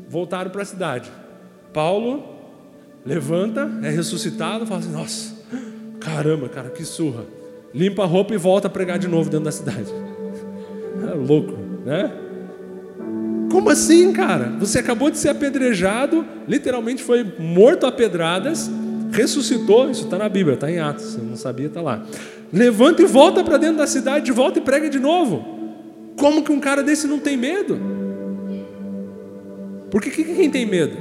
voltaram 0.09 0.50
para 0.50 0.62
a 0.62 0.64
cidade. 0.64 1.11
Paulo 1.72 2.36
levanta, 3.04 3.70
é 3.82 3.90
ressuscitado, 3.90 4.66
fala 4.66 4.80
assim: 4.80 4.92
Nossa, 4.92 5.34
caramba, 6.00 6.48
cara, 6.48 6.70
que 6.70 6.84
surra. 6.84 7.24
Limpa 7.74 8.04
a 8.04 8.07
roupa 8.07 8.32
e 8.34 8.38
volta 8.38 8.68
a 8.68 8.70
pregar 8.70 8.98
de 8.98 9.09
novo 9.09 9.28
dentro 9.28 9.44
da 9.44 9.52
cidade. 9.52 9.92
É 11.11 11.14
louco, 11.14 11.52
né? 11.84 12.11
Como 13.50 13.70
assim, 13.70 14.12
cara? 14.12 14.52
Você 14.59 14.78
acabou 14.78 15.11
de 15.11 15.18
ser 15.18 15.28
apedrejado, 15.28 16.24
literalmente 16.48 17.02
foi 17.02 17.24
morto 17.38 17.86
a 17.86 17.92
pedradas, 17.92 18.70
ressuscitou, 19.12 19.90
isso 19.90 20.04
está 20.04 20.18
na 20.18 20.28
Bíblia, 20.28 20.54
está 20.54 20.70
em 20.70 20.78
Atos, 20.78 21.04
você 21.04 21.20
não 21.20 21.36
sabia, 21.36 21.66
está 21.66 21.80
lá. 21.80 22.02
Levanta 22.52 23.02
e 23.02 23.07
volta 23.07 23.44
para 23.44 23.57
dentro 23.57 23.78
da 23.78 23.86
cidade, 23.86 24.24
de 24.24 24.32
volta 24.32 24.59
e 24.59 24.62
prega 24.62 24.88
de 24.88 24.98
novo. 24.98 25.44
Como 26.16 26.42
que 26.42 26.50
um 26.50 26.61
cara 26.61 26.82
desse 26.82 27.07
não 27.07 27.18
tem 27.18 27.36
medo? 27.36 27.95
Porque 29.97 30.11
que, 30.11 30.24
quem 30.24 30.51
tem 30.51 30.66
medo? 30.66 30.94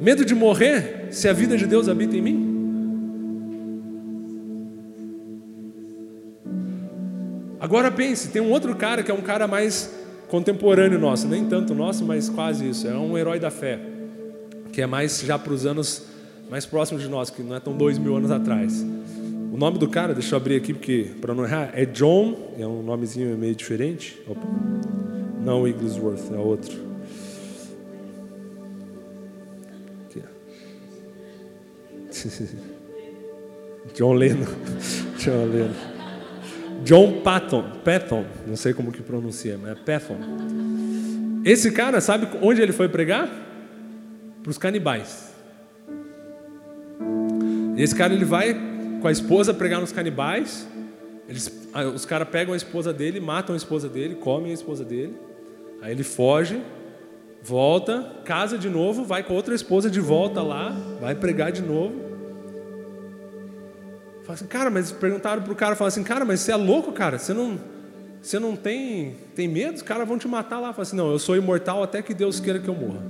Medo 0.00 0.24
de 0.24 0.32
morrer 0.32 1.08
se 1.10 1.28
a 1.28 1.32
vida 1.32 1.56
de 1.56 1.66
Deus 1.66 1.88
habita 1.88 2.16
em 2.16 2.22
mim? 2.22 2.56
Agora 7.58 7.90
pense, 7.90 8.28
tem 8.28 8.40
um 8.40 8.52
outro 8.52 8.76
cara 8.76 9.02
que 9.02 9.10
é 9.10 9.14
um 9.14 9.22
cara 9.22 9.48
mais 9.48 9.92
contemporâneo 10.28 11.00
nosso, 11.00 11.26
nem 11.26 11.46
tanto 11.46 11.74
nosso, 11.74 12.04
mas 12.04 12.28
quase 12.28 12.68
isso. 12.68 12.86
É 12.86 12.96
um 12.96 13.18
herói 13.18 13.40
da 13.40 13.50
fé, 13.50 13.80
que 14.72 14.80
é 14.80 14.86
mais 14.86 15.20
já 15.20 15.36
para 15.36 15.52
os 15.52 15.66
anos 15.66 16.04
mais 16.48 16.64
próximos 16.64 17.02
de 17.02 17.08
nós, 17.08 17.30
que 17.30 17.42
não 17.42 17.56
é 17.56 17.60
tão 17.60 17.76
dois 17.76 17.98
mil 17.98 18.16
anos 18.16 18.30
atrás. 18.30 18.86
O 19.52 19.56
nome 19.56 19.78
do 19.78 19.88
cara, 19.88 20.14
deixa 20.14 20.36
eu 20.36 20.38
abrir 20.38 20.54
aqui 20.54 20.72
porque 20.72 21.10
para 21.20 21.34
não 21.34 21.44
errar, 21.44 21.72
é 21.74 21.84
John, 21.84 22.54
é 22.56 22.64
um 22.64 22.84
nomezinho 22.84 23.36
meio 23.36 23.56
diferente. 23.56 24.16
Opa. 24.28 24.46
Não 25.44 25.62
Wigglesworth, 25.62 26.32
é 26.32 26.38
outro. 26.38 26.87
John 33.94 34.14
Lennon. 34.14 34.46
John 35.18 35.46
Lennon. 35.46 35.98
John 36.84 37.20
Patton, 37.22 37.64
Patton, 37.84 38.24
não 38.46 38.56
sei 38.56 38.72
como 38.72 38.92
que 38.92 39.02
pronuncia, 39.02 39.58
mas 39.60 39.72
é 39.72 39.74
Patton. 39.74 40.18
Esse 41.44 41.72
cara, 41.72 42.00
sabe 42.00 42.28
onde 42.40 42.62
ele 42.62 42.72
foi 42.72 42.88
pregar? 42.88 43.28
Para 44.42 44.50
os 44.50 44.58
canibais. 44.58 45.34
Esse 47.76 47.94
cara 47.94 48.14
ele 48.14 48.24
vai 48.24 48.56
com 49.00 49.08
a 49.08 49.12
esposa 49.12 49.52
pregar 49.52 49.80
nos 49.80 49.92
canibais. 49.92 50.68
Eles, 51.28 51.50
os 51.94 52.04
caras 52.04 52.28
pegam 52.28 52.54
a 52.54 52.56
esposa 52.56 52.92
dele, 52.92 53.20
matam 53.20 53.54
a 53.54 53.56
esposa 53.56 53.88
dele, 53.88 54.14
comem 54.16 54.50
a 54.50 54.54
esposa 54.54 54.84
dele. 54.84 55.14
Aí 55.82 55.92
ele 55.92 56.02
foge, 56.02 56.60
volta, 57.48 58.06
casa 58.24 58.58
de 58.58 58.68
novo, 58.68 59.04
vai 59.04 59.22
com 59.22 59.32
outra 59.32 59.54
esposa 59.54 59.90
de 59.90 60.00
volta 60.00 60.42
lá, 60.42 60.76
vai 61.00 61.14
pregar 61.14 61.50
de 61.50 61.62
novo. 61.62 61.94
Fala 64.22 64.34
assim, 64.34 64.46
cara, 64.46 64.68
mas 64.68 64.92
perguntaram 64.92 65.42
pro 65.42 65.54
cara, 65.54 65.74
falaram 65.74 65.88
assim, 65.88 66.04
cara, 66.04 66.24
mas 66.26 66.40
você 66.40 66.52
é 66.52 66.56
louco, 66.56 66.92
cara? 66.92 67.18
Você 67.18 67.32
não, 67.32 67.58
você 68.20 68.38
não 68.38 68.54
tem, 68.54 69.16
tem 69.34 69.48
medo? 69.48 69.76
Os 69.76 69.82
caras 69.82 70.06
vão 70.06 70.18
te 70.18 70.28
matar 70.28 70.60
lá. 70.60 70.74
Fala 70.74 70.82
assim, 70.82 70.96
não, 70.96 71.10
eu 71.10 71.18
sou 71.18 71.34
imortal 71.34 71.82
até 71.82 72.02
que 72.02 72.12
Deus 72.12 72.38
queira 72.38 72.58
que 72.58 72.68
eu 72.68 72.74
morra. 72.74 73.02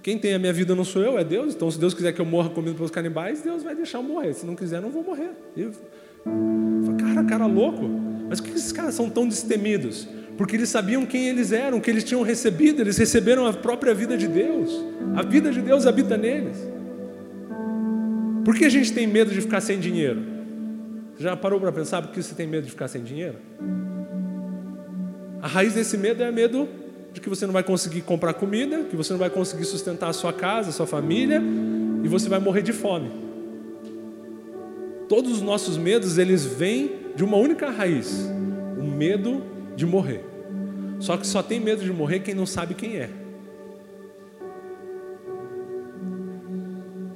Quem 0.00 0.16
tem 0.16 0.32
a 0.32 0.38
minha 0.38 0.52
vida 0.52 0.76
não 0.76 0.84
sou 0.84 1.02
eu, 1.02 1.18
é 1.18 1.24
Deus. 1.24 1.56
Então, 1.56 1.68
se 1.68 1.78
Deus 1.80 1.92
quiser 1.92 2.12
que 2.12 2.20
eu 2.20 2.24
morra 2.24 2.50
comido 2.50 2.76
pelos 2.76 2.92
canibais, 2.92 3.42
Deus 3.42 3.64
vai 3.64 3.74
deixar 3.74 3.98
eu 3.98 4.04
morrer. 4.04 4.32
Se 4.34 4.46
não 4.46 4.54
quiser, 4.54 4.80
não 4.80 4.90
vou 4.90 5.02
morrer. 5.02 5.30
E 5.56 5.68
cara, 7.00 7.24
cara 7.24 7.46
louco. 7.46 7.82
Mas 8.28 8.40
por 8.40 8.50
que 8.50 8.56
esses 8.56 8.70
caras 8.70 8.94
são 8.94 9.10
tão 9.10 9.26
destemidos? 9.26 10.06
Porque 10.38 10.54
eles 10.54 10.68
sabiam 10.68 11.04
quem 11.04 11.28
eles 11.28 11.50
eram, 11.50 11.80
que 11.80 11.90
eles 11.90 12.04
tinham 12.04 12.22
recebido, 12.22 12.80
eles 12.80 12.96
receberam 12.96 13.44
a 13.44 13.52
própria 13.52 13.92
vida 13.92 14.16
de 14.16 14.28
Deus. 14.28 14.70
A 15.16 15.22
vida 15.22 15.50
de 15.50 15.60
Deus 15.60 15.84
habita 15.84 16.16
neles. 16.16 16.56
Por 18.44 18.54
que 18.54 18.64
a 18.64 18.68
gente 18.68 18.92
tem 18.92 19.04
medo 19.04 19.32
de 19.32 19.40
ficar 19.40 19.60
sem 19.60 19.80
dinheiro? 19.80 20.22
Já 21.18 21.36
parou 21.36 21.58
para 21.58 21.72
pensar 21.72 22.00
por 22.02 22.12
que 22.12 22.22
você 22.22 22.36
tem 22.36 22.46
medo 22.46 22.64
de 22.64 22.70
ficar 22.70 22.86
sem 22.86 23.02
dinheiro? 23.02 23.34
A 25.42 25.48
raiz 25.48 25.74
desse 25.74 25.98
medo 25.98 26.22
é 26.22 26.30
medo 26.30 26.68
de 27.12 27.20
que 27.20 27.28
você 27.28 27.44
não 27.44 27.52
vai 27.52 27.64
conseguir 27.64 28.02
comprar 28.02 28.32
comida, 28.34 28.84
que 28.84 28.94
você 28.94 29.12
não 29.12 29.18
vai 29.18 29.30
conseguir 29.30 29.64
sustentar 29.64 30.08
a 30.08 30.12
sua 30.12 30.32
casa, 30.32 30.68
a 30.68 30.72
sua 30.72 30.86
família, 30.86 31.42
e 32.04 32.06
você 32.06 32.28
vai 32.28 32.38
morrer 32.38 32.62
de 32.62 32.72
fome. 32.72 33.10
Todos 35.08 35.32
os 35.32 35.42
nossos 35.42 35.76
medos, 35.76 36.16
eles 36.16 36.44
vêm 36.44 36.92
de 37.16 37.24
uma 37.24 37.36
única 37.36 37.70
raiz, 37.70 38.30
o 38.78 38.84
medo 38.84 39.57
de 39.78 39.86
morrer. 39.86 40.24
Só 40.98 41.16
que 41.16 41.24
só 41.24 41.40
tem 41.40 41.60
medo 41.60 41.84
de 41.84 41.92
morrer 41.92 42.18
quem 42.18 42.34
não 42.34 42.44
sabe 42.44 42.74
quem 42.74 42.96
é. 42.96 43.08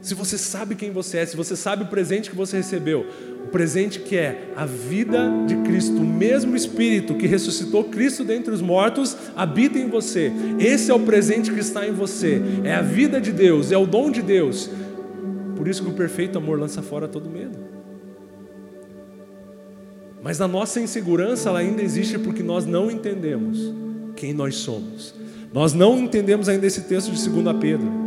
Se 0.01 0.15
você 0.15 0.39
sabe 0.39 0.77
quem 0.77 0.91
você 0.93 1.19
é, 1.19 1.27
se 1.27 1.37
você 1.37 1.57
sabe 1.57 1.83
o 1.83 1.87
presente 1.87 2.31
que 2.31 2.37
você 2.37 2.59
recebeu, 2.59 3.07
o 3.45 3.49
presente 3.49 3.99
que 3.99 4.17
é 4.17 4.53
a 4.57 4.65
vida 4.65 5.29
de 5.47 5.57
Cristo, 5.59 5.97
o 5.97 6.05
mesmo 6.05 6.55
Espírito 6.55 7.15
que 7.15 7.27
ressuscitou 7.27 7.85
Cristo 7.85 8.25
dentre 8.25 8.53
os 8.53 8.61
mortos, 8.61 9.17
habita 9.37 9.79
em 9.79 9.89
você. 9.89 10.33
Esse 10.59 10.91
é 10.91 10.95
o 10.95 11.01
presente 11.01 11.53
que 11.53 11.61
está 11.61 11.87
em 11.87 11.93
você. 11.93 12.41
É 12.63 12.75
a 12.75 12.83
vida 12.83 13.21
de 13.21 13.33
Deus, 13.33 13.73
é 13.73 13.77
o 13.77 13.87
dom 13.87 14.11
de 14.11 14.23
Deus. 14.23 14.71
Por 15.57 15.67
isso 15.67 15.83
que 15.83 15.91
o 15.91 15.95
perfeito 15.95 16.39
amor 16.39 16.59
lança 16.61 16.81
fora 16.81 17.09
todo 17.09 17.29
medo. 17.29 17.72
Mas 20.23 20.41
a 20.41 20.47
nossa 20.47 20.81
insegurança 20.81 21.49
ela 21.49 21.59
ainda 21.59 21.83
existe 21.83 22.17
porque 22.19 22.43
nós 22.43 22.65
não 22.65 22.91
entendemos 22.91 23.59
quem 24.15 24.33
nós 24.33 24.55
somos. 24.57 25.13
Nós 25.53 25.75
não 25.75 25.99
entendemos 25.99 26.49
ainda 26.49 26.67
esse 26.67 26.83
texto 26.83 27.11
de 27.11 27.29
2 27.29 27.57
Pedro 27.59 28.03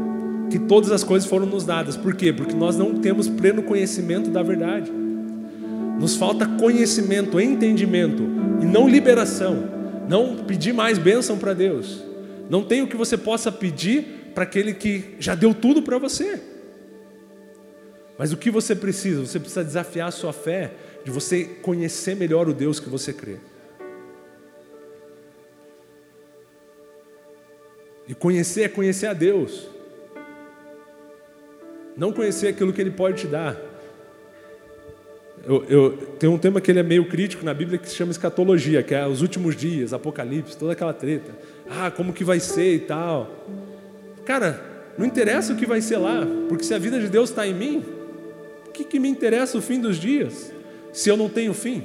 que 0.49 0.59
todas 0.59 0.91
as 0.91 1.03
coisas 1.03 1.28
foram 1.28 1.45
nos 1.45 1.66
dadas. 1.66 1.97
Por 1.97 2.16
quê? 2.16 2.32
Porque 2.32 2.53
nós 2.53 2.78
não 2.78 2.95
temos 2.95 3.28
pleno 3.28 3.61
conhecimento 3.63 4.30
da 4.30 4.41
verdade. 4.41 4.91
Nos 5.99 6.16
falta 6.16 6.45
conhecimento, 6.45 7.39
entendimento 7.39 8.24
e 8.61 8.66
não 8.66 8.88
liberação. 8.88 9.76
Não 10.07 10.38
pedir 10.38 10.74
mais 10.74 10.97
bênção 10.97 11.38
para 11.38 11.53
Deus. 11.53 12.01
Não 12.49 12.63
tem 12.63 12.82
o 12.82 12.88
que 12.88 12.95
você 12.95 13.18
possa 13.18 13.51
pedir 13.51 14.32
para 14.34 14.43
aquele 14.43 14.74
que 14.74 15.16
já 15.20 15.36
deu 15.36 15.53
tudo 15.53 15.82
para 15.82 15.97
você. 15.97 16.39
Mas 18.18 18.32
o 18.32 18.38
que 18.38 18.49
você 18.49 18.76
precisa? 18.76 19.26
Você 19.26 19.39
precisa 19.39 19.63
desafiar 19.63 20.07
a 20.07 20.11
sua 20.11 20.32
fé 20.32 20.72
de 21.06 21.12
você 21.12 21.45
conhecer 21.45 22.16
melhor 22.16 22.49
o 22.49 22.53
Deus 22.53 22.80
que 22.80 22.89
você 22.89 23.14
crê. 23.14 23.38
E 28.08 28.14
conhecer 28.16 28.64
é 28.64 28.68
conhecer 28.68 29.06
a 29.06 29.14
Deus. 29.14 29.68
Não 31.95 32.12
conhecer 32.12 32.47
aquilo 32.47 32.74
que 32.74 32.82
Ele 32.82 32.91
pode 32.91 33.22
te 33.22 33.28
dar. 33.28 33.56
Eu, 35.45 35.64
eu, 35.66 35.97
tem 36.18 36.28
um 36.28 36.39
tema 36.39 36.60
que 36.60 36.72
ele 36.72 36.80
é 36.80 36.84
meio 36.84 37.08
crítico 37.08 37.45
na 37.45 37.53
Bíblia 37.53 37.78
que 37.78 37.88
se 37.88 37.95
chama 37.95 38.12
escatologia, 38.12 38.82
que 38.82 38.95
é 38.95 39.06
os 39.06 39.22
últimos 39.22 39.56
dias, 39.56 39.93
Apocalipse, 39.93 40.58
toda 40.58 40.74
aquela 40.74 40.93
treta. 40.93 41.32
Ah, 41.70 41.91
como 41.91 42.14
que 42.14 42.24
vai 42.24 42.39
ser 42.39 42.74
e 42.74 42.80
tal. 42.80 43.45
Cara, 44.26 44.60
não 44.97 45.06
interessa 45.06 45.53
o 45.53 45.56
que 45.56 45.68
vai 45.68 45.82
ser 45.82 45.97
lá, 45.97 46.26
porque 46.49 46.64
se 46.64 46.74
a 46.74 46.80
vida 46.80 46.99
de 46.99 47.10
Deus 47.10 47.30
está 47.30 47.45
em 47.45 47.53
mim, 47.53 47.86
que, 48.74 48.84
que 48.84 48.99
me 48.99 49.08
interessa 49.08 49.56
o 49.56 49.62
fim 49.62 49.80
dos 49.80 49.97
dias 49.97 50.55
se 50.96 51.10
eu 51.10 51.18
não 51.18 51.28
tenho 51.28 51.54
fim? 51.54 51.84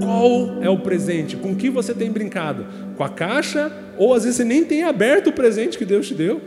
Qual 0.00 0.62
é 0.62 0.70
o 0.70 0.78
presente? 0.78 1.36
Com 1.36 1.56
que 1.56 1.68
você 1.68 1.92
tem 1.92 2.12
brincado? 2.12 2.64
Com 2.96 3.02
a 3.02 3.08
caixa? 3.08 3.72
Ou 3.98 4.14
às 4.14 4.22
vezes 4.22 4.36
você 4.36 4.44
nem 4.44 4.64
tem 4.64 4.84
aberto 4.84 5.26
o 5.26 5.32
presente 5.32 5.76
que 5.76 5.84
Deus 5.84 6.06
te 6.06 6.14
deu? 6.14 6.40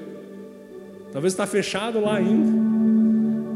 Talvez 1.11 1.33
está 1.33 1.45
fechado 1.45 1.99
lá 1.99 2.15
ainda. 2.15 2.73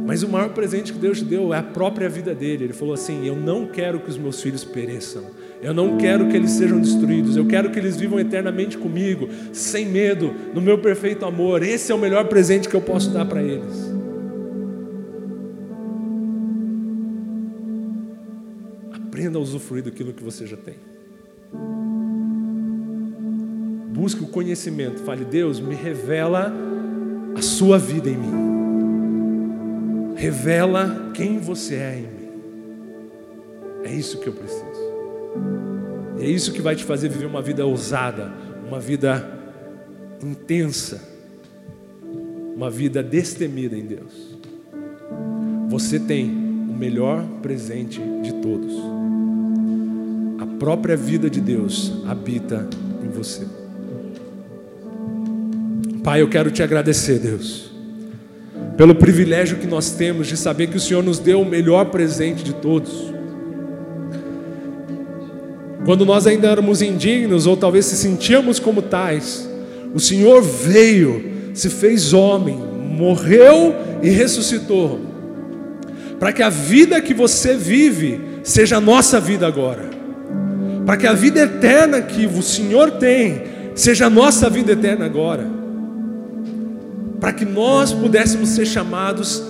Mas 0.06 0.24
o 0.24 0.28
maior 0.28 0.50
presente 0.50 0.92
que 0.92 1.00
Deus 1.00 1.20
te 1.20 1.26
deu 1.26 1.54
é 1.54 1.60
a 1.60 1.64
própria 1.64 2.10
vida 2.10 2.36
dele. 2.36 2.66
Ele 2.66 2.74
falou 2.74 2.94
assim: 2.94 3.26
Eu 3.26 3.36
não 3.38 3.66
quero 3.66 4.02
que 4.02 4.10
os 4.10 4.18
meus 4.18 4.42
filhos 4.42 4.66
pereçam. 4.66 5.24
Eu 5.62 5.74
não 5.74 5.98
quero 5.98 6.28
que 6.28 6.36
eles 6.36 6.52
sejam 6.52 6.82
destruídos. 6.82 7.38
Eu 7.38 7.46
quero 7.46 7.72
que 7.72 7.80
eles 7.80 7.96
vivam 7.96 8.20
eternamente 8.20 8.78
comigo, 8.78 9.30
sem 9.54 9.86
medo, 9.86 10.36
no 10.54 10.60
meu 10.60 10.78
perfeito 10.80 11.26
amor. 11.26 11.64
Esse 11.64 11.94
é 11.94 11.96
o 11.96 11.98
melhor 11.98 12.26
presente 12.26 12.68
que 12.68 12.76
eu 12.76 12.82
posso 12.82 13.10
dar 13.10 13.26
para 13.26 13.42
eles. 13.42 13.87
Aprenda 19.28 19.40
a 19.40 19.42
usufruir 19.42 19.84
daquilo 19.84 20.14
que 20.14 20.24
você 20.24 20.48
já 20.48 20.58
tem. 20.58 20.76
Busque 23.94 24.24
o 24.24 24.28
conhecimento. 24.28 25.02
Fale, 25.04 25.26
Deus, 25.26 25.60
me 25.60 25.76
revela 25.76 26.54
a 27.36 27.42
sua 27.42 27.78
vida 27.78 28.10
em 28.10 28.18
mim 28.18 28.58
revela 30.18 31.12
quem 31.14 31.38
você 31.38 31.76
é 31.76 32.00
em 32.00 32.02
mim. 32.02 32.28
É 33.84 33.94
isso 33.94 34.20
que 34.20 34.28
eu 34.28 34.34
preciso. 34.34 34.66
E 36.20 36.24
é 36.24 36.28
isso 36.28 36.52
que 36.52 36.62
vai 36.62 36.76
te 36.76 36.84
fazer 36.84 37.08
viver 37.08 37.28
uma 37.28 37.42
vida 37.42 37.66
ousada, 37.66 38.34
uma 38.68 38.80
vida 38.80 39.26
intensa, 40.22 41.00
uma 42.56 42.70
vida 42.70 43.04
destemida 43.04 43.78
em 43.78 43.86
Deus. 43.86 44.36
Você 45.70 46.00
tem 46.00 46.32
o 46.32 46.74
melhor 46.74 47.24
presente 47.42 48.02
de 48.24 48.34
todos. 48.42 48.97
A 50.40 50.46
própria 50.46 50.96
vida 50.96 51.30
de 51.30 51.42
Deus 51.42 51.94
habita 52.06 52.68
em 53.04 53.10
você. 53.10 53.46
Pai, 56.04 56.22
eu 56.22 56.30
quero 56.30 56.52
te 56.52 56.64
agradecer, 56.64 57.20
Deus 57.20 57.68
pelo 58.78 58.94
privilégio 58.94 59.58
que 59.58 59.66
nós 59.66 59.90
temos 59.90 60.28
de 60.28 60.38
saber 60.38 60.68
que 60.68 60.78
o 60.78 60.80
Senhor 60.80 61.04
nos 61.04 61.18
deu 61.18 61.42
o 61.42 61.46
melhor 61.46 61.86
presente 61.86 62.44
de 62.44 62.54
todos. 62.54 63.12
Quando 65.84 66.06
nós 66.06 66.28
ainda 66.28 66.48
éramos 66.48 66.84
indignos, 66.84 67.48
ou 67.48 67.58
talvez 67.58 67.86
se 67.86 67.96
sentíamos 67.96 68.60
como 68.60 68.84
tais, 68.84 69.50
o 69.96 70.00
Senhor 70.00 70.44
veio, 70.44 71.50
se 71.56 71.70
fez 71.70 72.14
homem, 72.14 72.56
morreu 72.56 73.76
e 74.04 74.10
ressuscitou, 74.10 75.00
para 76.20 76.32
que 76.32 76.44
a 76.44 76.50
vida 76.50 77.02
que 77.02 77.16
você 77.16 77.56
vive 77.56 78.22
seja 78.44 78.78
a 78.78 78.82
nossa 78.82 79.20
vida 79.20 79.48
agora, 79.48 79.90
para 80.88 80.96
que 80.96 81.06
a 81.06 81.12
vida 81.12 81.42
eterna 81.42 82.02
que 82.02 82.26
o 82.26 82.42
Senhor 82.42 82.92
tem 82.92 83.44
seja 83.76 84.06
a 84.06 84.10
nossa 84.10 84.50
vida 84.50 84.72
eterna 84.72 85.04
agora 85.04 85.46
para 87.20 87.34
que 87.34 87.44
nós 87.44 87.92
pudéssemos 87.92 88.50
ser 88.50 88.66
chamados 88.66 89.44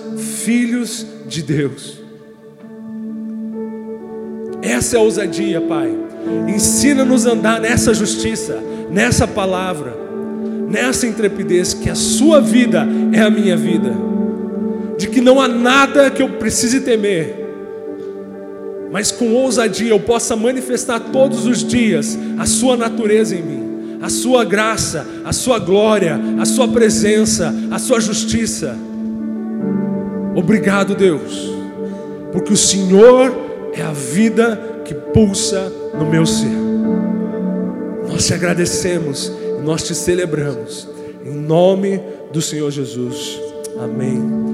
filhos 0.44 1.06
de 1.28 1.42
Deus. 1.42 2.00
Essa 4.60 4.96
é 4.96 4.98
a 4.98 5.02
ousadia, 5.02 5.60
Pai. 5.60 5.94
Ensina-nos 6.48 7.24
a 7.24 7.32
andar 7.32 7.60
nessa 7.60 7.94
justiça, 7.94 8.60
nessa 8.90 9.24
palavra, 9.24 9.94
nessa 10.68 11.06
intrepidez, 11.06 11.72
que 11.72 11.88
a 11.88 11.94
Sua 11.94 12.40
vida 12.40 12.84
é 13.12 13.20
a 13.20 13.30
minha 13.30 13.56
vida, 13.56 13.94
de 14.98 15.06
que 15.06 15.20
não 15.20 15.40
há 15.40 15.46
nada 15.46 16.10
que 16.10 16.20
eu 16.20 16.30
precise 16.30 16.80
temer, 16.80 17.47
mas 18.90 19.10
com 19.10 19.34
ousadia 19.34 19.90
eu 19.90 20.00
possa 20.00 20.34
manifestar 20.34 21.00
todos 21.00 21.46
os 21.46 21.64
dias 21.64 22.18
a 22.38 22.46
Sua 22.46 22.76
natureza 22.76 23.34
em 23.34 23.42
mim 23.42 23.68
a 24.00 24.08
sua 24.08 24.44
graça, 24.44 25.04
a 25.24 25.32
sua 25.32 25.58
glória, 25.58 26.20
a 26.38 26.44
sua 26.44 26.68
presença, 26.68 27.52
a 27.68 27.80
sua 27.80 27.98
justiça. 28.00 28.78
Obrigado, 30.36 30.94
Deus, 30.94 31.50
porque 32.30 32.52
o 32.52 32.56
Senhor 32.56 33.36
é 33.72 33.82
a 33.82 33.90
vida 33.90 34.82
que 34.84 34.94
pulsa 34.94 35.72
no 35.98 36.08
meu 36.08 36.24
ser. 36.24 36.56
Nós 38.08 38.24
te 38.24 38.34
agradecemos 38.34 39.32
nós 39.68 39.82
te 39.82 39.94
celebramos. 39.94 40.88
Em 41.24 41.34
nome 41.34 42.00
do 42.32 42.40
Senhor 42.40 42.70
Jesus. 42.70 43.38
Amém. 43.78 44.47